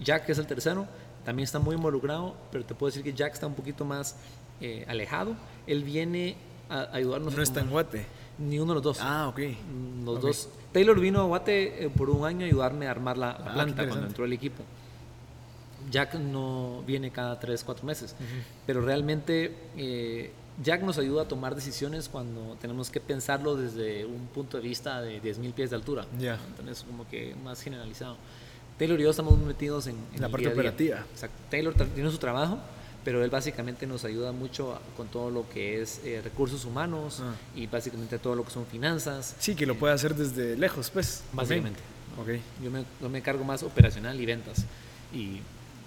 Jack, 0.00 0.26
que 0.26 0.32
es 0.32 0.38
el 0.38 0.46
tercero, 0.48 0.86
también 1.24 1.44
está 1.44 1.58
muy 1.58 1.74
involucrado, 1.76 2.34
pero 2.50 2.64
te 2.64 2.74
puedo 2.74 2.90
decir 2.90 3.02
que 3.04 3.12
Jack 3.12 3.34
está 3.34 3.46
un 3.46 3.54
poquito 3.54 3.84
más 3.84 4.16
eh, 4.60 4.84
alejado. 4.88 5.36
Él 5.66 5.84
viene 5.84 6.36
a 6.68 6.88
ayudarnos 6.92 7.34
No 7.36 7.42
está 7.42 7.60
en 7.60 7.70
Guate. 7.70 8.06
Ni 8.38 8.58
uno 8.58 8.72
de 8.72 8.74
los 8.76 8.82
dos. 8.82 8.98
Ah, 9.00 9.28
ok. 9.28 9.38
Mm, 9.40 10.04
Los 10.04 10.16
Ok. 10.18 10.22
dos. 10.22 10.48
Taylor 10.72 10.98
vino 11.00 11.20
a 11.20 11.24
Guate 11.24 11.84
eh, 11.86 11.90
por 11.90 12.10
un 12.10 12.24
año 12.26 12.44
a 12.44 12.48
ayudarme 12.48 12.86
a 12.86 12.90
armar 12.90 13.16
la, 13.16 13.30
Ah, 13.30 13.52
planta 13.54 13.86
cuando 13.88 14.06
entró 14.06 14.24
el 14.24 14.32
equipo. 14.32 14.62
Jack 15.90 16.14
no 16.16 16.82
viene 16.86 17.10
cada 17.10 17.38
3, 17.38 17.62
4 17.64 17.86
meses, 17.86 18.14
pero 18.66 18.80
realmente 18.80 19.56
eh, 19.76 20.32
Jack 20.62 20.82
nos 20.82 20.98
ayuda 20.98 21.22
a 21.22 21.28
tomar 21.28 21.54
decisiones 21.54 22.08
cuando 22.08 22.56
tenemos 22.60 22.90
que 22.90 22.98
pensarlo 23.00 23.54
desde 23.56 24.04
un 24.04 24.26
punto 24.26 24.56
de 24.56 24.64
vista 24.64 25.00
de 25.00 25.22
10.000 25.22 25.52
pies 25.52 25.70
de 25.70 25.76
altura. 25.76 26.04
Ya. 26.18 26.38
Entonces, 26.48 26.84
como 26.84 27.06
que 27.08 27.34
más 27.44 27.62
generalizado. 27.62 28.16
Taylor 28.78 28.98
y 29.00 29.04
yo 29.04 29.10
estamos 29.10 29.38
metidos 29.38 29.86
en, 29.86 29.96
en 30.14 30.20
La 30.20 30.28
parte 30.28 30.42
día 30.42 30.50
a 30.50 30.52
día. 30.54 30.60
operativa. 30.62 30.98
Exacto. 31.12 31.36
Taylor 31.50 31.72
tiene 31.94 32.10
su 32.10 32.18
trabajo, 32.18 32.58
pero 33.06 33.22
él 33.22 33.30
básicamente 33.30 33.86
nos 33.86 34.04
ayuda 34.04 34.32
mucho 34.32 34.80
con 34.96 35.06
todo 35.06 35.30
lo 35.30 35.48
que 35.48 35.80
es 35.80 36.00
eh, 36.04 36.20
recursos 36.24 36.64
humanos 36.64 37.20
Ah. 37.22 37.34
y 37.54 37.68
básicamente 37.68 38.18
todo 38.18 38.34
lo 38.34 38.42
que 38.44 38.50
son 38.50 38.66
finanzas. 38.66 39.36
Sí, 39.38 39.54
que 39.54 39.64
lo 39.64 39.76
puede 39.76 39.94
hacer 39.94 40.16
desde 40.16 40.56
lejos, 40.58 40.90
pues. 40.90 41.22
Básicamente. 41.32 41.78
Ok. 42.20 42.30
Yo 42.64 42.70
me, 42.72 42.84
yo 43.00 43.08
me 43.08 43.22
cargo 43.22 43.44
más 43.44 43.62
operacional 43.62 44.20
y 44.20 44.26
ventas 44.26 44.64
y 45.14 45.38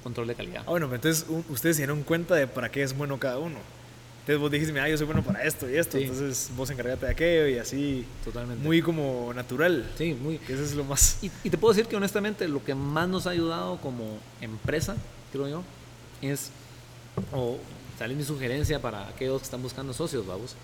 control 0.01 0.28
de 0.28 0.36
calidad. 0.36 0.63
Ah, 0.65 0.70
bueno, 0.70 0.86
entonces 0.95 1.26
ustedes 1.49 1.76
se 1.76 1.82
dieron 1.82 2.03
cuenta 2.03 2.36
de 2.36 2.47
para 2.47 2.72
qué 2.72 2.84
es 2.84 2.95
bueno 2.97 3.20
cada 3.20 3.38
uno. 3.38 3.57
Entonces 4.22 4.39
vos 4.39 4.49
dijiste, 4.51 4.72
mira, 4.72 4.88
yo 4.88 4.95
soy 4.97 5.05
bueno 5.07 5.22
para 5.22 5.43
esto 5.43 5.70
y 5.70 5.76
esto, 5.76 5.97
Sí. 5.97 6.03
entonces 6.05 6.49
vos 6.55 6.70
encárgate 6.70 7.05
de 7.05 7.11
aquello 7.11 7.47
y 7.49 7.57
así. 7.59 8.05
Totalmente. 8.24 8.63
Muy 8.63 8.82
como 8.82 9.34
natural. 9.36 9.91
Sí, 9.97 10.13
muy. 10.13 10.38
Que 10.38 10.53
eso 10.53 10.63
es 10.63 10.74
lo 10.74 10.86
más. 10.86 11.17
Y, 11.22 11.30
y 11.43 11.49
te 11.49 11.57
puedo 11.57 11.74
decir 11.74 11.89
que 11.89 11.97
honestamente 11.97 12.47
lo 12.47 12.63
que 12.63 12.74
más 12.76 13.09
nos 13.09 13.28
ha 13.28 13.32
ayudado 13.32 13.78
como 13.82 14.05
empresa, 14.39 14.95
creo 15.34 15.49
yo, 15.49 15.63
es, 16.22 16.51
o 17.34 17.57
tal 17.97 18.09
vez 18.09 18.17
mi 18.17 18.24
sugerencia 18.24 18.82
para 18.82 19.07
aquellos 19.07 19.39
que 19.39 19.45
están 19.45 19.61
buscando 19.61 19.93
socios, 19.93 20.26
vamos. 20.26 20.55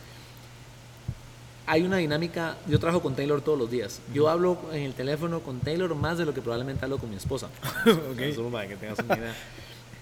Hay 1.68 1.82
una 1.82 1.97
dinámica, 1.97 2.58
yo 2.68 2.80
trabajo 2.80 3.01
con 3.01 3.16
Taylor 3.16 3.41
todos 3.41 3.58
los 3.58 3.72
días. 3.72 3.99
Yo 4.14 4.30
hablo 4.30 4.60
en 4.72 4.84
el 4.84 4.93
teléfono 4.93 5.39
con 5.39 5.60
Taylor 5.60 5.95
más 5.95 6.18
de 6.18 6.26
lo 6.26 6.34
que 6.34 6.41
probablemente 6.41 6.86
hablo 6.86 6.99
con 6.99 7.10
mi 7.10 7.16
esposa. 7.16 7.47
ok. 7.86 8.36
Solo 8.36 8.51
para 8.51 8.68
que 8.68 8.76
tengas 8.76 8.99
una 8.99 9.18
idea. 9.18 9.36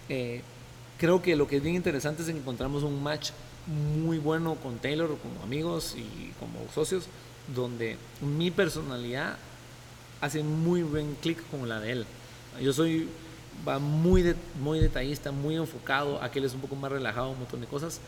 Eh, 0.10 0.41
creo 0.97 1.22
que 1.22 1.38
lo 1.38 1.47
que 1.47 1.56
es 1.56 1.64
bien 1.64 1.76
interesante 1.76 2.24
es 2.24 2.28
que 2.28 2.36
encontramos 2.38 2.84
un 2.84 3.01
match 3.01 3.32
muy 3.68 4.18
bueno 4.18 4.56
con 4.56 4.78
Taylor 4.78 5.18
como 5.18 5.41
amigos 5.43 5.95
y 5.97 6.34
como 6.41 6.60
socios, 6.76 7.06
donde 7.56 7.95
mi 8.22 8.51
personalidad 8.51 9.38
hace 10.20 10.43
muy 10.43 10.84
buen 10.84 11.16
clic 11.16 11.38
con 11.49 11.68
la 11.70 11.80
de 11.80 11.91
él. 11.93 12.06
Yo 12.62 12.74
soy 12.74 13.08
va 13.68 13.80
muy, 13.80 14.22
de- 14.22 14.36
muy 14.62 14.80
detallista, 14.80 15.32
muy 15.32 15.56
enfocado, 15.56 16.22
aquel 16.22 16.45
es 16.45 16.54
un 16.54 16.62
poco 16.62 16.76
más 16.76 16.91
relajado, 16.91 17.30
un 17.32 17.39
montón 17.39 17.62
de 17.62 17.68
cosas, 17.68 17.99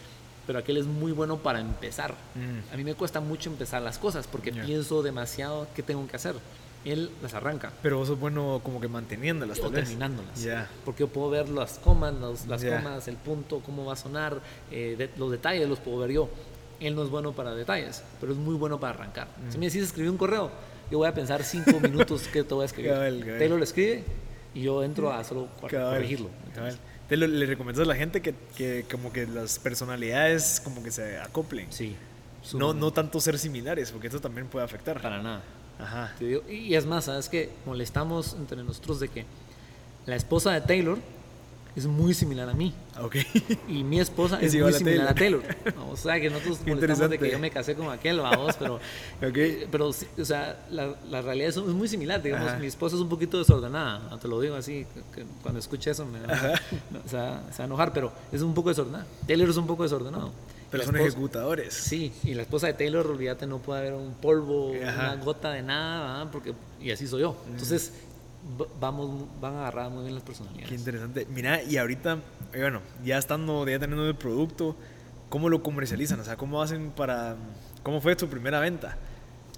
pero 0.48 0.60
aquel 0.60 0.78
es 0.78 0.86
muy 0.86 1.12
bueno 1.12 1.38
para 1.38 1.60
empezar. 1.60 2.14
Mm. 2.36 2.74
A 2.74 2.78
mí 2.78 2.84
me 2.84 2.94
cuesta 2.96 3.20
mucho 3.20 3.50
empezar 3.50 3.82
las 3.82 3.98
cosas 3.98 4.28
porque 4.28 4.52
pienso 4.52 5.02
demasiado 5.02 5.68
qué 5.76 5.82
tengo 5.84 6.06
que 6.08 6.16
hacer. 6.16 6.36
Él 6.84 7.10
las 7.24 7.34
arranca 7.34 7.72
Pero 7.82 7.98
vos 7.98 8.08
sos 8.10 8.20
bueno 8.20 8.62
como 8.64 8.80
que 8.80 8.88
manteniéndolas, 8.88 9.60
o 9.60 9.72
terminándolas. 9.72 10.44
Ya. 10.44 10.70
Porque 10.86 11.00
yo 11.00 11.08
puedo 11.08 11.32
ver 11.32 11.50
las 11.50 11.80
comas, 11.80 12.14
los- 12.14 12.46
las 12.46 12.64
comas, 12.64 13.08
el 13.08 13.16
punto, 13.16 13.60
cómo 13.66 13.86
va 13.86 13.94
a 13.94 13.96
sonar, 13.96 14.40
eh, 14.70 14.94
de- 14.96 15.10
los 15.18 15.32
detalles 15.32 15.68
los 15.68 15.80
puedo 15.80 15.98
ver 16.00 16.12
yo. 16.12 16.30
Él 16.80 16.94
no 16.94 17.04
es 17.04 17.10
bueno 17.10 17.32
para 17.32 17.56
detalles, 17.56 18.04
pero 18.20 18.34
es 18.34 18.38
muy 18.38 18.54
bueno 18.54 18.80
para 18.80 18.94
arrancar. 18.94 19.28
Mm. 19.30 19.52
Si 19.52 19.58
me 19.58 19.66
decís 19.66 19.82
escribir 19.82 20.12
un 20.12 20.18
correo, 20.18 20.52
yo 20.92 21.00
voy 21.00 21.08
a 21.08 21.14
pensar 21.16 21.42
cinco 21.44 21.72
minutos 21.82 22.28
que 22.28 22.44
te 22.44 22.54
voy 22.54 22.64
a 22.64 22.66
escribir. 22.68 22.94
Taylor 23.40 23.58
lo 23.58 23.64
escribe 23.64 24.04
y 24.56 24.64
yo 24.64 24.84
entro 24.84 25.12
a 25.14 25.24
solo 25.24 25.48
corregirlo. 25.62 26.30
Te 27.08 27.18
lo- 27.18 27.28
le 27.28 27.46
recomiendas 27.46 27.86
a 27.86 27.88
la 27.88 27.96
gente 27.96 28.20
que, 28.22 28.34
que 28.58 28.84
como 28.90 29.14
que 29.14 29.28
las 29.28 29.60
personalidades 29.60 30.60
como 30.64 30.82
que 30.82 30.90
se 30.90 31.20
acoplen. 31.20 31.68
Sí. 31.72 31.96
No, 32.54 32.74
no 32.74 32.92
tanto 32.92 33.20
ser 33.20 33.38
similares, 33.38 33.92
porque 33.92 34.08
eso 34.08 34.20
también 34.20 34.48
puede 34.48 34.66
afectar. 34.66 35.00
Para 35.02 35.22
nada. 35.22 35.44
Ajá. 35.80 36.14
Digo, 36.20 36.42
y 36.50 36.74
es 36.74 36.86
más, 36.86 37.06
¿sabes 37.06 37.28
qué? 37.30 37.52
Molestamos 37.66 38.34
entre 38.40 38.64
nosotros 38.64 39.00
de 39.00 39.10
que 39.10 39.26
la 40.06 40.16
esposa 40.16 40.52
de 40.54 40.62
Taylor 40.62 40.98
es 41.76 41.86
muy 41.88 42.14
similar 42.14 42.50
a 42.50 42.54
mí. 42.54 42.74
Ok. 43.02 43.18
Y 43.68 43.84
mi 43.84 44.00
esposa 44.00 44.38
Es 44.42 44.54
es, 44.54 44.62
muy 44.62 44.72
a 44.74 44.78
similar 44.78 45.08
a 45.10 45.14
Taylor. 45.16 45.42
Taylor. 45.42 45.84
O 45.92 45.98
sea, 45.98 46.20
que 46.22 46.30
nosotros 46.30 46.60
molestamos 46.66 47.10
de 47.10 47.20
que 47.20 47.32
yo 47.32 47.40
me 47.40 47.52
casé 47.52 47.76
con 47.76 47.90
aquel, 47.90 48.20
vamos, 48.20 48.56
pero, 48.58 48.76
Ok. 49.22 49.68
pero 49.72 49.90
o 49.90 50.26
sea, 50.26 50.66
la, 50.72 50.96
la 51.10 51.22
realidad 51.22 51.50
es, 51.50 51.58
es 51.58 51.64
muy 51.64 51.88
similar. 51.88 52.22
Digamos, 52.24 52.50
Ajá. 52.50 52.60
mi 52.60 52.68
esposa 52.68 52.96
es 52.96 53.02
un 53.02 53.10
poquito 53.10 53.38
desordenada, 53.38 54.18
te 54.20 54.28
lo 54.28 54.40
digo 54.40 54.56
así, 54.56 54.86
que- 55.14 55.26
cuando 55.42 55.60
escuche 55.60 55.92
eso 55.92 56.06
me 56.06 56.22
va, 56.22 56.34
o 57.06 57.10
sea, 57.10 57.44
se 57.52 57.58
va 57.58 57.64
a 57.64 57.66
enojar, 57.66 57.92
pero 57.94 58.12
es 58.32 58.42
un 58.42 58.54
poco 58.54 58.70
desordenada. 58.70 59.06
Taylor 59.28 59.50
es 59.50 59.58
un 59.58 59.68
poco 59.68 59.84
desordenado. 59.84 60.32
Pero 60.72 60.84
son 60.84 60.96
esposa- 60.96 61.08
ejecutadores. 61.10 61.74
Sí, 61.74 62.12
y 62.24 62.34
la 62.34 62.42
esposa 62.42 62.68
de 62.68 62.74
Taylor, 62.74 63.06
olvídate, 63.08 63.46
no 63.48 63.60
puede 63.60 63.82
haber 63.82 63.94
un 63.94 64.14
polvo, 64.16 64.74
Ajá. 64.86 65.14
una 65.14 65.24
gota 65.24 65.52
de 65.52 65.62
nada, 65.62 66.18
¿verdad? 66.18 66.32
porque 66.32 66.54
y 66.82 66.92
así 66.92 67.08
soy 67.08 67.22
yo. 67.22 67.38
Entonces, 67.50 67.94
vamos, 68.80 69.26
van 69.42 69.56
a 69.56 69.60
agarrar 69.62 69.90
muy 69.92 70.04
bien 70.04 70.16
las 70.16 70.24
personalidades. 70.24 70.70
Qué 70.70 70.76
interesante. 70.76 71.28
Mira, 71.30 71.64
y 71.64 71.78
ahorita, 71.78 72.20
eh, 72.54 72.62
bueno, 72.62 72.82
ya 73.04 73.18
estando, 73.18 73.68
ya 73.68 73.80
teniendo 73.80 74.08
el 74.08 74.16
producto, 74.16 74.76
¿cómo 75.30 75.50
lo 75.50 75.64
comercializan? 75.64 76.20
O 76.20 76.24
sea, 76.24 76.38
¿cómo 76.38 76.62
hacen 76.62 76.92
para... 76.92 77.36
¿Cómo 77.84 78.02
fue 78.02 78.16
tu 78.16 78.28
primera 78.28 78.60
venta? 78.60 78.98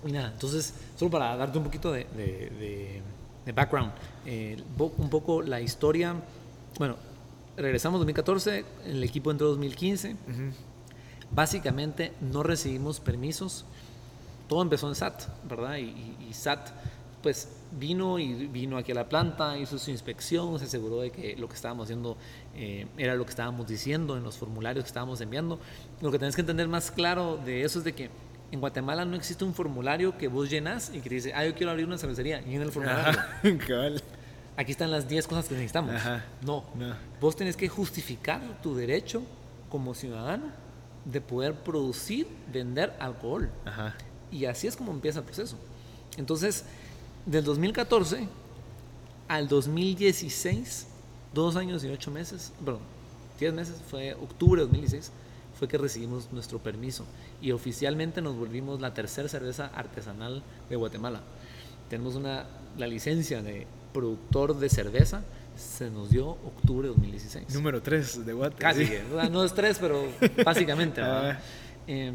Nada, 0.04 0.32
entonces, 0.34 0.74
solo 0.98 1.12
para 1.12 1.36
darte 1.36 1.58
un 1.58 1.64
poquito 1.64 1.92
de, 1.92 2.06
de- 2.16 2.50
de- 2.60 3.02
de 3.46 3.52
background, 3.54 3.92
eh, 4.26 4.62
un 4.78 5.10
poco 5.10 5.42
la 5.42 5.62
historia, 5.62 6.16
bueno, 6.78 6.98
regresamos 7.56 8.00
2014, 8.02 8.66
el 8.86 9.02
equipo 9.04 9.32
entró 9.32 9.48
2015, 9.48 10.16
básicamente 11.32 12.14
no 12.22 12.44
recibimos 12.44 13.00
permisos, 13.00 13.66
todo 14.48 14.62
empezó 14.62 14.88
en 14.90 14.96
SAT, 14.96 15.24
¿verdad? 15.48 15.78
Y, 15.78 15.84
y- 15.84 16.18
y 16.30 16.34
SAT, 16.34 16.70
pues 17.22 17.50
vino 17.72 18.20
y 18.20 18.48
vino 18.48 18.78
aquí 18.78 18.92
a 18.92 18.96
la 18.96 19.10
planta, 19.10 19.58
hizo 19.58 19.78
su 19.78 19.92
inspección, 19.92 20.58
se 20.60 20.66
aseguró 20.66 21.02
de 21.02 21.12
que 21.12 21.36
lo 21.36 21.50
que 21.50 21.56
estábamos 21.56 21.86
haciendo 21.86 22.18
eh, 22.56 22.88
era 22.98 23.16
lo 23.16 23.26
que 23.26 23.32
estábamos 23.32 23.68
diciendo 23.68 24.18
en 24.18 24.24
los 24.24 24.38
formularios 24.38 24.84
que 24.84 24.88
estábamos 24.88 25.20
enviando. 25.22 25.60
Lo 26.02 26.12
que 26.12 26.20
tenés 26.20 26.36
que 26.36 26.42
entender 26.42 26.68
más 26.68 26.92
claro 26.92 27.38
de 27.38 27.64
eso 27.64 27.80
es 27.80 27.86
de 27.86 27.94
que 27.94 28.10
en 28.52 28.60
Guatemala 28.60 29.04
no 29.06 29.16
existe 29.16 29.44
un 29.44 29.54
formulario 29.54 30.18
que 30.18 30.28
vos 30.28 30.50
llenas 30.50 30.90
y 30.94 31.00
que 31.00 31.10
te 31.10 31.16
dice, 31.16 31.34
ah, 31.34 31.46
yo 31.46 31.54
quiero 31.54 31.72
abrir 31.72 31.86
una 31.86 31.98
cervecería, 31.98 32.42
y 32.42 32.56
en 32.56 32.62
el 32.62 32.72
formulario. 32.72 33.20
Ajá, 33.20 33.42
cabal. 33.68 34.02
Aquí 34.56 34.72
están 34.72 34.90
las 34.90 35.08
10 35.08 35.28
cosas 35.28 35.48
que 35.48 35.54
necesitamos. 35.54 35.94
Ajá. 35.94 36.26
No. 36.42 36.66
No. 36.76 36.96
Vos 37.22 37.36
tenés 37.36 37.56
que 37.56 37.68
justificar 37.68 38.42
tu 38.64 38.76
derecho 38.76 39.22
como 39.70 39.94
ciudadano 39.94 40.46
de 41.06 41.22
poder 41.22 41.54
producir, 41.54 42.28
vender 42.52 42.96
alcohol. 43.00 43.50
Ajá. 43.66 43.96
Y 44.32 44.46
así 44.46 44.68
es 44.68 44.76
como 44.76 44.92
empieza 44.92 45.20
el 45.20 45.26
proceso. 45.26 45.58
Entonces, 46.18 46.66
del 47.28 47.44
2014 47.44 48.28
al 49.28 49.48
2016, 49.48 50.88
dos 51.34 51.56
años 51.58 51.84
y 51.84 51.90
ocho 51.90 52.10
meses, 52.10 52.54
perdón, 52.64 52.82
10 53.40 53.54
meses, 53.54 53.76
fue 53.92 54.14
octubre 54.16 54.62
de 54.62 54.68
2016, 54.68 55.12
fue 55.60 55.68
que 55.68 55.78
recibimos 55.78 56.32
nuestro 56.32 56.60
permiso. 56.60 57.06
Y 57.42 57.52
oficialmente 57.52 58.22
nos 58.22 58.36
volvimos 58.36 58.82
la 58.82 58.94
tercera 58.94 59.28
cerveza 59.28 59.68
artesanal 59.76 60.42
de 60.70 60.76
Guatemala. 60.76 61.22
Tenemos 61.90 62.16
una, 62.16 62.46
la 62.78 62.88
licencia 62.88 63.44
de 63.44 63.68
productor 63.94 64.58
de 64.58 64.70
cerveza, 64.70 65.24
se 65.56 65.90
nos 65.90 66.10
dio 66.10 66.30
octubre 66.30 66.88
de 66.88 66.94
2016. 66.94 67.54
Número 67.54 67.82
3 67.82 68.26
de 68.26 68.34
Guate. 68.34 68.56
Casi, 68.58 68.86
sí. 68.86 68.92
que, 68.92 69.30
no 69.30 69.44
es 69.44 69.54
tres, 69.54 69.78
pero 69.80 70.04
básicamente. 70.46 71.02
Ah. 71.02 71.40
Eh, 71.88 72.14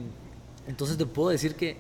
entonces 0.67 0.97
te 0.97 1.07
puedo 1.07 1.31
decir 1.31 1.55
que 1.55 1.77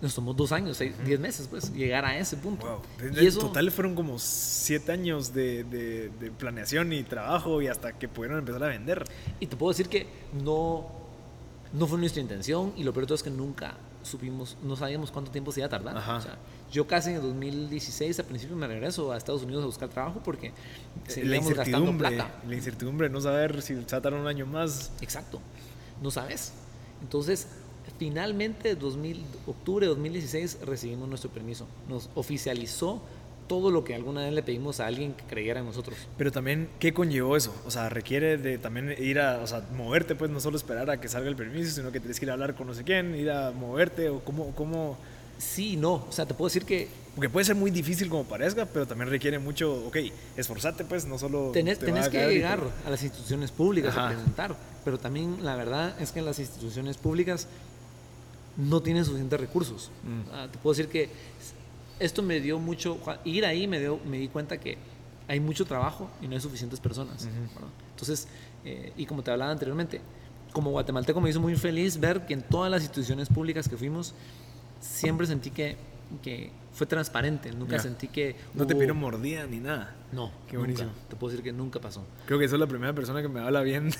nos 0.00 0.14
tomó 0.14 0.32
dos 0.32 0.52
años, 0.52 0.76
seis, 0.76 0.94
diez 1.04 1.18
meses, 1.18 1.48
pues, 1.48 1.72
llegar 1.72 2.04
a 2.04 2.16
ese 2.18 2.36
punto. 2.36 2.66
Wow. 2.66 3.12
Y 3.14 3.18
En 3.20 3.26
eso, 3.26 3.40
total 3.40 3.70
fueron 3.72 3.94
como 3.96 4.18
7 4.18 4.92
años 4.92 5.34
de, 5.34 5.64
de- 5.64 6.08
de 6.20 6.30
planeación 6.30 6.92
y 6.92 7.02
trabajo 7.02 7.60
y 7.62 7.66
hasta 7.68 7.92
que 7.98 8.06
pudieron 8.08 8.38
empezar 8.38 8.62
a 8.62 8.68
vender. 8.68 9.04
y 9.40 9.46
te 9.46 9.56
puedo 9.56 9.70
decir 9.72 9.88
que 9.88 10.06
no, 10.44 10.86
no 11.72 11.86
fue 11.86 11.98
nuestra 11.98 12.22
intención 12.22 12.72
y 12.76 12.84
lo 12.84 12.92
peor 12.92 13.04
de 13.04 13.06
todo 13.08 13.14
es 13.16 13.22
que 13.24 13.30
nunca 13.30 13.74
supimos, 14.04 14.56
no 14.62 14.76
sabíamos 14.76 15.10
cuánto 15.10 15.30
tiempo 15.32 15.50
se 15.52 15.60
iba 15.60 15.66
a 15.66 15.70
tardar. 15.70 15.96
Ajá. 15.96 16.16
O 16.16 16.20
sea, 16.20 16.38
yo 16.70 16.86
casi 16.86 17.10
en 17.10 17.16
el 17.16 17.22
2016 17.22 18.18
al 18.20 18.24
principio 18.26 18.54
me 18.56 18.66
regreso 18.68 19.10
a 19.12 19.16
Estados 19.16 19.42
Unidos 19.42 19.64
a 19.64 19.66
buscar 19.66 19.88
trabajo 19.88 20.20
porque 20.24 20.52
la 21.06 21.12
seguíamos 21.12 21.52
gastando 21.54 21.96
plata. 21.98 22.40
la 22.46 22.54
incertidumbre, 22.54 23.10
no 23.10 23.20
saber 23.20 23.60
si 23.62 23.74
se 23.74 23.80
va 23.80 23.98
a 23.98 24.00
tardar 24.00 24.20
un 24.20 24.28
año 24.28 24.46
más. 24.46 24.92
Exacto, 25.00 25.40
no 26.00 26.10
sabes. 26.12 26.52
Entonces, 27.02 27.48
finalmente, 27.98 28.74
2000, 28.74 29.24
octubre 29.46 29.86
de 29.86 29.90
2016, 29.90 30.58
recibimos 30.64 31.08
nuestro 31.08 31.30
permiso. 31.30 31.66
Nos 31.88 32.10
oficializó 32.14 33.02
todo 33.48 33.70
lo 33.70 33.82
que 33.82 33.94
alguna 33.94 34.22
vez 34.22 34.32
le 34.32 34.42
pedimos 34.42 34.78
a 34.78 34.86
alguien 34.86 35.14
que 35.14 35.24
creyera 35.24 35.60
en 35.60 35.66
nosotros. 35.66 35.96
Pero 36.16 36.30
también, 36.30 36.68
¿qué 36.78 36.92
conllevó 36.92 37.36
eso? 37.36 37.52
O 37.66 37.70
sea, 37.70 37.88
requiere 37.88 38.36
de 38.36 38.58
también 38.58 38.94
ir 38.98 39.18
a, 39.18 39.38
o 39.38 39.46
sea, 39.46 39.62
moverte, 39.74 40.14
pues 40.14 40.30
no 40.30 40.38
solo 40.38 40.56
esperar 40.56 40.90
a 40.90 41.00
que 41.00 41.08
salga 41.08 41.28
el 41.28 41.36
permiso, 41.36 41.72
sino 41.72 41.90
que 41.90 41.98
tienes 41.98 42.20
que 42.20 42.26
ir 42.26 42.30
a 42.30 42.34
hablar 42.34 42.54
con 42.54 42.66
no 42.66 42.74
sé 42.74 42.84
quién, 42.84 43.14
ir 43.14 43.30
a 43.30 43.50
moverte 43.50 44.10
o 44.10 44.20
cómo, 44.20 44.54
cómo... 44.54 44.96
Sí, 45.38 45.76
no, 45.76 45.94
o 45.94 46.10
sea, 46.10 46.26
te 46.26 46.34
puedo 46.34 46.48
decir 46.48 46.64
que 46.64 46.88
Porque 47.14 47.30
puede 47.30 47.44
ser 47.44 47.54
muy 47.54 47.70
difícil 47.70 48.08
como 48.08 48.24
parezca, 48.24 48.66
pero 48.66 48.86
también 48.88 49.08
requiere 49.08 49.38
mucho, 49.38 49.86
ok, 49.86 49.96
esforzate 50.36 50.84
pues, 50.84 51.06
no 51.06 51.16
solo... 51.16 51.52
tenés, 51.52 51.78
te 51.78 51.86
tenés 51.86 52.06
que 52.06 52.18
quedar 52.18 52.32
y 52.32 52.34
llegar 52.34 52.60
a 52.84 52.90
las 52.90 53.02
instituciones 53.04 53.52
públicas 53.52 53.96
Ajá. 53.96 54.08
a 54.08 54.10
presentar, 54.14 54.56
pero 54.84 54.98
también 54.98 55.44
la 55.44 55.54
verdad 55.54 55.94
es 56.00 56.10
que 56.10 56.22
las 56.22 56.40
instituciones 56.40 56.96
públicas 56.96 57.46
no 58.58 58.82
tienen 58.82 59.04
suficientes 59.06 59.40
recursos. 59.40 59.90
Mm. 60.04 60.30
Ah, 60.34 60.48
te 60.52 60.58
puedo 60.58 60.74
decir 60.74 60.90
que 60.90 61.08
esto 61.98 62.22
me 62.22 62.40
dio 62.40 62.58
mucho, 62.58 62.98
ir 63.24 63.46
ahí 63.46 63.66
me, 63.66 63.80
dio, 63.80 63.98
me 64.04 64.18
di 64.18 64.28
cuenta 64.28 64.58
que 64.58 64.76
hay 65.28 65.40
mucho 65.40 65.64
trabajo 65.64 66.10
y 66.20 66.28
no 66.28 66.34
hay 66.34 66.40
suficientes 66.40 66.78
personas. 66.80 67.26
Entonces, 67.90 68.28
eh, 68.64 68.92
y 68.96 69.06
como 69.06 69.22
te 69.22 69.30
hablaba 69.30 69.50
anteriormente, 69.50 70.00
como 70.52 70.70
guatemalteco 70.70 71.20
me 71.20 71.30
hizo 71.30 71.40
muy 71.40 71.54
feliz 71.56 71.98
ver 71.98 72.26
que 72.26 72.34
en 72.34 72.42
todas 72.42 72.70
las 72.70 72.82
instituciones 72.82 73.28
públicas 73.28 73.68
que 73.68 73.76
fuimos, 73.76 74.14
siempre 74.80 75.26
sentí 75.26 75.50
que, 75.50 75.76
que 76.22 76.50
fue 76.72 76.86
transparente, 76.86 77.52
nunca 77.52 77.76
Ya. 77.76 77.82
sentí 77.82 78.08
que... 78.08 78.36
No 78.54 78.66
te 78.66 78.72
hubo- 78.74 78.78
pidieron 78.78 78.98
mordida 78.98 79.46
ni 79.46 79.58
nada. 79.58 79.94
No, 80.12 80.30
Qué 80.46 80.54
nunca. 80.56 80.58
buenísimo. 80.58 80.90
Te 81.08 81.16
puedo 81.16 81.30
decir 81.32 81.44
que 81.44 81.52
nunca 81.52 81.80
pasó. 81.80 82.04
Creo 82.26 82.38
que 82.38 82.48
sos 82.48 82.58
la 82.58 82.66
primera 82.66 82.92
persona 82.94 83.20
que 83.20 83.28
me 83.28 83.40
habla 83.40 83.62
bien 83.62 83.90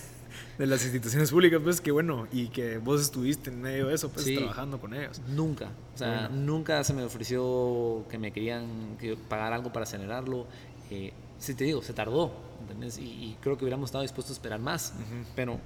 de 0.59 0.66
las 0.66 0.83
instituciones 0.85 1.31
públicas, 1.31 1.61
pues 1.62 1.81
que 1.81 1.91
bueno, 1.91 2.26
y 2.33 2.49
que 2.49 2.79
vos 2.79 3.01
estuviste 3.01 3.51
en 3.51 3.61
medio 3.62 3.89
de 3.89 3.95
eso, 3.95 4.11
pues 4.11 4.24
Sí. 4.26 4.37
trabajando 4.37 4.81
con 4.81 4.95
ellos. 4.95 5.20
Nunca. 5.29 5.70
O 5.95 5.99
sea, 5.99 6.29
Bueno. 6.29 6.45
nunca 6.45 6.83
se 6.85 6.93
me 6.95 7.03
ofreció 7.05 8.05
que 8.11 8.18
me 8.18 8.33
querían 8.33 8.97
que 8.99 9.16
pagar 9.16 9.53
algo 9.53 9.72
para 9.72 9.85
acelerarlo. 9.85 10.47
Eh, 10.91 11.12
sí 11.39 11.55
te 11.55 11.64
digo, 11.64 11.83
se 11.83 11.93
tardó. 11.93 12.33
¿entendés? 12.61 12.99
Y, 12.99 13.03
y 13.05 13.37
creo 13.41 13.57
que 13.57 13.64
hubiéramos 13.64 13.89
estado 13.89 14.03
dispuestos 14.03 14.33
a 14.33 14.39
esperar 14.39 14.59
más. 14.61 14.93
Pero 15.37 15.59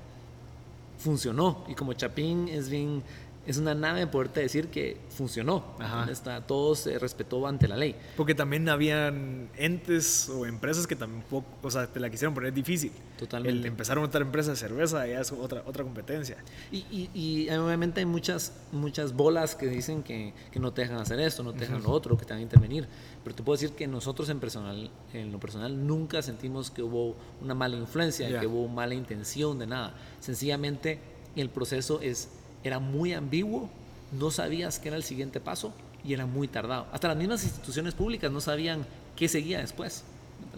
funcionó. 0.98 1.64
Y 1.68 1.74
como 1.74 1.92
Chapín 1.94 2.48
es 2.48 2.68
bien 2.68 3.02
es 3.44 3.58
una 3.58 3.74
nave 3.74 4.00
de 4.00 4.06
poderte 4.06 4.40
decir 4.40 4.68
que 4.68 4.98
funcionó. 5.10 5.64
Está, 6.08 6.46
todo 6.46 6.76
se 6.76 6.98
respetó 6.98 7.44
ante 7.46 7.66
la 7.66 7.76
ley. 7.76 7.96
Porque 8.16 8.34
también 8.34 8.68
habían 8.68 9.48
entes 9.56 10.28
o 10.28 10.46
empresas 10.46 10.86
que 10.86 10.94
tampoco, 10.94 11.46
o 11.60 11.70
sea, 11.70 11.86
te 11.88 11.98
la 11.98 12.08
quisieron 12.08 12.34
poner 12.34 12.52
difícil. 12.52 12.92
Totalmente. 13.18 13.58
El 13.58 13.66
empezar 13.66 13.98
a 13.98 14.00
montar 14.00 14.22
empresas 14.22 14.60
de 14.60 14.68
cerveza 14.68 15.06
ya 15.06 15.20
es 15.20 15.32
otra, 15.32 15.62
otra 15.66 15.82
competencia. 15.82 16.36
Y, 16.70 17.10
y, 17.14 17.48
obviamente 17.50 18.00
hay 18.00 18.06
muchas, 18.06 18.52
muchas 18.70 19.12
bolas 19.12 19.56
que 19.56 19.66
dicen 19.66 20.04
que, 20.04 20.34
que, 20.52 20.60
no 20.60 20.72
te 20.72 20.82
dejan 20.82 20.98
hacer 20.98 21.18
esto, 21.18 21.42
no 21.42 21.52
te 21.52 21.60
dejan 21.60 21.82
lo 21.82 21.90
otro, 21.90 22.16
que 22.16 22.24
te 22.24 22.32
van 22.32 22.40
a 22.40 22.42
intervenir. 22.42 22.86
Pero 23.24 23.34
te 23.34 23.42
puedo 23.42 23.56
decir 23.56 23.74
que 23.74 23.88
nosotros 23.88 24.28
en, 24.28 24.38
personal, 24.38 24.90
en 25.12 25.32
lo 25.32 25.40
personal 25.40 25.84
nunca 25.86 26.22
sentimos 26.22 26.70
que 26.70 26.82
hubo 26.82 27.16
una 27.40 27.54
mala 27.54 27.76
influencia, 27.76 28.38
que 28.38 28.46
hubo 28.46 28.68
mala 28.68 28.94
intención 28.94 29.58
de 29.58 29.66
nada. 29.66 29.94
Sencillamente 30.20 31.00
el 31.34 31.48
proceso 31.50 32.00
es 32.00 32.28
era 32.64 32.78
muy 32.78 33.12
ambiguo, 33.12 33.70
no 34.12 34.30
sabías 34.30 34.78
qué 34.78 34.88
era 34.88 34.96
el 34.96 35.04
siguiente 35.04 35.40
paso 35.40 35.72
y 36.04 36.12
era 36.12 36.26
muy 36.26 36.48
tardado. 36.48 36.86
Hasta 36.92 37.08
las 37.08 37.16
mismas 37.16 37.44
instituciones 37.44 37.94
públicas 37.94 38.30
no 38.30 38.40
sabían 38.40 38.84
qué 39.16 39.28
seguía 39.28 39.60
después. 39.60 40.04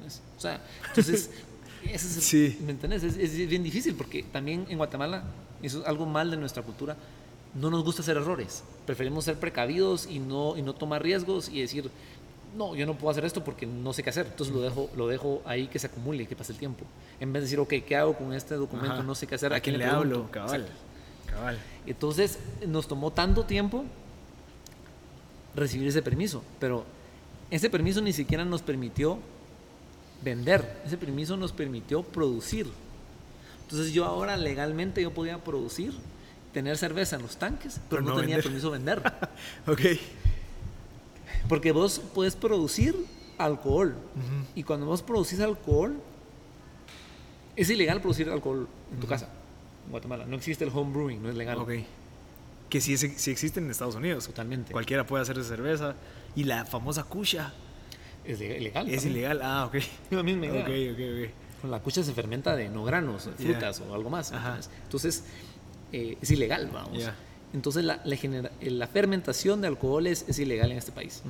¿me 0.00 0.06
O 0.06 0.40
sea, 0.40 0.60
entonces, 0.88 1.30
es, 1.84 2.34
¿me 2.62 2.72
entiendes? 2.72 3.02
Es, 3.02 3.48
bien 3.48 3.62
difícil 3.62 3.94
porque 3.94 4.22
también 4.22 4.66
en 4.68 4.78
Guatemala, 4.78 5.24
eso 5.62 5.80
es 5.80 5.86
algo 5.86 6.06
mal 6.06 6.30
de 6.30 6.36
nuestra 6.36 6.62
cultura, 6.62 6.96
no 7.54 7.70
nos 7.70 7.84
gusta 7.84 8.02
hacer 8.02 8.16
errores. 8.16 8.64
Preferimos 8.86 9.24
ser 9.24 9.38
precavidos 9.38 10.06
y 10.10 10.18
no, 10.18 10.56
y 10.56 10.62
no 10.62 10.74
tomar 10.74 11.02
riesgos 11.02 11.48
y 11.48 11.60
decir, 11.60 11.90
no, 12.56 12.74
yo 12.74 12.86
no 12.86 12.94
puedo 12.96 13.10
hacer 13.10 13.24
esto 13.24 13.44
porque 13.44 13.66
no 13.66 13.92
sé 13.92 14.02
qué 14.02 14.10
hacer. 14.10 14.26
Entonces 14.26 14.54
lo 14.54 14.62
dejo, 14.62 14.90
lo 14.96 15.08
dejo 15.08 15.42
ahí 15.44 15.68
que 15.68 15.78
se 15.78 15.86
acumule 15.86 16.26
que 16.26 16.36
pase 16.36 16.52
el 16.52 16.58
tiempo. 16.58 16.84
En 17.20 17.32
vez 17.32 17.42
de 17.42 17.46
decir, 17.46 17.60
ok, 17.60 17.74
¿qué 17.86 17.96
hago 17.96 18.14
con 18.14 18.32
este 18.32 18.54
documento? 18.54 19.02
No 19.02 19.14
sé 19.14 19.26
qué 19.26 19.36
hacer. 19.36 19.52
¿A, 19.52 19.60
quién 19.60 19.78
le, 19.78 19.84
hablo? 19.84 20.30
Cabal. 20.30 20.66
Entonces 21.86 22.38
nos 22.66 22.88
tomó 22.88 23.12
tanto 23.12 23.44
tiempo 23.44 23.84
recibir 25.54 25.88
ese 25.88 26.02
permiso, 26.02 26.42
pero 26.58 26.84
ese 27.50 27.70
permiso 27.70 28.00
ni 28.00 28.12
siquiera 28.12 28.44
nos 28.44 28.62
permitió 28.62 29.18
vender, 30.22 30.82
ese 30.84 30.96
permiso 30.96 31.36
nos 31.36 31.52
permitió 31.52 32.02
producir. 32.02 32.66
Entonces 33.62 33.92
yo 33.92 34.04
ahora 34.04 34.36
legalmente 34.36 35.02
yo 35.02 35.12
podía 35.12 35.38
producir, 35.38 35.92
tener 36.52 36.76
cerveza 36.76 37.16
en 37.16 37.22
los 37.22 37.36
tanques, 37.36 37.80
pero, 37.88 38.02
no, 38.02 38.16
tenía 38.16 38.36
permiso 38.36 38.70
de 38.70 38.78
vender. 38.78 39.02
ok. 39.66 39.80
Porque 41.48 41.72
vos 41.72 42.00
puedes 42.14 42.36
producir 42.36 42.94
alcohol 43.38 43.94
y 44.54 44.62
cuando 44.62 44.86
vos 44.86 45.02
producís 45.02 45.40
alcohol, 45.40 46.00
es 47.56 47.70
ilegal 47.70 48.00
producir 48.00 48.28
alcohol 48.30 48.68
en 48.92 49.00
tu 49.00 49.06
casa. 49.06 49.28
Guatemala. 49.90 50.24
No 50.26 50.36
existe 50.36 50.64
el 50.64 50.70
home 50.74 50.92
brewing, 50.92 51.22
no 51.22 51.28
es 51.28 51.36
legal. 51.36 51.58
Ok. 51.58 51.72
Que 52.68 52.80
sí, 52.80 52.96
sí 52.96 53.30
existe 53.30 53.60
en 53.60 53.70
Estados 53.70 53.94
Unidos. 53.94 54.26
Totalmente. 54.26 54.72
Cualquiera 54.72 55.06
puede 55.06 55.22
hacer 55.22 55.42
cerveza. 55.44 55.94
Y 56.34 56.44
la 56.44 56.64
famosa 56.64 57.04
cucha. 57.04 57.52
Es 58.24 58.40
ilegal. 58.40 58.88
Es 58.88 59.04
ilegal, 59.04 59.40
ah, 59.42 59.66
ok. 59.66 59.76
La 60.10 60.22
misma 60.22 60.46
idea. 60.46 60.62
Ok, 60.62 60.70
ok, 60.92 60.98
ok. 60.98 61.60
Con 61.60 61.70
la 61.70 61.80
cucha 61.80 62.02
se 62.02 62.12
fermenta 62.12 62.56
de 62.56 62.68
no 62.68 62.84
granos, 62.84 63.30
frutas 63.38 63.80
o 63.80 63.94
algo 63.94 64.10
más. 64.10 64.32
Entonces, 64.82 65.24
eh, 65.92 66.18
es 66.20 66.30
ilegal, 66.30 66.68
vamos. 66.72 66.98
Entonces, 67.54 67.84
la, 67.84 68.02
la, 68.04 68.86
fermentación 68.88 69.60
de 69.60 69.68
alcoholes 69.68 70.24
es 70.28 70.38
ilegal 70.38 70.72
en 70.72 70.78
este 70.78 70.92
país. 70.92 71.22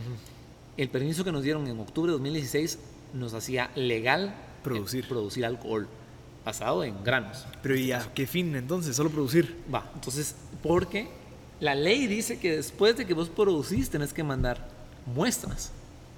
El 0.76 0.88
permiso 0.88 1.22
que 1.22 1.30
nos 1.30 1.42
dieron 1.42 1.66
en 1.68 1.78
octubre 1.78 2.10
de 2.10 2.14
2016 2.14 2.78
nos 3.12 3.34
hacía 3.34 3.70
legal 3.76 4.34
producir, 4.64 5.06
producir 5.06 5.44
alcohol 5.44 5.88
basado 6.44 6.84
en 6.84 7.02
granos. 7.02 7.44
Pero 7.62 7.76
¿y 7.76 7.92
a 7.92 8.00
qué 8.14 8.26
fin 8.26 8.54
entonces? 8.54 8.96
¿Solo 8.96 9.10
producir? 9.10 9.56
Va, 9.72 9.90
entonces, 9.94 10.36
porque 10.62 11.08
la 11.60 11.74
ley 11.74 12.06
dice 12.06 12.38
que 12.38 12.56
después 12.56 12.96
de 12.96 13.06
que 13.06 13.14
vos 13.14 13.28
producís 13.28 13.90
tenés 13.90 14.12
que 14.12 14.22
mandar 14.22 14.68
muestras. 15.06 15.72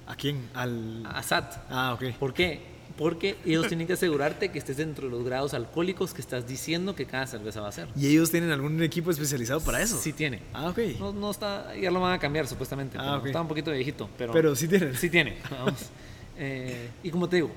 ¿A 0.06 0.14
quién? 0.16 0.48
Al... 0.54 1.04
A 1.06 1.22
SAT. 1.22 1.54
Ah, 1.70 1.94
ok. 1.94 2.16
¿Por 2.18 2.32
qué? 2.34 2.76
Porque 2.96 3.36
ellos 3.44 3.68
tienen 3.68 3.86
que 3.86 3.92
asegurarte 3.92 4.50
que 4.50 4.58
estés 4.58 4.78
dentro 4.78 5.06
de 5.06 5.10
los 5.10 5.24
grados 5.24 5.52
alcohólicos 5.52 6.14
que 6.14 6.22
estás 6.22 6.48
diciendo 6.48 6.94
que 6.94 7.04
cada 7.04 7.26
cerveza 7.26 7.60
va 7.60 7.68
a 7.68 7.72
ser. 7.72 7.88
¿Y 7.94 8.06
ellos 8.06 8.30
tienen 8.30 8.50
algún 8.50 8.82
equipo 8.82 9.10
especializado 9.10 9.60
para 9.60 9.82
eso? 9.82 9.98
Sí 10.00 10.12
tiene. 10.12 10.40
Ah, 10.54 10.70
ok. 10.70 10.78
No, 10.98 11.12
no 11.12 11.30
está, 11.30 11.76
ya 11.76 11.90
lo 11.90 12.00
van 12.00 12.14
a 12.14 12.18
cambiar 12.18 12.46
supuestamente. 12.46 12.96
Ah, 12.98 13.20
Está 13.24 13.40
un 13.40 13.48
poquito 13.48 13.70
viejito, 13.70 14.08
pero... 14.16 14.32
Pero 14.32 14.56
sí 14.56 14.66
tiene. 14.66 14.94
Sí 14.94 15.10
tiene, 15.10 15.38
vamos. 15.50 15.74
Eh, 16.38 16.90
y 17.02 17.10
como 17.10 17.30
te 17.30 17.36
digo, 17.36 17.50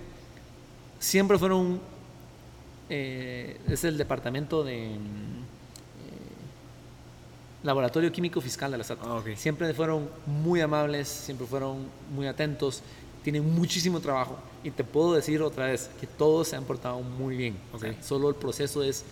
siempre 0.99 1.37
fueron 1.37 1.81
eh, 2.89 3.59
es 3.67 3.83
el 3.83 3.97
departamento 3.97 4.63
de 4.63 4.85
eh, 4.87 4.97
Laboratorio 7.63 8.11
Químico 8.11 8.41
Fiscal 8.41 8.71
de 8.71 8.77
la 8.79 8.83
SAT. 8.83 8.99
Ah, 9.03 9.21
siempre 9.35 9.73
fueron 9.73 10.09
muy 10.25 10.61
amables, 10.61 11.07
siempre 11.07 11.45
fueron 11.45 11.87
muy 12.13 12.27
atentos, 12.27 12.81
tienen 13.23 13.53
muchísimo 13.53 13.99
trabajo 13.99 14.39
y 14.63 14.71
te 14.71 14.83
puedo 14.83 15.13
decir 15.13 15.41
otra 15.41 15.65
vez 15.65 15.89
que 15.99 16.07
todos 16.07 16.47
se 16.47 16.55
han 16.55 16.63
portado 16.63 16.99
muy 17.01 17.35
bien. 17.35 17.57
solo 18.01 18.29
el 18.29 18.35
proceso 18.35 18.81
es 18.81 19.05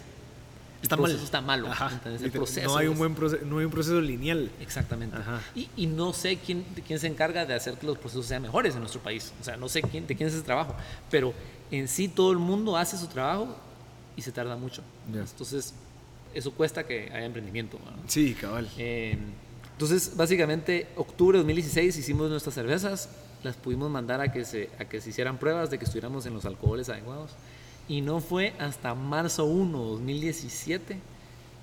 está 0.81 0.95
el 0.95 1.01
proceso 1.01 1.23
está 1.23 1.41
malo. 1.41 1.67
El 2.05 2.31
proceso 2.31 2.69
no 2.69 2.77
hay 2.77 2.87
un 2.87 2.97
buen 2.97 3.13
proceso, 3.13 3.45
no 3.45 3.59
hay 3.59 3.65
un 3.65 3.71
proceso 3.71 4.01
lineal. 4.01 4.49
Exactamente. 4.59 5.17
Y, 5.53 5.69
y, 5.75 5.85
no 5.85 6.13
sé 6.13 6.37
quién, 6.37 6.65
quién 6.85 6.99
se 6.99 7.07
encarga 7.07 7.45
de 7.45 7.53
hacer 7.53 7.75
que 7.75 7.85
los 7.85 7.97
procesos 7.97 8.25
sean 8.25 8.41
mejores 8.41 8.73
en 8.73 8.79
nuestro 8.79 9.01
país. 9.01 9.33
O 9.39 9.43
sea, 9.43 9.57
no 9.57 9.69
sé 9.69 9.81
quién, 9.81 10.07
de 10.07 10.15
quién 10.15 10.29
es 10.29 10.35
ese 10.35 10.43
trabajo, 10.43 10.75
pero 11.11 11.33
en 11.69 11.87
sí 11.87 12.07
todo 12.07 12.31
el 12.31 12.37
mundo 12.37 12.77
hace 12.77 12.97
su 12.97 13.07
trabajo 13.07 13.55
y 14.17 14.21
se 14.23 14.31
tarda 14.33 14.57
mucho. 14.57 14.81
Entonces, 15.07 15.73
eso 16.33 16.51
cuesta 16.51 16.85
que 16.85 17.09
haya 17.13 17.25
emprendimiento. 17.25 17.79
Sí, 18.07 18.33
cabal. 18.33 18.67
Eh, 18.77 19.17
entonces, 19.71 20.17
básicamente, 20.17 20.87
octubre 20.95 21.37
de 21.37 21.43
2016 21.43 21.97
hicimos 21.97 22.29
nuestras 22.29 22.55
cervezas, 22.55 23.09
las 23.43 23.55
pudimos 23.55 23.89
mandar 23.91 24.19
a 24.19 24.31
que, 24.31 24.43
se, 24.43 24.69
a 24.79 24.85
que 24.85 24.99
se 24.99 25.11
hicieran 25.11 25.37
pruebas 25.37 25.69
de 25.69 25.77
que 25.77 25.85
estuviéramos 25.85 26.25
en 26.25 26.33
los 26.33 26.45
alcoholes 26.45 26.89
adecuados. 26.89 27.31
Y 27.87 28.01
no 28.01 28.19
fue 28.19 28.53
hasta 28.59 28.95
marzo 28.95 29.45
1 29.45 29.77
de 29.77 29.89
2017 29.91 30.97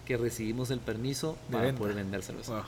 que 0.07 0.17
recibimos 0.17 0.71
el 0.71 0.79
permiso 0.79 1.37
para 1.51 1.75
poder 1.75 1.97
vender 1.97 2.23
cerveza. 2.23 2.65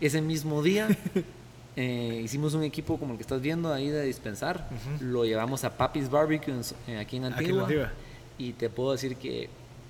Ese 0.00 0.22
mismo 0.22 0.62
día 0.62 0.88
eh, 1.76 2.20
hicimos 2.24 2.54
un 2.54 2.62
equipo 2.62 2.98
como 2.98 3.12
el 3.12 3.18
que 3.18 3.22
estás 3.22 3.40
viendo 3.40 3.72
ahí 3.72 3.88
de 3.88 4.04
dispensar. 4.04 4.68
Lo 5.00 5.24
llevamos 5.24 5.64
a 5.64 5.76
Papi's 5.76 6.08
Barbecue 6.08 6.54
eh, 6.86 6.98
aquí 6.98 7.16
en 7.16 7.24
Antigua. 7.24 7.64
Aquí 7.64 7.74
en 7.74 7.80
Antigua 7.80 7.92
y 8.38 8.52
te 8.52 8.70
puedo 8.70 8.92
decir 8.92 9.16
que 9.16 9.48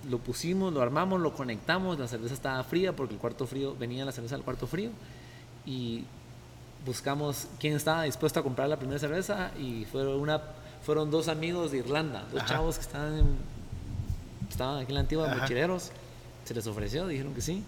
lo 0.09 0.19
pusimos, 0.19 0.73
lo 0.73 0.83
armamos, 0.83 1.21
lo 1.21 1.35
conectamos, 1.35 1.99
la 1.99 2.07
cerveza 2.07 2.35
estaba 2.35 2.63
fría 2.65 2.95
porque 2.95 3.15
el 3.15 3.21
cuarto 3.21 3.47
frío, 3.47 3.75
venía 3.77 4.05
la 4.05 4.13
cerveza 4.13 4.37
del 4.37 4.45
cuarto 4.45 4.67
frío 4.67 4.91
y 5.65 6.05
buscamos 6.85 7.49
quién 7.59 7.75
estaba 7.75 8.05
dispuesto 8.05 8.41
a 8.41 8.43
comprar 8.43 8.69
la 8.69 8.79
primera 8.79 8.99
cerveza 8.99 9.51
y 9.59 9.85
fueron, 9.87 10.21
una, 10.21 10.41
fueron 10.83 11.11
dos 11.11 11.29
amigos 11.29 11.73
de 11.73 11.79
Irlanda, 11.79 12.25
dos 12.33 12.45
chavos 12.45 12.77
que 12.77 12.83
estaban, 12.83 13.25
estaban 14.49 14.79
aquí 14.79 14.91
en 14.91 14.95
la 14.95 15.01
antigua, 15.01 15.35
mochileros, 15.35 15.91
se 16.45 16.55
les 16.55 16.67
ofreció, 16.67 17.09
dijeron 17.09 17.35
que 17.35 17.41
sí 17.41 17.65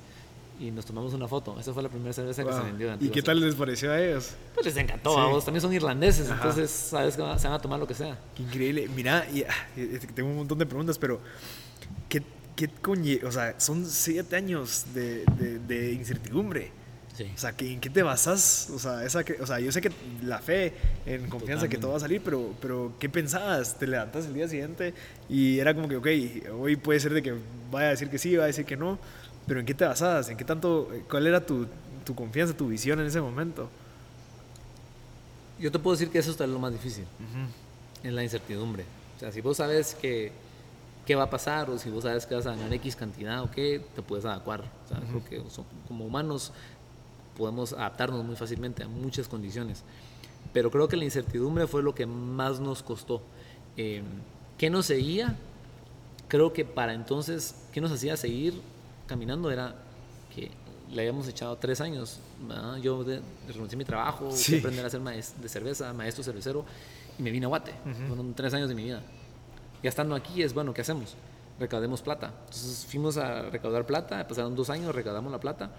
y 0.58 0.70
nos 0.70 0.84
tomamos 0.84 1.12
una 1.14 1.28
foto. 1.28 1.58
Esa 1.58 1.72
fue 1.72 1.82
la 1.82 1.88
primera 1.88 2.12
cerveza 2.12 2.44
que 2.44 2.52
se 2.52 2.60
vendió. 2.60 2.96
¿Y 3.00 3.08
qué 3.08 3.22
tal 3.22 3.40
les 3.40 3.54
pareció 3.54 3.92
a 3.92 4.00
ellos? 4.00 4.30
Pues 4.54 4.66
les 4.66 4.76
encantó, 4.76 5.14
vos 5.30 5.44
también 5.44 5.62
son 5.62 5.72
irlandeses, 5.72 6.28
entonces 6.28 6.70
sabes 6.70 7.16
que 7.16 7.22
se 7.38 7.48
van 7.48 7.56
a 7.56 7.58
tomar 7.58 7.78
lo 7.78 7.86
que 7.86 7.94
sea. 7.94 8.18
Qué 8.34 8.42
increíble. 8.42 8.88
Mira, 8.94 9.26
y, 9.32 9.42
ah, 9.42 9.54
tengo 10.14 10.30
un 10.30 10.36
montón 10.36 10.58
de 10.58 10.66
preguntas, 10.66 10.98
pero 10.98 11.20
¿qué, 12.08 12.22
qué 12.56 12.68
coñe? 12.68 13.20
O 13.24 13.30
sea, 13.30 13.58
son 13.58 13.86
siete 13.86 14.36
años 14.36 14.86
de, 14.94 15.24
de, 15.66 15.92
incertidumbre. 15.92 16.72
Sí. 17.16 17.30
O 17.34 17.38
sea, 17.38 17.52
¿en 17.58 17.80
qué 17.80 17.90
te 17.90 18.02
basas? 18.02 18.70
O 18.72 18.78
sea, 18.78 19.04
esa, 19.04 19.24
o 19.40 19.46
sea, 19.46 19.58
yo 19.58 19.72
sé 19.72 19.80
que 19.80 19.90
la 20.22 20.38
fe, 20.38 20.72
en 21.04 21.28
confianza 21.28 21.66
que 21.66 21.76
todo 21.76 21.90
va 21.90 21.96
a 21.96 22.00
salir, 22.00 22.20
pero, 22.24 22.54
pero 22.60 22.92
¿qué 23.00 23.08
pensabas? 23.08 23.76
Te 23.76 23.88
levantas 23.88 24.26
el 24.26 24.34
día 24.34 24.46
siguiente 24.46 24.94
y 25.28 25.58
era 25.58 25.74
como 25.74 25.88
que, 25.88 25.96
ok, 25.96 26.06
hoy 26.60 26.76
puede 26.76 27.00
ser 27.00 27.14
de 27.14 27.22
que 27.22 27.34
vaya 27.72 27.88
a 27.88 27.90
decir 27.90 28.08
que 28.08 28.18
sí, 28.18 28.36
va 28.36 28.44
a 28.44 28.46
decir 28.46 28.64
que 28.64 28.76
no 28.76 29.00
pero 29.48 29.60
¿en 29.60 29.66
qué 29.66 29.74
te 29.74 29.86
basabas? 29.86 30.28
¿En 30.28 30.36
qué 30.36 30.44
tanto, 30.44 30.88
cuál 31.10 31.26
era 31.26 31.44
tu, 31.44 31.66
tu 32.04 32.14
confianza, 32.14 32.54
tu 32.54 32.68
visión 32.68 33.00
en 33.00 33.06
ese 33.06 33.20
momento? 33.20 33.68
Yo 35.58 35.72
te 35.72 35.78
puedo 35.78 35.96
decir 35.96 36.10
que 36.10 36.18
eso 36.18 36.30
está 36.30 36.46
lo 36.46 36.58
más 36.58 36.72
difícil, 36.72 37.04
en 38.04 38.14
la 38.14 38.22
incertidumbre. 38.22 38.84
O 39.16 39.20
sea, 39.20 39.32
si 39.32 39.40
vos 39.40 39.56
sabes 39.56 39.94
que 39.94 40.30
qué 41.04 41.14
va 41.16 41.24
a 41.24 41.30
pasar 41.30 41.70
o 41.70 41.78
si 41.78 41.88
vos 41.90 42.04
sabes 42.04 42.26
que 42.26 42.34
vas 42.34 42.46
a 42.46 42.50
ganar 42.50 42.72
X 42.74 42.94
cantidad 42.94 43.42
o 43.42 43.50
qué, 43.50 43.82
te 43.96 44.02
puedes 44.02 44.26
adecuar. 44.26 44.60
O 44.84 44.88
sea, 44.88 45.00
Creo 45.00 45.24
que 45.24 45.42
como 45.88 46.04
humanos 46.04 46.52
podemos 47.36 47.72
adaptarnos 47.72 48.22
muy 48.24 48.36
fácilmente 48.36 48.82
a 48.82 48.88
muchas 48.88 49.26
condiciones. 49.26 49.82
Pero 50.52 50.70
creo 50.70 50.86
que 50.86 50.96
la 50.96 51.04
incertidumbre 51.04 51.66
fue 51.66 51.82
lo 51.82 51.94
que 51.94 52.04
más 52.04 52.60
nos 52.60 52.82
costó. 52.82 53.22
Eh, 53.76 54.02
¿Qué 54.58 54.68
nos 54.68 54.86
seguía? 54.86 55.34
Creo 56.28 56.52
que 56.52 56.64
para 56.64 56.92
entonces, 56.92 57.54
¿qué 57.72 57.80
nos 57.80 57.90
hacía 57.90 58.16
seguir? 58.16 58.60
Caminando 59.08 59.50
era 59.50 59.74
que 60.32 60.52
le 60.90 61.00
habíamos 61.02 61.26
echado 61.26 61.56
tres 61.56 61.80
años. 61.80 62.20
Yo 62.80 63.04
renuncié 63.48 63.74
a 63.74 63.78
mi 63.78 63.84
trabajo, 63.84 64.30
sí. 64.30 64.54
a 64.54 64.58
aprender 64.58 64.84
a 64.84 64.88
hacer 64.88 65.00
de 65.00 65.48
cerveza, 65.48 65.92
maestro 65.92 66.22
cervecero, 66.22 66.64
y 67.18 67.22
me 67.22 67.32
vine 67.32 67.46
a 67.46 67.48
Guate. 67.48 67.74
Fueron 68.06 68.34
tres 68.34 68.54
años 68.54 68.68
de 68.68 68.76
mi 68.76 68.84
vida. 68.84 69.02
Ya 69.82 69.88
estando 69.88 70.14
aquí 70.14 70.42
es, 70.42 70.54
bueno, 70.54 70.72
¿qué 70.72 70.82
hacemos? 70.82 71.16
recaudemos 71.58 72.02
plata. 72.02 72.32
Entonces 72.44 72.86
fuimos 72.88 73.16
a 73.16 73.42
recaudar 73.42 73.84
plata, 73.86 74.26
pasaron 74.26 74.54
dos 74.54 74.70
años, 74.70 74.94
recaudamos 74.94 75.32
la 75.32 75.40
plata. 75.40 75.70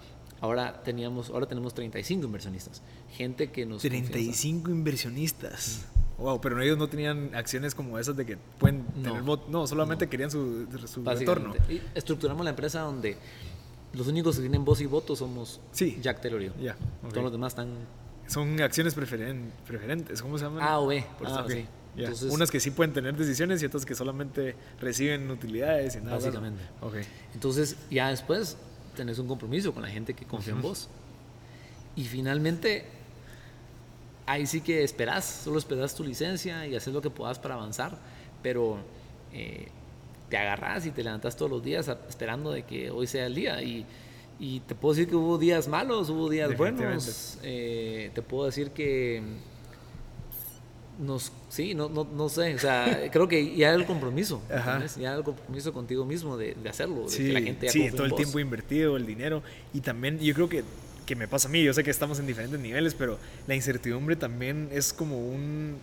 Ahora, 0.41 0.81
teníamos, 0.83 1.29
ahora 1.29 1.47
tenemos 1.47 1.73
35 1.73 2.25
inversionistas. 2.25 2.81
Gente 3.11 3.51
que 3.51 3.65
nos... 3.65 3.81
35 3.81 4.71
inversionistas. 4.71 5.85
Wow, 6.17 6.41
pero 6.41 6.61
ellos 6.61 6.77
no 6.77 6.87
tenían 6.87 7.33
acciones 7.33 7.73
como 7.73 7.97
esas 7.97 8.15
de 8.15 8.25
que 8.25 8.37
pueden 8.37 8.85
tener 9.01 9.21
voto. 9.21 9.47
No, 9.49 9.65
solamente 9.67 10.07
querían 10.09 10.29
su, 10.29 10.67
su 10.85 11.03
retorno. 11.03 11.53
Y 11.69 11.81
estructuramos 11.95 12.43
la 12.43 12.49
empresa 12.49 12.81
donde 12.81 13.17
los 13.93 14.07
únicos 14.07 14.35
que 14.35 14.41
tienen 14.41 14.65
voz 14.65 14.81
y 14.81 14.85
voto 14.85 15.15
somos 15.15 15.61
sí. 15.71 15.97
Jack 16.01 16.21
Taylor 16.21 16.41
y 16.41 16.45
yo. 16.47 16.53
Ya. 16.59 16.75
Todos 17.09 17.23
los 17.23 17.31
demás 17.31 17.53
están. 17.53 17.69
Son 18.27 18.61
acciones 18.61 18.93
preferen 18.93 19.51
preferentes, 19.65 20.21
¿cómo 20.21 20.37
se 20.37 20.45
llaman? 20.45 20.61
A 20.61 20.79
o 20.79 20.87
B, 20.87 21.03
por 21.17 21.27
ah, 21.27 21.45
sí. 21.47 21.65
Entonces, 21.97 22.31
Unas 22.31 22.51
que 22.51 22.59
sí 22.59 22.71
pueden 22.71 22.93
tener 22.93 23.17
decisiones 23.17 23.61
y 23.63 23.65
otras 23.65 23.85
que 23.85 23.95
solamente 23.95 24.55
reciben 24.79 25.29
utilidades 25.31 25.95
y 25.95 26.01
nada. 26.01 26.17
Básicamente. 26.17 26.61
Okay. 26.81 27.03
Entonces, 27.33 27.75
ya 27.89 28.09
después 28.09 28.57
tenés 28.99 29.17
un 29.17 29.29
compromiso 29.29 29.73
con 29.73 29.81
la 29.81 29.87
gente 29.87 30.13
que 30.13 30.25
confía 30.25 30.53
en 30.53 30.61
vos. 30.61 30.89
Y 31.95 32.03
finalmente, 32.03 32.83
ahí 34.25 34.45
sí 34.45 34.59
que 34.59 34.83
esperás, 34.83 35.23
solo 35.45 35.57
esperás 35.57 35.95
tu 35.95 36.03
licencia 36.03 36.67
y 36.67 36.75
haces 36.75 36.93
lo 36.93 37.01
que 37.01 37.09
puedas 37.09 37.39
para 37.39 37.55
avanzar, 37.55 37.97
pero 38.43 38.77
eh, 39.31 39.69
te 40.29 40.35
agarras 40.35 40.85
y 40.85 40.91
te 40.91 41.01
levantas 41.01 41.37
todos 41.37 41.49
los 41.49 41.63
días 41.63 41.87
esperando 42.09 42.51
de 42.51 42.63
que 42.63 42.91
hoy 42.91 43.07
sea 43.07 43.25
el 43.25 43.35
día. 43.35 43.61
Y, 43.63 43.85
y 44.37 44.59
te 44.61 44.75
puedo 44.75 44.95
decir 44.95 45.09
que 45.09 45.15
hubo 45.15 45.37
días 45.37 45.69
malos, 45.69 46.09
hubo 46.09 46.27
días 46.27 46.57
buenos. 46.57 47.39
Eh, 47.41 48.11
te 48.13 48.21
puedo 48.21 48.47
decir 48.47 48.71
que 48.71 49.23
nos, 50.99 51.31
sí, 51.49 51.73
no, 51.73 51.89
no, 51.89 52.03
no 52.03 52.29
sé, 52.29 52.53
o 52.53 52.59
sea, 52.59 53.09
creo 53.11 53.27
que 53.27 53.55
ya 53.55 53.73
el 53.73 53.85
compromiso, 53.85 54.41
ya 54.97 55.15
el 55.15 55.23
compromiso 55.23 55.73
contigo 55.73 56.05
mismo 56.05 56.37
de, 56.37 56.55
de 56.55 56.69
hacerlo, 56.69 57.03
de 57.03 57.09
sí, 57.09 57.27
que 57.27 57.33
la 57.33 57.41
gente 57.41 57.69
Sí, 57.69 57.89
todo 57.91 58.05
el 58.05 58.13
tiempo 58.15 58.39
invertido, 58.39 58.97
el 58.97 59.05
dinero, 59.05 59.41
y 59.73 59.81
también 59.81 60.19
yo 60.19 60.33
creo 60.33 60.49
que 60.49 60.63
que 61.05 61.15
me 61.15 61.27
pasa 61.27 61.47
a 61.47 61.51
mí, 61.51 61.63
yo 61.63 61.73
sé 61.73 61.83
que 61.83 61.89
estamos 61.89 62.19
en 62.19 62.27
diferentes 62.27 62.59
niveles, 62.59 62.93
pero 62.93 63.17
la 63.47 63.55
incertidumbre 63.55 64.15
también 64.15 64.69
es 64.71 64.93
como 64.93 65.17
un 65.17 65.79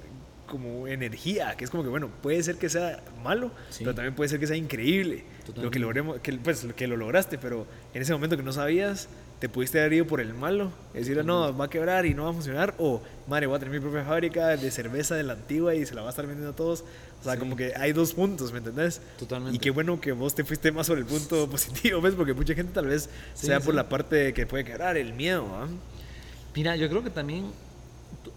como 0.46 0.88
energía, 0.88 1.56
que 1.56 1.64
es 1.64 1.70
como 1.70 1.82
que, 1.82 1.88
bueno, 1.88 2.08
puede 2.22 2.42
ser 2.42 2.56
que 2.56 2.68
sea 2.68 3.02
malo, 3.22 3.50
pero 3.78 3.94
también 3.94 4.14
puede 4.14 4.28
ser 4.28 4.40
que 4.40 4.46
sea 4.46 4.56
increíble 4.56 5.24
lo 5.56 5.70
que 5.70 5.78
logremos, 5.78 6.20
que, 6.20 6.32
pues, 6.34 6.66
que 6.76 6.86
lo 6.86 6.96
lograste, 6.96 7.38
pero 7.38 7.66
en 7.94 8.02
ese 8.02 8.12
momento 8.12 8.36
que 8.36 8.42
no 8.42 8.52
sabías, 8.52 9.08
te 9.38 9.48
pudiste 9.48 9.78
haber 9.80 9.92
ido 9.92 10.06
por 10.06 10.20
el 10.20 10.32
malo, 10.32 10.72
decir, 10.94 11.22
no, 11.24 11.56
va 11.56 11.66
a 11.66 11.70
quebrar 11.70 12.06
y 12.06 12.14
no 12.14 12.24
va 12.24 12.30
a 12.30 12.32
funcionar, 12.32 12.74
o 12.78 13.02
madre, 13.26 13.46
voy 13.46 13.56
a 13.56 13.58
tener 13.58 13.74
mi 13.74 13.80
propia 13.80 14.04
fábrica 14.04 14.56
de 14.56 14.70
cerveza 14.70 15.14
de 15.14 15.24
la 15.24 15.34
antigua 15.34 15.74
y 15.74 15.84
se 15.84 15.94
la 15.94 16.00
va 16.00 16.08
a 16.08 16.10
estar 16.10 16.26
vendiendo 16.26 16.52
a 16.52 16.56
todos. 16.56 16.84
O 17.20 17.24
sea, 17.24 17.38
como 17.38 17.56
que 17.56 17.74
hay 17.76 17.92
dos 17.92 18.14
puntos, 18.14 18.52
¿me 18.52 18.58
entendés? 18.58 19.00
Totalmente. 19.18 19.56
Y 19.56 19.58
qué 19.58 19.70
bueno 19.70 20.00
que 20.00 20.12
vos 20.12 20.34
te 20.34 20.44
fuiste 20.44 20.70
más 20.72 20.86
sobre 20.86 21.00
el 21.00 21.06
punto 21.06 21.48
positivo, 21.50 22.00
¿ves? 22.00 22.14
Porque 22.14 22.34
mucha 22.34 22.54
gente 22.54 22.72
tal 22.72 22.86
vez 22.86 23.10
sea 23.34 23.60
por 23.60 23.74
la 23.74 23.88
parte 23.88 24.32
que 24.32 24.46
puede 24.46 24.64
quebrar, 24.64 24.96
el 24.96 25.12
miedo, 25.12 25.46
¿ah? 25.52 25.66
Mira, 26.54 26.76
yo 26.76 26.88
creo 26.88 27.04
que 27.04 27.10
también 27.10 27.50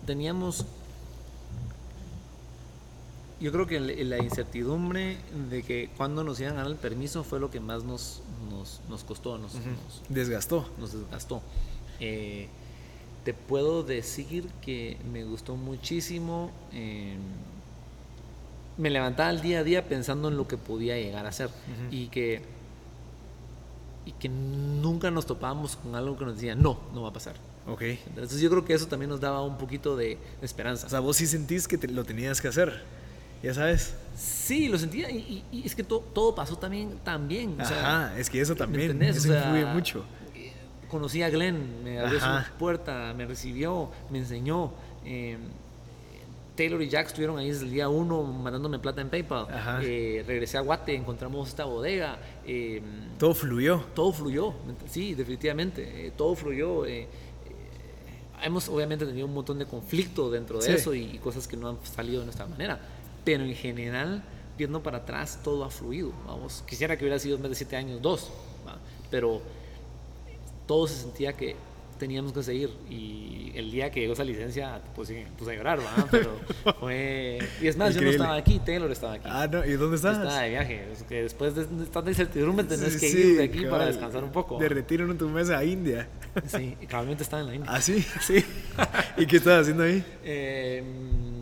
teníamos 0.05 0.65
yo 3.39 3.51
creo 3.51 3.67
que 3.67 3.79
la 3.79 4.17
incertidumbre 4.17 5.17
de 5.49 5.63
que 5.63 5.89
cuando 5.97 6.23
nos 6.23 6.39
iban 6.39 6.53
a 6.53 6.63
dar 6.63 6.67
el 6.67 6.75
permiso 6.75 7.23
fue 7.23 7.39
lo 7.39 7.49
que 7.49 7.59
más 7.59 7.83
nos, 7.83 8.21
nos, 8.49 8.81
nos 8.89 9.03
costó, 9.03 9.37
nos, 9.37 9.53
desgastó. 10.09 10.67
Nos 10.77 10.93
desgastó. 10.93 11.41
Eh, 11.99 12.47
te 13.23 13.33
puedo 13.33 13.83
decir 13.83 14.47
que 14.61 14.97
me 15.11 15.23
gustó 15.23 15.55
muchísimo. 15.55 16.51
Eh, 16.73 17.15
me 18.77 18.89
levantaba 18.89 19.29
el 19.29 19.41
día 19.41 19.59
a 19.59 19.63
día 19.63 19.87
pensando 19.87 20.29
en 20.29 20.37
lo 20.37 20.47
que 20.47 20.57
podía 20.57 20.95
llegar 20.97 21.25
a 21.25 21.31
ser 21.31 21.49
y 21.91 22.07
que 22.07 22.41
y 24.05 24.13
que 24.13 24.29
nunca 24.29 25.11
nos 25.11 25.25
topábamos 25.25 25.75
con 25.75 25.95
algo 25.95 26.17
que 26.17 26.25
nos 26.25 26.35
decía 26.35 26.55
no, 26.55 26.79
no 26.93 27.03
va 27.03 27.09
a 27.09 27.13
pasar. 27.13 27.35
Ok. 27.67 27.81
Entonces 27.81 28.39
yo 28.41 28.49
creo 28.49 28.65
que 28.65 28.73
eso 28.73 28.87
también 28.87 29.09
nos 29.09 29.19
daba 29.19 29.43
un 29.43 29.57
poquito 29.57 29.95
de, 29.95 30.17
esperanza. 30.41 30.87
O 30.87 30.89
sea, 30.89 30.99
vos 30.99 31.17
sí 31.17 31.27
sentís 31.27 31.67
que 31.67 31.77
lo 31.87 32.03
tenías 32.03 32.41
que 32.41 32.47
hacer. 32.47 32.81
Ya 33.41 33.53
sabes. 33.53 33.95
Sí, 34.15 34.67
lo 34.67 34.77
sentía 34.77 35.09
y, 35.09 35.43
es 35.63 35.75
que 35.75 35.83
todo 35.83 36.35
pasó 36.35 36.57
también 36.57 36.99
también. 37.03 37.55
Ajá, 37.59 38.17
es 38.17 38.29
que 38.29 38.41
eso 38.41 38.55
también 38.55 39.01
eso 39.01 39.33
influye 39.33 39.65
mucho. 39.65 40.03
Conocí 40.89 41.21
a 41.21 41.29
Glenn, 41.29 41.83
me 41.83 41.99
abrió 41.99 42.19
su 42.19 42.27
puerta, 42.57 43.13
me 43.15 43.25
recibió, 43.25 43.89
me 44.09 44.17
enseñó. 44.17 44.73
Eh, 45.05 45.37
Taylor 46.57 46.81
y 46.81 46.89
Jack 46.89 47.07
estuvieron 47.07 47.37
ahí 47.37 47.49
desde 47.49 47.63
el 47.63 47.71
día 47.71 47.87
uno 47.87 48.23
mandándome 48.23 48.79
plata 48.79 48.99
en 48.99 49.09
PayPal. 49.09 49.47
Eh, 49.83 50.25
regresé 50.27 50.57
a 50.57 50.61
Guate, 50.61 50.93
encontramos 50.93 51.47
esta 51.47 51.63
bodega. 51.63 52.19
Eh, 52.45 52.81
todo 53.17 53.33
fluyó. 53.33 53.85
Todo 53.93 54.11
fluyó, 54.11 54.53
sí, 54.89 55.15
definitivamente. 55.15 56.11
todo 56.17 56.35
fluyó. 56.35 56.85
hemos 58.43 58.67
obviamente 58.67 59.05
tenido 59.05 59.27
un 59.27 59.33
montón 59.33 59.59
de 59.59 59.65
conflicto 59.65 60.29
dentro 60.29 60.59
de 60.59 60.73
eso 60.73 60.93
y, 60.93 61.03
y, 61.03 61.17
cosas 61.19 61.47
que 61.47 61.55
no 61.55 61.69
han 61.69 61.77
salido 61.85 62.19
de 62.19 62.25
nuestra 62.25 62.47
manera 62.47 62.79
pero 63.23 63.43
en 63.43 63.55
general, 63.55 64.23
viendo 64.57 64.81
para 64.83 64.99
atrás, 64.99 65.39
todo 65.43 65.63
ha 65.63 65.69
fluido. 65.69 66.11
Vamos, 66.27 66.63
quisiera 66.67 66.97
que 66.97 67.03
hubiera 67.03 67.19
sido 67.19 67.35
en 67.37 67.43
vez 67.43 67.49
de 67.51 67.55
siete 67.55 67.75
años, 67.75 68.01
dos, 68.01 68.31
pero 69.09 69.41
todo 70.65 70.87
se 70.87 71.01
sentía 71.01 71.33
que 71.33 71.55
teníamos 71.99 72.31
que 72.31 72.41
seguir 72.41 72.69
y 72.89 73.51
el 73.55 73.69
día 73.71 73.91
que 73.91 73.99
llegó 73.99 74.13
esa 74.13 74.23
licencia 74.23 74.81
pues 74.95 75.09
sí, 75.09 75.23
puse 75.37 75.51
a 75.51 75.55
llorar 75.55 75.79
¿va? 75.79 76.07
pero 76.09 76.39
fue 76.79 77.39
y 77.61 77.67
es 77.67 77.75
más 77.75 77.93
yo 77.93 78.01
no 78.01 78.09
estaba 78.09 78.35
aquí 78.35 78.59
Taylor 78.65 78.89
estaba 78.89 79.13
aquí. 79.13 79.27
Ah 79.27 79.47
no 79.51 79.65
y 79.65 79.73
dónde 79.73 79.97
estás 79.97 80.17
estaba 80.17 80.41
de 80.41 80.49
viaje 80.49 80.87
es 80.93 81.03
que 81.03 81.23
después 81.23 81.53
de 81.55 81.65
tanta 81.65 82.09
incertidumbre 82.09 82.65
tenés 82.65 82.95
que 82.97 83.09
ir 83.09 83.37
de 83.37 83.43
aquí 83.43 83.65
para 83.65 83.85
descansar 83.85 84.23
un 84.23 84.31
poco 84.31 84.57
de 84.57 84.69
retiro 84.69 85.11
en 85.11 85.17
tu 85.17 85.27
mes 85.27 85.49
a 85.49 85.63
India. 85.63 86.07
Sí 86.47 86.77
y 86.79 86.85
probablemente 86.85 87.23
estaba 87.23 87.41
en 87.41 87.47
la 87.47 87.55
India. 87.55 87.71
Ah 87.71 87.81
sí 87.81 88.01
sí. 88.21 88.45
Y 89.17 89.25
qué 89.25 89.37
estás 89.37 89.61
haciendo 89.61 89.83
ahí 89.83 90.03
eh, 90.23 90.81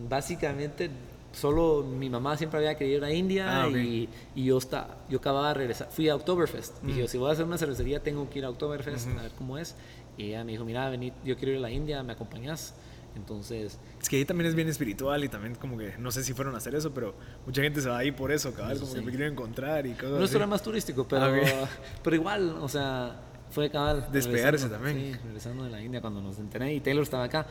básicamente 0.09 0.89
solo 1.31 1.83
mi 1.83 2.09
mamá 2.09 2.37
siempre 2.37 2.59
había 2.59 2.75
querido 2.75 2.97
ir 2.97 3.03
a 3.03 3.13
India 3.13 3.63
ah, 3.63 3.69
y, 3.69 4.09
y, 4.35 4.45
yo, 4.45 4.57
está, 4.57 4.97
yo 5.09 5.19
acababa 5.19 5.49
de 5.49 5.53
regresar. 5.55 5.89
Fui 5.91 6.09
a 6.09 6.15
Oktoberfest. 6.15 6.81
Dije, 6.81 7.03
mm. 7.03 7.07
si 7.07 7.17
voy 7.17 7.29
a 7.29 7.33
hacer 7.33 7.45
una 7.45 7.57
cervecería, 7.57 8.01
tengo 8.01 8.29
que 8.29 8.39
ir 8.39 8.45
a 8.45 8.49
Oktoberfest 8.49 9.07
a 9.17 9.21
ver 9.21 9.31
cómo 9.37 9.57
es. 9.57 9.75
Y 10.17 10.25
ella 10.25 10.43
me 10.43 10.53
dijo, 10.53 10.65
mira, 10.65 10.89
vení, 10.89 11.13
yo 11.23 11.37
quiero 11.37 11.51
ir 11.51 11.57
a 11.57 11.61
la 11.61 11.71
India, 11.71 12.01
¿me 12.03 12.13
acompañas? 12.13 12.73
Entonces... 13.15 13.79
Es 14.01 14.09
que 14.09 14.17
ahí 14.17 14.25
también 14.25 14.47
es 14.47 14.55
bien 14.55 14.67
espiritual 14.67 15.23
y 15.23 15.29
también 15.29 15.55
como 15.55 15.77
que, 15.77 15.95
no 15.97 16.11
sé 16.11 16.23
si 16.23 16.33
fueron 16.33 16.55
a 16.55 16.57
hacer 16.57 16.75
eso, 16.75 16.93
pero 16.93 17.15
mucha 17.45 17.61
gente 17.61 17.81
se 17.81 17.89
va 17.89 17.97
ahí 17.97 18.11
por 18.11 18.31
eso, 18.31 18.53
cabal, 18.53 18.79
como 18.79 18.93
que 18.93 19.01
me 19.01 19.09
quieren 19.09 19.33
encontrar 19.33 19.85
y 19.85 19.93
cosas 19.93 20.11
Nuestro 20.11 20.39
era 20.39 20.47
más 20.47 20.61
turístico, 20.61 21.07
pero, 21.07 21.25
ah, 21.25 21.69
pero 22.03 22.15
igual, 22.15 22.57
o 22.61 22.69
sea, 22.69 23.15
fue 23.49 23.69
cabal. 23.69 24.07
Despegarse 24.11 24.69
también. 24.69 24.97
Sí, 24.97 25.19
regresando 25.25 25.63
de 25.63 25.69
la 25.69 25.81
India 25.81 26.01
cuando 26.01 26.21
nos 26.21 26.37
enteré 26.39 26.73
y 26.73 26.79
Taylor 26.79 27.03
estaba 27.03 27.23
acá. 27.23 27.47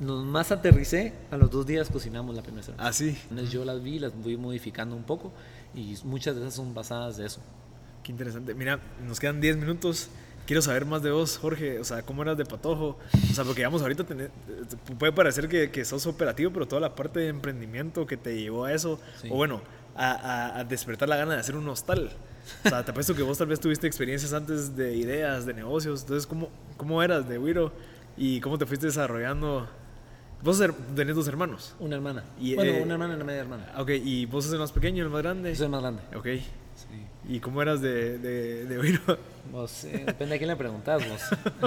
Nos 0.00 0.24
más 0.24 0.52
aterricé, 0.52 1.14
a 1.30 1.36
los 1.36 1.50
dos 1.50 1.66
días 1.66 1.88
cocinamos 1.88 2.34
la 2.34 2.42
primera 2.42 2.62
cerveza. 2.62 2.86
Ah, 2.86 2.92
sí. 2.92 3.16
Entonces 3.30 3.50
yo 3.50 3.64
las 3.64 3.82
vi, 3.82 3.98
las 3.98 4.12
fui 4.12 4.36
modificando 4.36 4.96
un 4.96 5.04
poco 5.04 5.32
y 5.74 5.96
muchas 6.04 6.34
de 6.34 6.42
esas 6.42 6.54
son 6.54 6.74
basadas 6.74 7.16
de 7.16 7.26
eso. 7.26 7.40
Qué 8.02 8.12
interesante. 8.12 8.54
Mira, 8.54 8.80
nos 9.06 9.20
quedan 9.20 9.40
10 9.40 9.56
minutos. 9.56 10.08
Quiero 10.46 10.62
saber 10.62 10.84
más 10.84 11.02
de 11.02 11.10
vos, 11.10 11.38
Jorge. 11.38 11.80
O 11.80 11.84
sea, 11.84 12.02
¿cómo 12.02 12.22
eras 12.22 12.36
de 12.36 12.44
patojo? 12.44 12.98
O 13.30 13.34
sea, 13.34 13.44
porque 13.44 13.60
digamos, 13.60 13.82
ahorita 13.82 14.04
puede 14.98 15.12
parecer 15.12 15.48
que, 15.48 15.70
que, 15.72 15.84
sos 15.84 16.06
operativo, 16.06 16.52
pero 16.52 16.68
toda 16.68 16.80
la 16.80 16.94
parte 16.94 17.18
de 17.18 17.28
emprendimiento 17.28 18.06
que 18.06 18.16
te 18.16 18.36
llevó 18.38 18.64
a 18.64 18.72
eso, 18.72 19.00
o 19.28 19.34
bueno, 19.34 19.60
a, 19.96 20.60
a 20.60 20.64
despertar 20.64 21.08
la 21.08 21.16
gana 21.16 21.34
de 21.34 21.40
hacer 21.40 21.56
un 21.56 21.68
hostal. 21.68 22.12
O 22.64 22.68
sea, 22.68 22.84
te 22.84 22.90
apuesto 22.90 23.14
que 23.14 23.22
vos 23.22 23.38
tal 23.38 23.48
vez 23.48 23.60
tuviste 23.60 23.86
experiencias 23.86 24.32
antes 24.32 24.76
de 24.76 24.96
ideas, 24.96 25.46
de 25.46 25.54
negocios. 25.54 26.02
Entonces, 26.02 26.26
¿cómo, 26.26 26.50
cómo 26.76 27.02
eras 27.02 27.28
de 27.28 27.38
Wiro? 27.38 27.72
¿Y 28.16 28.40
cómo 28.40 28.58
te 28.58 28.66
fuiste 28.66 28.86
desarrollando? 28.86 29.68
¿Vos 30.42 30.62
tenés 30.94 31.16
dos 31.16 31.28
hermanos? 31.28 31.74
Una 31.80 31.96
hermana. 31.96 32.24
Y, 32.38 32.54
bueno, 32.54 32.70
eh, 32.70 32.82
una 32.82 32.94
hermana 32.94 33.14
y 33.14 33.16
una 33.16 33.24
media 33.24 33.40
hermana. 33.40 33.72
Ok, 33.78 33.90
¿y 34.04 34.26
vos 34.26 34.44
sos 34.44 34.52
el 34.52 34.58
más 34.58 34.72
pequeño, 34.72 35.02
el 35.04 35.10
más 35.10 35.22
grande? 35.22 35.50
Yo 35.50 35.56
soy 35.56 35.64
el 35.66 35.70
más 35.70 35.82
grande. 35.82 36.02
Ok. 36.14 36.26
Sí. 36.76 37.06
¿Y 37.28 37.40
cómo 37.40 37.62
eras 37.62 37.80
de, 37.80 38.18
de, 38.18 38.66
de 38.66 38.78
Wiro? 38.78 39.00
Vos, 39.50 39.84
eh, 39.84 40.04
depende 40.06 40.34
de 40.34 40.38
quién 40.38 40.48
le 40.48 40.56
preguntás, 40.56 41.02
vos. 41.08 41.20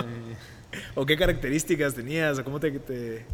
Eh, 0.03 0.35
¿O 0.95 1.05
qué 1.05 1.17
características 1.17 1.95
tenías? 1.95 2.37
¿O 2.39 2.43
cómo 2.43 2.59
te...? 2.59 2.71
te... 2.79 3.25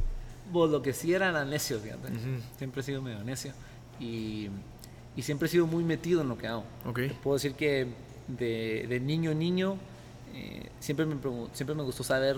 Vos, 0.52 0.70
lo 0.70 0.82
que 0.82 0.94
sí 0.94 1.14
era, 1.14 1.30
era 1.30 1.44
necio, 1.44 1.80
fíjate. 1.80 2.10
Siempre 2.58 2.82
he 2.82 2.84
sido 2.84 3.02
medio 3.02 3.24
necio. 3.24 3.52
Y 4.00 4.50
y 5.16 5.22
siempre 5.22 5.48
he 5.48 5.50
sido 5.50 5.68
muy 5.68 5.84
metido 5.84 6.22
en 6.22 6.30
lo 6.30 6.38
que 6.38 6.48
hago. 6.48 6.64
Okay. 6.86 7.10
puedo 7.24 7.36
decir 7.36 7.54
que 7.54 7.88
de, 8.28 8.86
de 8.88 9.00
niño 9.00 9.34
niño 9.34 9.78
eh, 10.36 10.70
siempre, 10.80 11.06
me, 11.06 11.16
siempre 11.54 11.76
me 11.76 11.84
gustó 11.84 12.04
saber, 12.04 12.36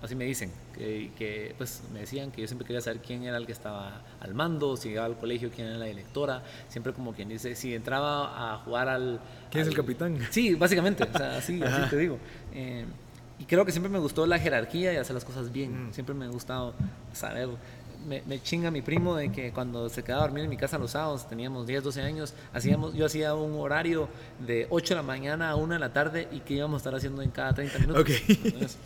así 0.00 0.14
me 0.14 0.24
dicen, 0.24 0.52
que, 0.74 1.10
que, 1.18 1.54
pues 1.58 1.82
me 1.92 2.00
decían 2.00 2.30
que 2.30 2.42
yo 2.42 2.46
siempre 2.46 2.64
quería 2.66 2.80
saber 2.80 3.00
quién 3.00 3.24
era 3.24 3.36
el 3.36 3.46
que 3.46 3.52
estaba 3.52 4.02
al 4.20 4.34
mando, 4.34 4.76
si 4.76 4.90
llegaba 4.90 5.06
al 5.06 5.16
colegio, 5.16 5.50
quién 5.52 5.66
era 5.66 5.76
la 5.76 5.86
directora, 5.86 6.44
siempre 6.68 6.92
como 6.92 7.14
quien 7.14 7.28
dice, 7.28 7.56
si 7.56 7.74
entraba 7.74 8.54
a 8.54 8.58
jugar 8.58 8.88
al... 8.88 9.20
¿Quién 9.50 9.62
es 9.62 9.68
el 9.68 9.74
capitán? 9.74 10.18
Sí, 10.30 10.54
básicamente, 10.54 11.02
o 11.02 11.18
sea, 11.18 11.38
así, 11.38 11.60
así 11.62 11.90
te 11.90 11.96
digo. 11.96 12.18
Eh, 12.54 12.84
y 13.38 13.44
creo 13.44 13.64
que 13.64 13.72
siempre 13.72 13.90
me 13.90 13.98
gustó 13.98 14.24
la 14.26 14.38
jerarquía 14.38 14.92
y 14.92 14.96
hacer 14.96 15.14
las 15.14 15.24
cosas 15.24 15.52
bien, 15.52 15.88
mm. 15.88 15.92
siempre 15.92 16.14
me 16.14 16.26
ha 16.26 16.28
gustado 16.28 16.74
saber 17.12 17.48
me, 18.06 18.22
me, 18.26 18.42
chinga 18.42 18.70
mi 18.70 18.82
primo 18.82 19.16
de 19.16 19.30
que 19.30 19.52
cuando 19.52 19.88
se 19.88 20.02
quedaba 20.02 20.24
a 20.24 20.26
dormir 20.26 20.44
en 20.44 20.50
mi 20.50 20.56
casa 20.56 20.78
los 20.78 20.92
sábados, 20.92 21.28
teníamos 21.28 21.66
10, 21.66 21.84
12 21.84 22.02
años, 22.02 22.34
hacíamos, 22.52 22.94
yo 22.94 23.06
hacía 23.06 23.34
un 23.34 23.58
horario 23.60 24.08
de 24.46 24.66
8 24.70 24.94
de 24.94 24.96
la 24.96 25.02
mañana 25.02 25.50
a 25.50 25.56
1 25.56 25.74
de 25.74 25.80
la 25.80 25.92
tarde 25.92 26.28
y 26.32 26.40
que 26.40 26.54
íbamos 26.54 26.74
a 26.74 26.78
estar 26.78 26.94
haciendo 26.94 27.22
en 27.22 27.30
cada 27.30 27.52
30 27.54 27.78
minutos. 27.80 28.06
Entonces, 28.28 28.78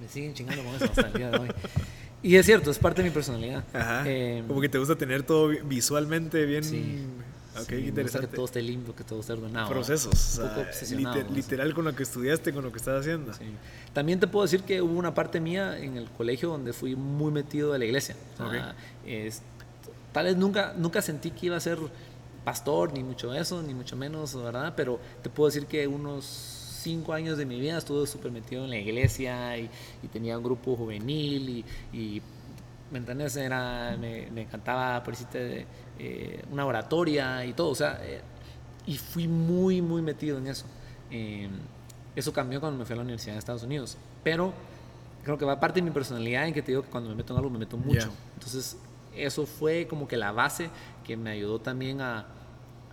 me 0.00 0.08
siguen 0.08 0.34
chingando 0.34 0.62
con 0.62 0.74
eso 0.74 0.84
hasta 0.84 1.08
el 1.08 1.12
día 1.12 1.30
de 1.30 1.38
hoy. 1.38 1.48
Y 2.22 2.36
es 2.36 2.46
cierto, 2.46 2.70
es 2.70 2.78
parte 2.78 3.02
de 3.02 3.08
mi 3.08 3.14
personalidad. 3.14 3.64
Ajá. 3.72 4.02
Eh, 4.06 4.42
Como 4.46 4.60
que 4.60 4.68
te 4.68 4.78
gusta 4.78 4.96
tener 4.96 5.22
todo 5.22 5.48
visualmente 5.64 6.44
bien. 6.46 6.64
Sí. 6.64 7.06
Ok, 7.62 7.72
interesante. 7.72 8.28
que 8.28 8.34
todo 8.34 8.46
esté 8.46 8.62
limpio, 8.62 8.94
que 8.94 9.04
todo 9.04 9.20
esté 9.20 9.32
ordenado. 9.32 9.68
Procesos. 9.68 10.40
literal 11.34 11.74
con 11.74 11.84
lo 11.84 11.94
que 11.94 12.02
estudiaste, 12.02 12.52
con 12.52 12.64
lo 12.64 12.72
que 12.72 12.78
estás 12.78 13.00
haciendo. 13.00 13.32
Sí. 13.34 13.44
También 13.92 14.20
te 14.20 14.26
puedo 14.26 14.44
decir 14.44 14.62
que 14.62 14.82
hubo 14.82 14.98
una 14.98 15.14
parte 15.14 15.40
mía 15.40 15.78
en 15.78 15.96
el 15.96 16.08
colegio 16.10 16.50
donde 16.50 16.72
fui 16.72 16.96
muy 16.96 17.32
metido 17.32 17.72
de 17.72 17.78
la 17.78 17.84
iglesia. 17.84 18.16
es, 19.06 19.42
tal 20.12 20.26
vez 20.26 20.36
nunca, 20.36 20.74
nunca 20.76 21.02
sentí 21.02 21.30
que 21.30 21.46
iba 21.46 21.56
a 21.56 21.60
ser 21.60 21.78
pastor, 22.44 22.92
ni 22.92 23.02
mucho 23.02 23.34
eso, 23.34 23.62
ni 23.62 23.74
mucho 23.74 23.96
menos, 23.96 24.34
¿verdad? 24.34 24.72
Pero 24.76 24.98
te 25.22 25.28
puedo 25.28 25.48
decir 25.48 25.66
que 25.66 25.86
unos 25.86 26.58
cinco 26.82 27.12
años 27.12 27.36
de 27.36 27.44
mi 27.44 27.60
vida 27.60 27.78
estuve 27.78 28.06
súper 28.06 28.32
metido 28.32 28.64
en 28.64 28.70
la 28.70 28.78
iglesia 28.78 29.58
y, 29.58 29.68
tenía 30.12 30.38
un 30.38 30.44
grupo 30.44 30.76
juvenil 30.76 31.64
y, 31.92 32.22
¿me? 32.90 33.00
Era, 33.36 33.96
me, 33.98 34.42
encantaba, 34.42 35.02
por 35.02 35.14
decirte, 35.14 35.66
eh, 35.98 36.44
una 36.50 36.66
oratoria 36.66 37.44
y 37.44 37.52
todo, 37.52 37.70
o 37.70 37.74
sea, 37.74 37.98
eh, 38.02 38.20
y 38.86 38.96
fui 38.96 39.28
muy, 39.28 39.82
muy 39.82 40.02
metido 40.02 40.38
en 40.38 40.46
eso. 40.46 40.66
Em, 41.10 41.50
eso 42.16 42.32
cambió 42.32 42.60
cuando 42.60 42.78
me 42.78 42.84
fui 42.84 42.94
a 42.94 42.96
la 42.96 43.02
Universidad 43.02 43.34
de 43.34 43.38
Estados 43.38 43.62
Unidos, 43.62 43.96
pero 44.24 44.52
creo 45.22 45.38
que 45.38 45.44
va 45.44 45.60
parte 45.60 45.80
de 45.80 45.82
mi 45.82 45.90
personalidad 45.90 46.46
en 46.46 46.54
que 46.54 46.62
te 46.62 46.72
digo 46.72 46.82
que 46.82 46.88
cuando 46.88 47.10
me 47.10 47.16
meto 47.16 47.32
en 47.32 47.38
algo 47.38 47.50
me 47.50 47.58
meto 47.58 47.76
mucho. 47.76 48.10
Entonces, 48.34 48.76
eso 49.14 49.46
fue 49.46 49.86
como 49.86 50.08
que 50.08 50.16
la 50.16 50.32
base 50.32 50.70
que 51.04 51.16
me 51.16 51.30
ayudó 51.30 51.60
también 51.60 52.00
a 52.00 52.26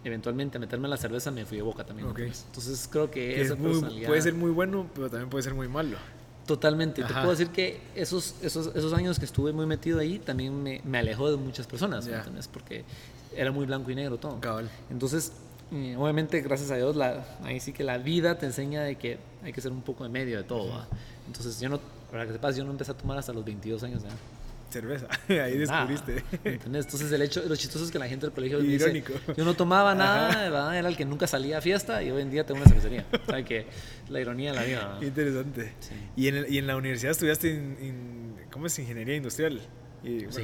eventualmente 0.04 0.58
a 0.58 0.60
meterme 0.60 0.86
en 0.86 0.92
la 0.92 0.98
cerveza 0.98 1.32
me 1.32 1.46
fui 1.46 1.58
de 1.58 1.64
boca 1.64 1.84
también. 1.84 2.08
Entonces 2.10 2.88
creo 2.92 3.10
que, 3.10 3.42
esa 3.42 3.56
personalidad... 3.56 4.08
Puede 4.08 4.22
ser 4.22 4.36
muy 4.36 4.52
bueno, 4.52 4.88
pero 4.94 5.10
también 5.10 5.30
puede 5.30 5.44
ser 5.44 5.56
muy 5.56 5.68
malo. 5.68 5.98
Totalmente. 6.46 7.04
Te 7.04 7.14
puedo 7.14 7.32
decir 7.32 7.50
que 7.50 7.80
esos, 7.96 8.36
esos, 8.42 8.68
esos 8.76 8.94
años 8.94 9.18
que 9.18 9.26
estuve 9.26 9.52
muy 9.52 9.66
metido 9.66 10.00
ahí 10.00 10.20
también 10.20 10.62
me, 10.62 10.82
me 10.84 11.00
alejó 11.00 11.32
de 11.32 11.38
muchas 11.38 11.66
personas, 11.66 12.08
Porque 12.52 12.84
era 13.36 13.52
muy 13.52 13.66
blanco 13.66 13.90
y 13.92 13.96
negro 13.96 14.18
todo. 14.18 14.40
Cabal. 14.40 14.70
Entonces, 14.90 15.32
eh, 15.72 15.96
obviamente, 15.98 16.42
gracias 16.42 16.70
a 16.72 16.76
Dios, 16.76 16.96
la, 16.96 17.26
ahí 17.44 17.60
sí 17.60 17.74
que 17.74 17.84
la 17.84 17.98
vida 17.98 18.38
te 18.38 18.46
enseña 18.46 18.84
de 18.84 18.96
que 18.96 19.18
hay 19.44 19.52
que 19.52 19.62
ser 19.62 19.72
un 19.72 19.82
poco 19.82 20.04
de 20.04 20.10
medio 20.10 20.38
de 20.38 20.44
todo. 20.44 20.86
Entonces, 21.28 21.60
yo 21.60 21.70
no, 21.70 21.80
para 22.12 22.26
que 22.26 22.34
sepas, 22.34 22.56
yo 22.56 22.64
no 22.64 22.72
empecé 22.72 22.92
a 22.92 22.98
tomar 22.98 23.18
hasta 23.18 23.34
los 23.34 23.44
22 23.44 23.84
años. 23.84 24.04
¿eh? 24.04 24.08
Cerveza. 24.70 25.08
Ahí 25.30 25.58
descubriste. 25.58 26.24
Entonces 26.44 27.12
el 27.12 27.22
hecho, 27.22 27.44
lo 27.48 27.56
chistoso 27.56 27.86
es 27.86 27.92
que 27.92 28.00
la 28.00 28.08
gente 28.08 28.26
del 28.26 28.34
colegio 28.34 28.60
dice, 28.60 29.04
yo 29.36 29.46
no 29.46 29.54
tomaba 29.54 29.96
nada, 29.96 30.78
era 30.78 30.88
el 30.88 30.98
que 30.98 31.06
nunca 31.06 31.28
salía 31.28 31.60
a 31.60 31.62
fiesta 31.62 32.04
y 32.04 32.12
hoy 32.12 32.22
en 32.22 32.32
día 32.32 32.46
tengo 32.46 32.62
una 32.62 32.70
cervecería. 32.70 33.06
o 33.12 33.46
que 33.46 33.68
la 34.10 34.22
ironía 34.22 34.52
de 34.52 34.58
la 34.58 34.64
vida. 34.64 35.00
Interesante. 35.02 35.74
¿Y, 36.16 36.28
en 36.28 36.46
y 36.50 36.58
en 36.58 36.68
la 36.68 36.76
universidad 36.76 37.12
estudiaste 37.12 37.52
en, 37.52 38.36
¿cómo 38.52 38.68
es? 38.68 38.78
Ingeniería 38.80 39.16
industrial. 39.16 39.62
Y, 40.04 40.22
sí. 40.30 40.44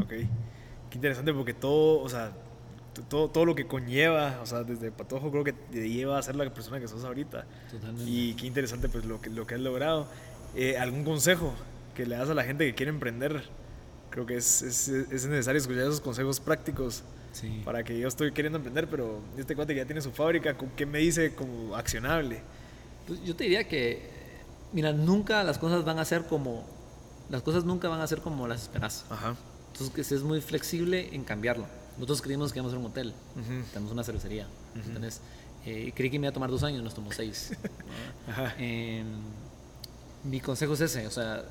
Ok. 0.00 0.08
Qué 0.08 0.94
interesante 0.94 1.32
porque 1.34 1.54
todo, 1.54 2.00
o 2.00 2.08
sea, 2.08 2.32
todo, 3.08 3.28
todo 3.28 3.44
lo 3.44 3.54
que 3.54 3.66
conlleva, 3.66 4.40
o 4.42 4.46
sea, 4.46 4.64
desde 4.64 4.90
Patojo 4.90 5.30
creo 5.30 5.44
que 5.44 5.52
te 5.52 5.88
lleva 5.88 6.18
a 6.18 6.22
ser 6.22 6.36
la 6.36 6.52
persona 6.52 6.80
que 6.80 6.88
sos 6.88 7.04
ahorita. 7.04 7.46
Totalmente. 7.70 8.10
Y 8.10 8.34
qué 8.34 8.46
interesante 8.46 8.88
pues 8.88 9.04
lo 9.04 9.20
que, 9.20 9.30
lo 9.30 9.46
que 9.46 9.54
has 9.54 9.60
logrado. 9.60 10.08
Eh, 10.56 10.78
¿Algún 10.78 11.04
consejo 11.04 11.52
que 11.98 12.06
le 12.06 12.16
das 12.16 12.30
a 12.30 12.34
la 12.34 12.44
gente 12.44 12.64
que 12.64 12.74
quiere 12.74 12.90
emprender? 12.90 13.42
creo 14.10 14.26
que 14.26 14.36
es, 14.36 14.62
es, 14.62 14.88
es 14.88 15.26
necesario 15.26 15.60
escuchar 15.60 15.82
esos 15.82 16.00
consejos 16.00 16.40
prácticos 16.40 17.02
para 17.64 17.84
que 17.84 17.98
yo 17.98 18.08
estoy 18.08 18.32
queriendo 18.32 18.56
emprender, 18.56 18.88
pero 18.88 19.20
este 19.36 19.54
cuate 19.54 19.74
que 19.74 19.80
ya 19.80 19.86
tiene 19.86 20.00
su 20.00 20.10
fábrica, 20.10 20.56
¿qué 20.76 20.86
me 20.86 20.98
dice 20.98 21.34
como 21.34 21.76
accionable? 21.76 22.40
Pues 23.06 23.22
yo 23.22 23.36
te 23.36 23.44
diría 23.44 23.68
que, 23.68 24.10
mira, 24.72 24.92
nunca 24.92 25.44
las 25.44 25.58
cosas 25.58 25.84
van 25.84 25.98
a 25.98 26.04
ser 26.04 26.24
como, 26.24 26.64
las 27.30 27.42
cosas 27.42 27.64
nunca 27.64 27.88
van 27.88 28.00
a 28.00 28.06
ser 28.06 28.20
como 28.20 28.48
las 28.48 28.62
esperas. 28.62 29.04
Ajá. 29.08 29.36
Entonces, 29.72 30.08
que 30.08 30.14
es 30.14 30.22
muy 30.22 30.40
flexible 30.40 31.14
en 31.14 31.22
cambiarlo. 31.22 31.66
Nosotros 31.94 32.22
creímos 32.22 32.52
que 32.52 32.58
íbamos 32.58 32.72
a 32.72 32.76
ser 32.76 32.84
un 32.84 32.90
hotel, 32.90 33.14
tenemos 33.72 33.92
una 33.92 34.02
cervecería. 34.02 34.48
Entonces, 34.74 35.20
eh, 35.64 35.92
creí 35.94 36.10
que 36.10 36.18
me 36.18 36.26
iba 36.26 36.30
a 36.30 36.34
tomar 36.34 36.50
dos 36.50 36.64
años, 36.64 36.82
nos 36.82 36.94
tomó 36.94 37.12
seis. 37.12 37.52
Ajá. 38.28 38.54
Eh, 38.58 39.04
mi 40.24 40.40
consejo 40.40 40.74
es 40.74 40.80
ese, 40.80 41.06
o 41.06 41.10
sea, 41.10 41.44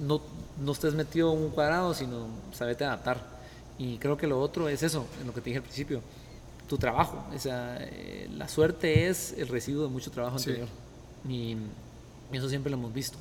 no, 0.00 0.20
no 0.60 0.72
estés 0.72 0.94
metido 0.94 1.32
en 1.32 1.42
un 1.42 1.50
cuadrado, 1.50 1.94
sino 1.94 2.26
saberte 2.52 2.84
adaptar. 2.84 3.38
Y 3.78 3.98
creo 3.98 4.16
que 4.16 4.26
lo 4.26 4.40
otro 4.40 4.68
es 4.68 4.82
eso, 4.82 5.06
en 5.20 5.26
lo 5.26 5.34
que 5.34 5.40
te 5.40 5.50
dije 5.50 5.58
al 5.58 5.64
principio, 5.64 6.02
tu 6.68 6.76
trabajo. 6.78 7.24
O 7.34 7.38
sea, 7.38 7.78
eh, 7.80 8.28
la 8.36 8.48
suerte 8.48 9.08
es 9.08 9.34
el 9.38 9.48
residuo 9.48 9.84
de 9.84 9.90
mucho 9.90 10.10
trabajo 10.10 10.36
anterior. 10.36 10.68
Y, 11.28 11.56
eso 12.32 12.48
siempre 12.48 12.70
lo 12.70 12.76
hemos 12.76 12.92
visto. 12.92 13.16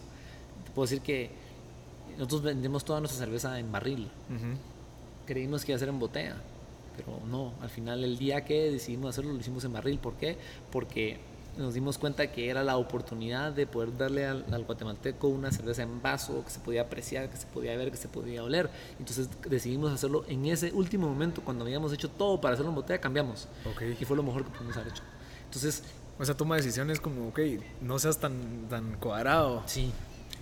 Te 0.65 0.71
puedo 0.71 0.85
decir 0.85 1.01
que 1.01 1.29
nosotros 2.17 2.41
vendemos 2.41 2.83
toda 2.83 2.99
nuestra 2.99 3.23
cerveza 3.23 3.57
en 3.57 3.71
barril. 3.71 4.09
Creímos 5.25 5.63
que 5.63 5.71
iba 5.71 5.77
a 5.77 5.79
ser 5.79 5.89
en 5.89 5.99
botella, 5.99 6.35
pero 6.97 7.19
no. 7.25 7.53
Al 7.61 7.69
final, 7.69 8.03
el 8.03 8.17
día 8.17 8.43
que 8.43 8.69
decidimos 8.71 9.11
hacerlo, 9.11 9.31
lo 9.31 9.39
hicimos 9.39 9.63
en 9.63 9.71
barril. 9.71 9.97
¿Por 9.97 10.15
qué? 10.15 10.37
Porque 10.71 11.19
nos 11.57 11.73
dimos 11.73 11.97
cuenta 11.97 12.31
que 12.31 12.49
era 12.49 12.63
la 12.63 12.77
oportunidad 12.77 13.51
de 13.51 13.67
poder 13.67 13.97
darle 13.97 14.25
al, 14.25 14.63
guatemalteco 14.65 15.27
una 15.27 15.51
cerveza 15.51 15.83
en 15.83 16.01
vaso 16.01 16.43
que 16.43 16.51
se 16.51 16.59
podía 16.59 16.81
apreciar, 16.81 17.29
que 17.29 17.37
se 17.37 17.47
podía 17.47 17.75
ver, 17.75 17.91
que 17.91 17.97
se 17.97 18.07
podía 18.07 18.43
oler. 18.43 18.69
Entonces 18.99 19.29
decidimos 19.49 19.91
hacerlo 19.91 20.25
en 20.27 20.45
ese 20.45 20.71
último 20.71 21.07
momento, 21.07 21.41
cuando 21.41 21.65
habíamos 21.65 21.91
hecho 21.93 22.09
todo 22.09 22.39
para 22.39 22.53
hacerlo 22.53 22.69
en 22.69 22.75
botella, 22.75 22.99
cambiamos. 22.99 23.47
Okay. 23.75 23.97
Y 23.99 24.05
fue 24.05 24.15
lo 24.15 24.23
mejor 24.23 24.43
que 24.43 24.51
pudimos 24.51 24.75
haber 24.77 24.93
hecho. 24.93 25.03
Entonces... 25.45 25.83
O 26.19 26.25
sea, 26.25 26.35
toma 26.35 26.55
decisiones 26.55 26.99
como, 26.99 27.27
ok, 27.27 27.39
no 27.81 27.99
seas 27.99 28.17
tan, 28.17 28.67
tan 28.69 28.95
cuadrado. 28.95 29.61
Sí. 29.67 29.91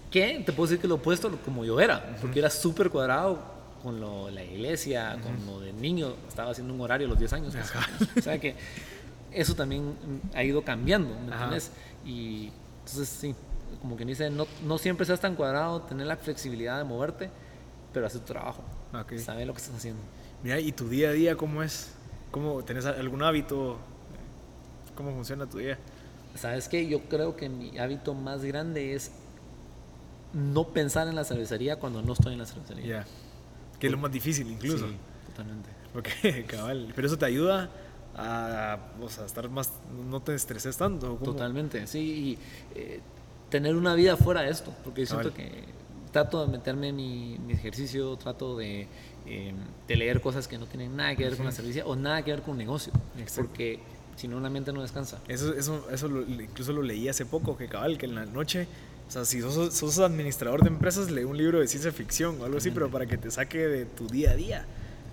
¿Qué? 0.10 0.42
Te 0.46 0.54
puedo 0.54 0.68
decir 0.68 0.80
que 0.80 0.88
lo 0.88 0.96
opuesto 0.96 1.30
como 1.44 1.66
yo 1.66 1.82
era, 1.82 2.16
porque 2.22 2.40
era 2.40 2.50
súper 2.50 2.90
cuadrado 2.90 3.38
con 3.84 4.00
lo, 4.00 4.32
la 4.32 4.44
iglesia, 4.44 5.18
con 5.22 5.46
lo 5.46 5.60
de 5.60 5.74
niño. 5.74 6.16
Estaba 6.28 6.52
haciendo 6.52 6.74
un 6.74 6.80
horario 6.80 7.08
a 7.08 7.10
los 7.10 7.20
10 7.20 7.34
años. 7.34 7.54
o 8.18 8.22
sea 8.22 8.40
que 8.40 8.56
eso 9.36 9.54
también 9.56 9.94
ha 10.34 10.44
ido 10.44 10.64
cambiando, 10.64 11.14
¿me 11.20 11.32
entiendes? 11.32 11.72
Y 12.06 12.52
entonces 12.80 13.10
sí, 13.10 13.36
como 13.82 13.98
que 13.98 14.06
dice, 14.06 14.30
no, 14.30 14.48
no 14.64 14.78
siempre 14.78 15.06
seas 15.06 15.20
tan 15.20 15.36
cuadrado, 15.36 15.82
tener 15.82 16.08
la 16.08 16.18
flexibilidad 16.18 16.78
de 16.78 16.84
moverte, 16.84 17.30
pero 17.94 18.08
hacer 18.08 18.22
tu 18.22 18.34
trabajo, 18.34 18.64
okay. 19.00 19.20
saber 19.20 19.46
lo 19.48 19.54
que 19.54 19.62
estás 19.62 19.76
haciendo. 19.76 20.02
Mira, 20.44 20.60
¿y 20.60 20.72
tu 20.72 20.88
día 20.88 21.10
a 21.10 21.12
día 21.14 21.36
cómo 21.36 21.64
es? 21.64 21.92
¿Cómo, 22.32 22.64
¿Tenés 22.64 22.86
algún 22.86 23.24
hábito? 23.24 23.78
¿Cómo 24.96 25.12
funciona 25.12 25.46
tu 25.46 25.58
día? 25.58 25.78
Sabes 26.36 26.68
que 26.68 26.88
yo 26.88 27.02
creo 27.04 27.36
que 27.36 27.50
mi 27.50 27.78
hábito 27.78 28.14
más 28.14 28.44
grande 28.44 28.94
es 28.94 29.12
no 30.34 30.68
pensar 30.68 31.08
en 31.08 31.16
la 31.16 31.24
cervecería 31.24 31.78
cuando 31.78 32.02
no 32.02 32.14
estoy 32.14 32.34
en 32.34 32.40
la 32.40 32.46
cervecería. 32.46 32.86
Ya. 32.86 33.06
Que 33.80 33.88
es 33.88 33.92
lo 33.92 33.98
más 33.98 34.12
difícil 34.12 34.50
incluso. 34.50 34.88
Sí, 34.88 34.96
totalmente. 35.28 35.70
Ok, 35.96 36.46
cabal. 36.48 36.92
Pero 36.94 37.08
eso 37.08 37.18
te 37.18 37.26
ayuda 37.26 37.70
a, 38.16 38.78
o 39.02 39.10
sea, 39.10 39.26
estar 39.26 39.50
más, 39.50 39.72
no 40.10 40.22
te 40.22 40.34
estreses 40.36 40.78
tanto. 40.78 41.16
Totalmente, 41.24 41.86
sí, 41.88 42.00
y 42.00 42.80
eh, 42.80 43.02
tener 43.50 43.76
una 43.76 43.94
vida 43.96 44.18
fuera 44.18 44.42
de 44.42 44.52
esto, 44.52 44.74
porque 44.84 45.06
siento 45.06 45.34
que 45.34 45.66
trato 46.12 46.46
de 46.46 46.52
meterme 46.52 46.90
en 46.90 46.96
mi, 46.96 47.40
ejercicio, 47.50 48.16
trato 48.16 48.56
de, 48.58 48.88
em, 49.26 49.56
de, 49.88 49.96
leer 49.96 50.22
cosas 50.22 50.48
que 50.48 50.58
no 50.58 50.66
tienen 50.66 50.96
nada 50.96 51.16
que 51.16 51.26
ver 51.26 51.36
con 51.36 51.46
la 51.46 51.52
servicio 51.52 51.86
o 51.86 51.96
nada 51.96 52.24
que 52.24 52.32
ver 52.32 52.42
con 52.42 52.52
un 52.52 52.58
negocio, 52.58 52.94
porque 53.36 53.80
si 54.16 54.30
no 54.30 54.40
la 54.40 54.50
mente 54.50 54.72
no 54.72 54.82
descansa. 54.82 55.20
Eso, 55.28 55.54
eso, 55.54 55.86
eso 55.92 56.08
incluso 56.08 56.72
lo 56.72 56.82
leí 56.82 57.10
hace 57.10 57.26
poco, 57.26 57.58
que 57.58 57.68
cabal, 57.68 57.98
que 57.98 58.06
en 58.06 58.16
la 58.16 58.26
noche... 58.26 58.68
O 59.08 59.12
sea, 59.12 59.24
si 59.24 59.40
sos, 59.40 59.72
sos 59.72 60.00
administrador 60.00 60.64
de 60.64 60.70
empresas, 60.70 61.12
lee 61.12 61.26
un 61.26 61.38
libro 61.38 61.60
de 61.60 61.68
ciencia 61.68 61.92
ficción 61.92 62.42
o 62.42 62.46
algo 62.46 62.58
así, 62.58 62.72
pero 62.72 62.90
para 62.90 63.06
que 63.06 63.18
te 63.18 63.30
saque 63.30 63.60
de 63.60 63.86
tu 63.86 64.08
día 64.08 64.32
a 64.32 64.36
día. 64.36 64.66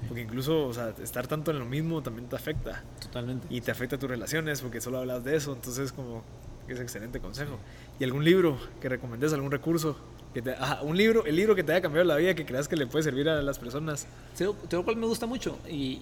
Porque 0.08 0.22
incluso, 0.22 0.66
o 0.66 0.74
sea, 0.74 0.94
estar 1.02 1.26
tanto 1.26 1.50
en 1.50 1.58
lo 1.58 1.64
mismo 1.64 2.02
también 2.02 2.28
te 2.28 2.36
afecta. 2.36 2.82
Totalmente. 3.00 3.46
Y 3.50 3.60
te 3.60 3.70
afecta 3.70 3.98
tus 3.98 4.08
relaciones 4.08 4.60
porque 4.60 4.80
solo 4.80 4.98
hablas 4.98 5.24
de 5.24 5.36
eso. 5.36 5.52
Entonces, 5.52 5.92
como, 5.92 6.22
es 6.68 6.80
excelente 6.80 7.20
consejo. 7.20 7.58
¿Y 7.98 8.04
algún 8.04 8.24
libro 8.24 8.58
que 8.80 8.88
recomendes, 8.88 9.32
algún 9.32 9.50
recurso? 9.50 9.96
Que 10.34 10.42
te, 10.42 10.54
un 10.82 10.96
libro, 10.96 11.26
el 11.26 11.36
libro 11.36 11.54
que 11.54 11.62
te 11.62 11.72
haya 11.72 11.82
cambiado 11.82 12.06
la 12.06 12.16
vida, 12.16 12.34
que 12.34 12.46
creas 12.46 12.66
que 12.66 12.76
le 12.76 12.86
puede 12.86 13.02
servir 13.02 13.28
a 13.28 13.42
las 13.42 13.58
personas. 13.58 14.06
Tengo 14.36 14.84
cual 14.84 14.96
me 14.96 15.06
gusta 15.06 15.26
mucho 15.26 15.58
y, 15.68 15.98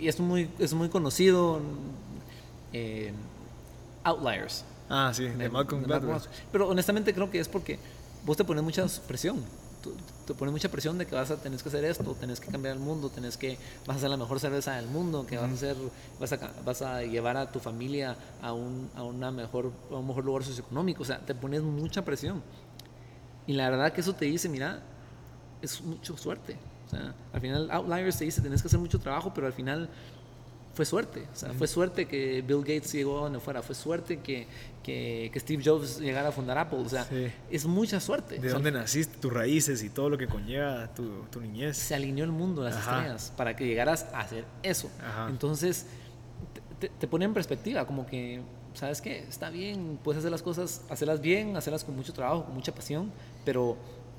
y, 0.00 0.08
es, 0.08 0.20
muy, 0.20 0.48
es 0.58 0.72
muy 0.72 0.88
conocido. 0.88 1.60
Eh, 2.72 3.12
Outliers. 4.04 4.64
Ah, 4.88 5.12
sí, 5.14 5.24
de, 5.24 5.48
Malcolm 5.48 5.82
Gladwell. 5.84 6.20
Pero 6.50 6.68
honestamente 6.68 7.14
creo 7.14 7.30
que 7.30 7.40
es 7.40 7.48
porque 7.48 7.78
vos 8.24 8.36
te 8.36 8.44
pones 8.44 8.62
mucha 8.62 8.86
presión 9.06 9.42
te 10.26 10.34
pone 10.34 10.50
mucha 10.50 10.68
presión 10.68 10.98
de 10.98 11.06
que 11.06 11.14
vas 11.14 11.30
a 11.30 11.36
tener 11.36 11.60
que 11.60 11.68
hacer 11.68 11.84
esto, 11.84 12.14
tenés 12.14 12.40
que 12.40 12.50
cambiar 12.50 12.74
el 12.74 12.80
mundo, 12.80 13.10
tenés 13.10 13.36
que 13.36 13.58
vas 13.86 13.96
a 13.96 14.00
ser 14.00 14.10
la 14.10 14.16
mejor 14.16 14.40
cerveza 14.40 14.74
del 14.76 14.86
mundo, 14.86 15.26
que 15.26 15.36
vas 15.36 15.50
a 15.50 15.54
hacer 15.54 15.76
vas 16.20 16.32
a, 16.32 16.50
vas 16.64 16.82
a 16.82 17.02
llevar 17.02 17.36
a 17.36 17.50
tu 17.50 17.60
familia 17.60 18.16
a 18.40 18.52
un 18.52 18.90
a 18.94 19.02
una 19.02 19.30
mejor 19.30 19.72
a 19.90 19.96
un 19.96 20.06
mejor 20.06 20.24
lugar 20.24 20.44
socioeconómico, 20.44 21.02
o 21.02 21.06
sea, 21.06 21.18
te 21.18 21.34
pones 21.34 21.62
mucha 21.62 22.04
presión. 22.04 22.42
Y 23.46 23.54
la 23.54 23.68
verdad 23.70 23.92
que 23.92 24.00
eso 24.00 24.14
te 24.14 24.26
dice, 24.26 24.48
mira, 24.48 24.82
es 25.60 25.80
mucha 25.82 26.16
suerte. 26.16 26.56
sea, 26.88 27.14
al 27.32 27.40
final 27.40 27.70
Outliers 27.70 28.18
te 28.18 28.24
dice, 28.24 28.40
tenés 28.40 28.62
que 28.62 28.68
hacer 28.68 28.78
mucho 28.78 28.98
trabajo, 28.98 29.32
pero 29.34 29.46
al 29.46 29.52
final 29.52 29.88
fue 30.74 30.84
suerte. 30.86 31.26
O 31.32 31.36
sea, 31.36 31.52
fue 31.52 31.66
suerte 31.66 32.06
que 32.06 32.42
Bill 32.42 32.60
Gates 32.60 32.92
llegó 32.92 33.18
a 33.18 33.22
donde 33.22 33.40
fuera. 33.40 33.62
Fue 33.62 33.74
suerte 33.74 34.20
que, 34.20 34.46
que, 34.82 35.30
que 35.32 35.40
Steve 35.40 35.62
Jobs 35.64 35.98
llegara 35.98 36.28
a 36.28 36.32
fundar 36.32 36.56
Apple. 36.58 36.78
O 36.78 36.88
sea, 36.88 37.06
es 37.50 37.66
mucha 37.66 38.00
suerte. 38.00 38.38
De 38.38 38.48
dónde 38.48 38.72
naciste, 38.72 39.18
tus 39.18 39.32
raíces 39.32 39.82
y 39.82 39.90
todo 39.90 40.08
lo 40.08 40.16
que 40.16 40.26
conlleva 40.26 40.92
tu, 40.94 41.24
tu 41.30 41.40
niñez. 41.40 41.76
Se 41.76 41.94
alineó 41.94 42.24
el 42.24 42.32
mundo, 42.32 42.62
las 42.62 42.76
estrellas, 42.76 43.32
para 43.36 43.54
que 43.54 43.66
llegaras 43.66 44.06
a 44.12 44.20
hacer 44.20 44.44
eso. 44.62 44.90
Entonces, 45.28 45.86
te, 46.78 46.88
te, 46.88 47.06
pone 47.06 47.26
en 47.26 47.34
perspectiva, 47.34 47.86
como 47.86 48.06
que, 48.06 48.40
¿sabes 48.74 49.00
qué? 49.00 49.18
Está 49.20 49.50
bien, 49.50 49.98
puedes 50.02 50.20
hacer 50.20 50.30
las 50.30 50.42
cosas, 50.42 50.82
hacerlas 50.88 51.20
bien, 51.20 51.56
hacerlas 51.56 51.84
con 51.84 51.94
mucho 51.94 52.12
trabajo, 52.12 52.44
con 52.44 52.54
mucha 52.54 52.74
pasión, 52.74 53.12
pero 53.44 53.76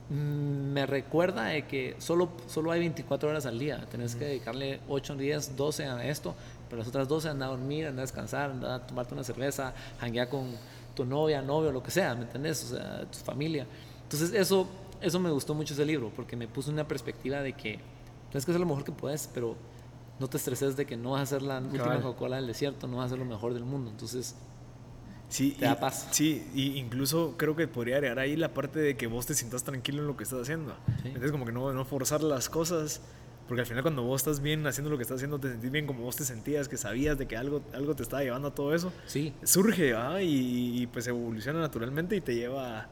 me 0.09 0.85
recuerda 0.85 1.45
de 1.45 1.65
que 1.65 1.95
solo, 1.99 2.29
solo 2.47 2.71
hay 2.71 2.79
24 2.81 3.29
horas 3.29 3.45
al 3.45 3.57
día. 3.57 3.85
Tienes 3.89 4.15
que 4.15 4.25
dedicarle 4.25 4.81
8 4.87 5.15
días, 5.15 5.55
12 5.55 5.85
a 5.85 6.07
esto, 6.07 6.35
pero 6.69 6.79
las 6.79 6.87
otras 6.87 7.07
12 7.07 7.29
anda 7.29 7.45
a 7.45 7.49
dormir, 7.49 7.87
anda 7.87 8.01
a 8.01 8.05
descansar, 8.05 8.51
anda 8.51 8.75
a 8.75 8.85
tomarte 8.85 9.13
una 9.13 9.23
cerveza, 9.23 9.73
hanguear 9.99 10.29
con 10.29 10.51
tu 10.93 11.05
novia, 11.05 11.41
novio, 11.41 11.71
lo 11.71 11.81
que 11.81 11.91
sea, 11.91 12.15
¿me 12.15 12.23
entiendes? 12.23 12.63
O 12.65 12.75
sea, 12.75 13.05
tu 13.09 13.17
familia. 13.19 13.65
Entonces, 14.03 14.33
eso, 14.33 14.67
eso 15.01 15.19
me 15.19 15.31
gustó 15.31 15.55
mucho 15.55 15.73
ese 15.73 15.85
libro, 15.85 16.11
porque 16.15 16.35
me 16.35 16.47
puso 16.47 16.69
una 16.69 16.87
perspectiva 16.87 17.41
de 17.41 17.53
que 17.53 17.79
tienes 18.29 18.45
que 18.45 18.51
hacer 18.51 18.59
lo 18.59 18.67
mejor 18.67 18.83
que 18.83 18.91
puedes, 18.91 19.29
pero 19.33 19.55
no 20.19 20.27
te 20.27 20.37
estreses 20.37 20.75
de 20.75 20.85
que 20.85 20.95
no 20.95 21.11
vas 21.11 21.21
a 21.21 21.23
hacer 21.23 21.41
la 21.41 21.59
última 21.59 21.99
Coca-Cola 22.01 22.35
del 22.35 22.47
desierto, 22.47 22.87
no 22.87 22.97
vas 22.97 23.03
a 23.03 23.05
hacer 23.07 23.19
lo 23.19 23.25
mejor 23.25 23.53
del 23.53 23.63
mundo. 23.63 23.89
Entonces, 23.89 24.35
Sí, 25.33 25.55
te 25.57 25.65
da 25.65 25.79
paz. 25.79 26.09
Sí, 26.11 26.45
y 26.53 26.77
incluso 26.77 27.33
creo 27.37 27.55
que 27.55 27.67
podría 27.67 27.95
agregar 27.95 28.19
ahí 28.19 28.35
la 28.35 28.53
parte 28.53 28.77
de 28.77 28.95
que 28.95 29.07
vos 29.07 29.25
te 29.25 29.33
sientas 29.33 29.63
tranquilo 29.63 30.01
en 30.01 30.07
lo 30.07 30.15
que 30.15 30.25
estás 30.25 30.43
haciendo. 30.43 30.75
Entonces, 31.03 31.31
como 31.31 31.43
que 31.43 31.51
no, 31.51 31.73
no 31.73 31.85
forzar 31.85 32.21
las 32.21 32.49
cosas, 32.49 33.01
porque 33.47 33.61
al 33.61 33.65
final 33.65 33.81
cuando 33.81 34.03
vos 34.03 34.21
estás 34.21 34.41
bien 34.41 34.67
haciendo 34.67 34.91
lo 34.91 34.97
que 34.97 35.01
estás 35.01 35.15
haciendo, 35.15 35.39
te 35.39 35.49
sentís 35.49 35.71
bien 35.71 35.87
como 35.87 36.03
vos 36.03 36.15
te 36.15 36.23
sentías, 36.23 36.69
que 36.69 36.77
sabías 36.77 37.17
de 37.17 37.25
que 37.25 37.35
algo, 37.35 37.63
algo 37.73 37.95
te 37.95 38.03
estaba 38.03 38.21
llevando 38.21 38.49
a 38.49 38.53
todo 38.53 38.75
eso. 38.75 38.93
Sí. 39.07 39.33
Surge, 39.41 39.95
¿ah? 39.95 40.21
y, 40.21 40.83
y, 40.83 40.85
pues 40.85 41.07
evoluciona 41.07 41.59
naturalmente 41.59 42.15
y 42.15 42.21
te 42.21 42.35
lleva 42.35 42.81
a 42.81 42.89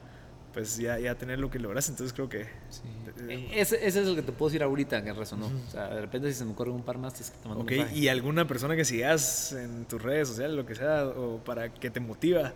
pues 0.54 0.78
ya, 0.78 1.00
ya 1.00 1.16
tener 1.16 1.40
lo 1.40 1.50
que 1.50 1.60
logras, 1.60 1.88
entonces 1.90 2.14
creo 2.14 2.28
que... 2.28 2.46
Sí. 2.70 2.82
E, 3.30 3.62
ese, 3.62 3.76
ese, 3.86 4.02
es 4.02 4.08
el 4.08 4.16
que 4.16 4.22
te 4.22 4.32
puedo 4.32 4.50
decir 4.50 4.64
ahorita 4.64 5.04
que 5.04 5.14
resonó. 5.14 5.48
O 5.48 5.72
sea, 5.72 5.90
de 5.90 6.02
repente 6.02 6.32
si 6.32 6.40
se 6.40 6.46
me 6.46 6.52
ocurre 6.52 6.72
un 6.72 6.84
par 6.84 6.98
más, 6.98 7.14
te, 7.14 7.24
mando 7.48 7.64
Ok, 7.64 7.72
¿y 7.94 8.08
alguna 8.08 8.48
persona 8.48 8.76
que 8.76 8.86
sigas 8.86 9.54
en 9.54 9.86
tus 9.86 10.02
redes 10.02 10.28
sociales, 10.28 10.56
lo 10.56 10.66
que 10.66 10.76
sea, 10.76 11.06
o 11.06 11.38
para 11.38 11.74
que 11.74 11.90
te 11.90 12.00
motiva? 12.00 12.54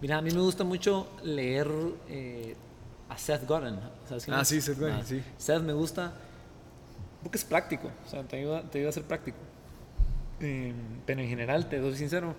Mira, 0.00 0.18
a 0.18 0.22
mí 0.22 0.30
me 0.30 0.40
gusta 0.40 0.64
mucho 0.64 1.08
leer 1.22 1.68
eh, 2.08 2.56
a 3.08 3.16
Seth 3.16 3.46
Godin. 3.46 3.78
¿sabes 4.08 4.24
quién 4.24 4.36
ah, 4.36 4.44
sí, 4.44 4.60
Seth 4.60 4.78
Godin, 4.78 4.94
ah, 4.94 5.04
sí. 5.04 5.22
Seth 5.38 5.62
me 5.62 5.72
gusta 5.72 6.12
porque 7.22 7.38
es 7.38 7.44
práctico, 7.44 7.90
o 8.04 8.08
sea, 8.08 8.24
te 8.24 8.36
ayuda, 8.38 8.62
te 8.62 8.78
ayuda 8.78 8.90
a 8.90 8.92
ser 8.92 9.04
práctico. 9.04 9.38
Eh, 10.40 10.72
pero 11.06 11.20
en 11.20 11.28
general, 11.28 11.68
te 11.68 11.78
doy 11.78 11.94
sincero, 11.94 12.34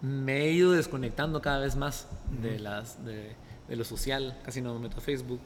me 0.00 0.44
he 0.44 0.52
ido 0.52 0.72
desconectando 0.72 1.40
cada 1.42 1.58
vez 1.60 1.76
más 1.76 2.08
de, 2.40 2.58
las, 2.58 3.04
de, 3.04 3.34
lo 3.68 3.84
social, 3.84 4.38
casi 4.44 4.60
no 4.60 4.74
me 4.74 4.80
meto 4.80 4.98
a 4.98 5.00
Facebook, 5.00 5.40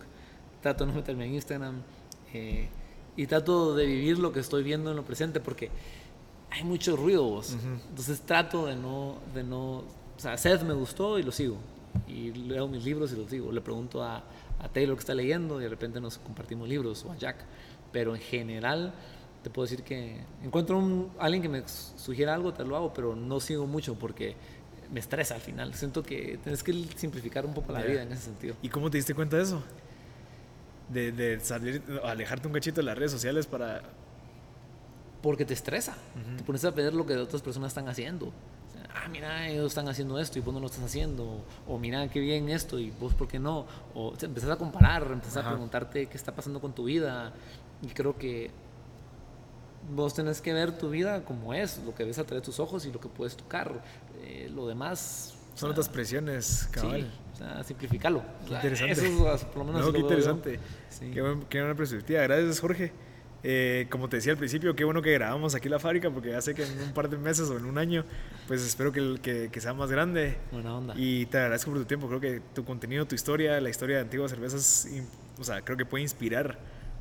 trato 0.60 0.84
de 0.84 0.92
no 0.92 0.96
meterme 0.96 1.26
en 1.26 1.34
Instagram 1.34 1.82
eh, 2.32 2.68
y 3.16 3.26
trato 3.26 3.74
de 3.74 3.86
vivir 3.86 4.18
lo 4.18 4.32
que 4.32 4.40
estoy 4.40 4.62
viendo 4.62 4.90
en 4.90 4.96
lo 4.96 5.04
presente 5.04 5.40
porque 5.40 5.70
hay 6.50 6.64
mucho 6.64 6.96
ruido 6.96 7.24
vos. 7.24 7.56
Entonces 7.88 8.20
trato 8.20 8.66
de 8.66 8.76
no, 8.76 9.16
de 9.34 9.42
no, 9.42 9.78
o 9.78 10.18
sea, 10.18 10.36
Seth 10.36 10.62
me 10.62 10.74
gustó 10.74 11.18
y 11.18 11.22
lo 11.22 11.32
sigo. 11.32 11.56
Y 12.06 12.32
leo 12.32 12.68
mis 12.68 12.84
libros 12.84 13.12
y 13.12 13.16
los 13.16 13.30
digo. 13.30 13.50
Le 13.52 13.60
pregunto 13.60 14.02
a, 14.02 14.22
a 14.58 14.68
Taylor 14.68 14.96
que 14.96 15.00
está 15.00 15.14
leyendo 15.14 15.60
y 15.60 15.64
de 15.64 15.70
repente 15.70 16.00
nos 16.00 16.18
compartimos 16.18 16.68
libros 16.68 17.04
o 17.04 17.12
a 17.12 17.16
Jack. 17.16 17.36
Pero 17.90 18.14
en 18.14 18.20
general 18.20 18.92
te 19.42 19.50
puedo 19.50 19.64
decir 19.64 19.82
que 19.82 20.20
encuentro 20.42 20.78
un, 20.78 21.10
alguien 21.18 21.42
que 21.42 21.48
me 21.48 21.62
sugiera 21.66 22.34
algo, 22.34 22.52
te 22.52 22.64
lo 22.64 22.76
hago, 22.76 22.94
pero 22.94 23.16
no 23.16 23.40
sigo 23.40 23.66
mucho 23.66 23.94
porque 23.96 24.36
me 24.92 25.00
estresa 25.00 25.34
al 25.34 25.40
final. 25.40 25.74
Siento 25.74 26.02
que 26.02 26.38
tienes 26.42 26.62
que 26.62 26.72
simplificar 26.96 27.44
un 27.46 27.54
poco 27.54 27.72
la 27.72 27.82
vida 27.82 28.02
en 28.02 28.12
ese 28.12 28.22
sentido. 28.22 28.54
¿Y 28.62 28.68
cómo 28.68 28.90
te 28.90 28.98
diste 28.98 29.14
cuenta 29.14 29.36
de 29.36 29.42
eso? 29.42 29.62
De, 30.88 31.10
de 31.12 31.40
salir, 31.40 31.82
alejarte 32.04 32.46
un 32.46 32.54
cachito 32.54 32.76
de 32.76 32.84
las 32.84 32.96
redes 32.96 33.10
sociales 33.10 33.46
para... 33.46 33.82
Porque 35.22 35.44
te 35.44 35.54
estresa. 35.54 35.96
Te 36.36 36.42
pones 36.42 36.64
a 36.64 36.70
ver 36.72 36.92
lo 36.92 37.06
que 37.06 37.16
otras 37.16 37.42
personas 37.42 37.68
están 37.68 37.88
haciendo. 37.88 38.32
ah, 38.94 39.08
mira, 39.08 39.48
ellos 39.48 39.68
están 39.68 39.88
haciendo 39.88 40.18
esto 40.18 40.38
y 40.38 40.42
vos 40.42 40.52
no 40.52 40.60
lo 40.60 40.66
estás 40.66 40.82
haciendo. 40.82 41.44
O 41.66 41.78
mira, 41.78 42.06
qué 42.08 42.20
bien 42.20 42.48
esto 42.48 42.78
y 42.78 42.90
vos, 42.90 43.14
¿por 43.14 43.28
qué 43.28 43.38
no? 43.38 43.64
O 43.94 44.14
empezás 44.20 44.50
a 44.50 44.56
comparar, 44.56 45.06
empezás 45.10 45.44
a 45.44 45.50
preguntarte 45.50 46.06
qué 46.06 46.16
está 46.16 46.34
pasando 46.34 46.60
con 46.60 46.74
tu 46.74 46.84
vida. 46.84 47.32
Y 47.82 47.88
creo 47.88 48.18
que 48.18 48.50
vos 49.90 50.14
tenés 50.14 50.40
que 50.40 50.52
ver 50.52 50.76
tu 50.76 50.90
vida 50.90 51.24
como 51.24 51.54
es, 51.54 51.78
lo 51.84 51.94
que 51.94 52.04
ves 52.04 52.18
a 52.18 52.24
través 52.24 52.42
de 52.42 52.46
tus 52.46 52.60
ojos 52.60 52.86
y 52.86 52.92
lo 52.92 53.00
que 53.00 53.08
puedes 53.08 53.36
tocar. 53.36 53.82
Eh, 54.22 54.50
lo 54.54 54.66
demás. 54.66 55.34
Son 55.54 55.70
otras 55.70 55.88
presiones, 55.88 56.68
cabal. 56.70 57.02
Sí, 57.02 57.06
o 57.34 57.36
sea, 57.36 57.64
simplificarlo. 57.64 58.22
Qué 58.46 58.54
interesante. 58.54 58.92
Eso 58.92 59.34
es, 59.34 59.44
por 59.44 59.58
lo 59.58 59.64
menos. 59.64 59.86
No, 59.86 59.92
qué 59.92 59.98
interesante. 59.98 60.60
Qué, 61.12 61.20
buena 61.60 61.74
perspectiva. 61.74 62.22
Gracias, 62.22 62.60
Jorge. 62.60 62.92
Eh, 63.44 63.88
como 63.90 64.08
te 64.08 64.16
decía 64.16 64.30
al 64.30 64.38
principio, 64.38 64.76
qué 64.76 64.84
bueno 64.84 65.02
que 65.02 65.12
grabamos 65.12 65.56
aquí 65.56 65.68
la 65.68 65.80
fábrica, 65.80 66.08
porque 66.10 66.30
ya 66.30 66.40
sé 66.40 66.54
que 66.54 66.64
en 66.64 66.80
un 66.80 66.94
par 66.94 67.10
de 67.10 67.18
meses 67.18 67.50
o 67.50 67.56
en 67.56 67.64
un 67.64 67.76
año, 67.76 68.04
pues 68.46 68.62
espero 68.62 68.92
que, 68.92 69.18
que, 69.20 69.50
que 69.50 69.60
sea 69.60 69.74
más 69.74 69.90
grande. 69.90 70.38
Buena 70.52 70.76
onda. 70.76 70.94
Y 70.96 71.26
te 71.26 71.38
agradezco 71.38 71.72
por 71.72 71.80
tu 71.80 71.86
tiempo. 71.86 72.06
Creo 72.06 72.20
que 72.20 72.40
tu 72.54 72.64
contenido, 72.64 73.04
tu 73.04 73.16
historia, 73.16 73.60
la 73.60 73.68
historia 73.68 73.96
de 73.96 74.02
Antiguas 74.02 74.30
Cervezas, 74.30 74.88
o 75.38 75.44
sea, 75.44 75.60
creo 75.62 75.76
que 75.76 75.84
puede 75.84 76.02
inspirar 76.02 76.60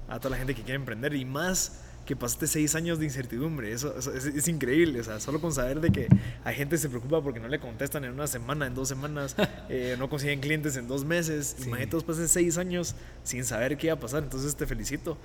a 0.09 0.19
toda 0.19 0.31
la 0.31 0.37
gente 0.37 0.55
que 0.55 0.63
quiere 0.63 0.75
emprender 0.75 1.13
y 1.13 1.23
más 1.23 1.83
que 2.05 2.15
pasaste 2.15 2.47
seis 2.47 2.75
años 2.75 2.99
de 2.99 3.05
incertidumbre. 3.05 3.71
Eso, 3.71 3.95
es, 3.97 4.47
increíble. 4.47 4.99
O 4.99 5.03
sea, 5.03 5.19
solo 5.19 5.39
con 5.39 5.51
saber 5.51 5.79
de 5.81 5.91
que 5.91 6.07
hay 6.43 6.55
gente 6.55 6.75
que 6.75 6.79
se 6.79 6.89
preocupa 6.89 7.21
porque 7.21 7.39
no 7.39 7.47
le 7.47 7.59
contestan 7.59 8.03
en 8.05 8.11
una 8.11 8.27
semana, 8.27 8.67
en 8.67 8.75
dos 8.75 8.87
semanas, 8.87 9.35
eh, 9.69 9.95
no 9.97 10.09
consiguen 10.09 10.39
clientes 10.39 10.75
en 10.77 10.87
dos 10.87 11.05
meses. 11.05 11.55
Sí. 11.57 11.67
Imagínate, 11.67 12.01
pasen 12.01 12.27
seis 12.27 12.57
años 12.57 12.95
sin 13.23 13.43
saber 13.45 13.77
qué 13.77 13.87
iba 13.87 13.95
a 13.95 13.99
pasar. 13.99 14.23
Entonces 14.23 14.55
te 14.55 14.65
felicito. 14.65 15.17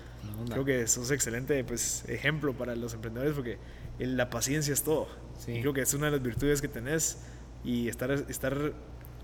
Creo 0.50 0.64
que 0.64 0.82
eso 0.82 1.02
es 1.02 1.10
excelente 1.10 1.62
pues, 1.64 2.04
ejemplo 2.08 2.52
para 2.52 2.76
los 2.76 2.94
emprendedores 2.94 3.34
porque 3.34 3.58
la 3.98 4.30
paciencia 4.30 4.72
es 4.72 4.82
todo. 4.82 5.08
creo 5.44 5.72
que 5.72 5.80
es 5.80 5.94
una 5.94 6.06
de 6.06 6.12
las 6.12 6.22
virtudes 6.22 6.60
que 6.60 6.68
tenés 6.68 7.18
y 7.64 7.88
estar, 7.88 8.10
estar 8.10 8.74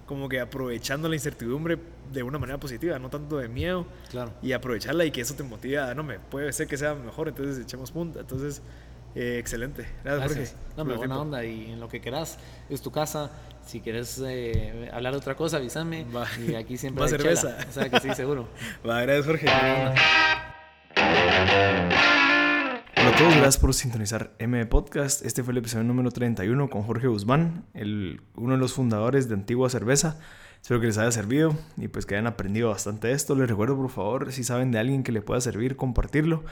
como 0.06 0.28
que 0.28 0.40
aprovechando 0.40 1.08
la 1.08 1.14
incertidumbre 1.14 1.78
de 2.12 2.22
una 2.22 2.38
manera 2.38 2.58
positiva, 2.58 2.98
no 2.98 3.08
tanto 3.08 3.38
de 3.38 3.48
miedo. 3.48 3.86
Claro. 4.10 4.32
Y 4.42 4.52
aprovecharla 4.52 5.04
y 5.04 5.10
que 5.10 5.20
eso 5.20 5.34
te 5.34 5.42
motiva, 5.42 5.94
no 5.94 6.02
me 6.02 6.18
puede 6.18 6.52
ser 6.52 6.66
que 6.66 6.76
sea 6.76 6.94
mejor, 6.94 7.28
entonces 7.28 7.62
echemos 7.62 7.90
punta. 7.90 8.20
Entonces, 8.20 8.62
eh, 9.14 9.38
excelente. 9.38 9.86
Gracias, 10.04 10.34
Gracias. 10.34 10.56
No, 10.76 10.84
me 10.84 10.94
buena 10.94 11.20
onda 11.20 11.44
y 11.44 11.72
en 11.72 11.80
lo 11.80 11.88
que 11.88 12.00
quieras, 12.00 12.38
es 12.68 12.82
tu 12.82 12.90
casa. 12.90 13.30
Si 13.66 13.80
quieres 13.80 14.20
eh, 14.24 14.90
hablar 14.92 15.12
de 15.12 15.18
otra 15.18 15.36
cosa, 15.36 15.58
avísame. 15.58 16.06
Y 16.46 16.54
aquí 16.54 16.76
siempre 16.76 17.04
hay 17.04 17.10
cerveza. 17.10 17.56
O 17.68 17.72
sea 17.72 17.88
que 17.88 18.00
sí, 18.00 18.14
seguro. 18.14 18.48
Va, 18.88 19.02
gracias, 19.02 19.26
Jorge. 19.26 19.46
Todos, 23.18 23.34
gracias 23.34 23.58
por 23.58 23.74
sintonizar 23.74 24.32
M 24.38 24.64
Podcast. 24.66 25.24
Este 25.24 25.42
fue 25.42 25.52
el 25.52 25.58
episodio 25.58 25.84
número 25.84 26.10
31 26.10 26.70
con 26.70 26.82
Jorge 26.82 27.08
Guzmán, 27.08 27.64
el, 27.74 28.22
uno 28.36 28.54
de 28.54 28.58
los 28.58 28.72
fundadores 28.72 29.28
de 29.28 29.34
Antigua 29.34 29.68
Cerveza. 29.68 30.18
Espero 30.60 30.80
que 30.80 30.86
les 30.86 30.98
haya 30.98 31.10
servido 31.10 31.54
y 31.76 31.88
pues 31.88 32.06
que 32.06 32.14
hayan 32.14 32.26
aprendido 32.26 32.70
bastante 32.70 33.12
esto. 33.12 33.34
Les 33.34 33.48
recuerdo 33.48 33.76
por 33.76 33.90
favor, 33.90 34.32
si 34.32 34.44
saben 34.44 34.70
de 34.70 34.78
alguien 34.78 35.02
que 35.02 35.12
le 35.12 35.20
pueda 35.20 35.40
servir, 35.40 35.76
compartirlo 35.76 36.44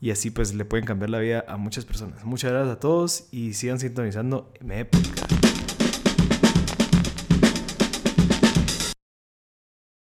y 0.00 0.10
así 0.10 0.30
pues 0.30 0.54
le 0.54 0.64
pueden 0.64 0.86
cambiar 0.86 1.10
la 1.10 1.18
vida 1.18 1.44
a 1.48 1.56
muchas 1.56 1.84
personas. 1.84 2.24
Muchas 2.24 2.52
gracias 2.52 2.76
a 2.76 2.80
todos 2.80 3.28
y 3.32 3.54
sigan 3.54 3.80
sintonizando 3.80 4.52
M 4.60 4.84
Podcast. 4.84 5.43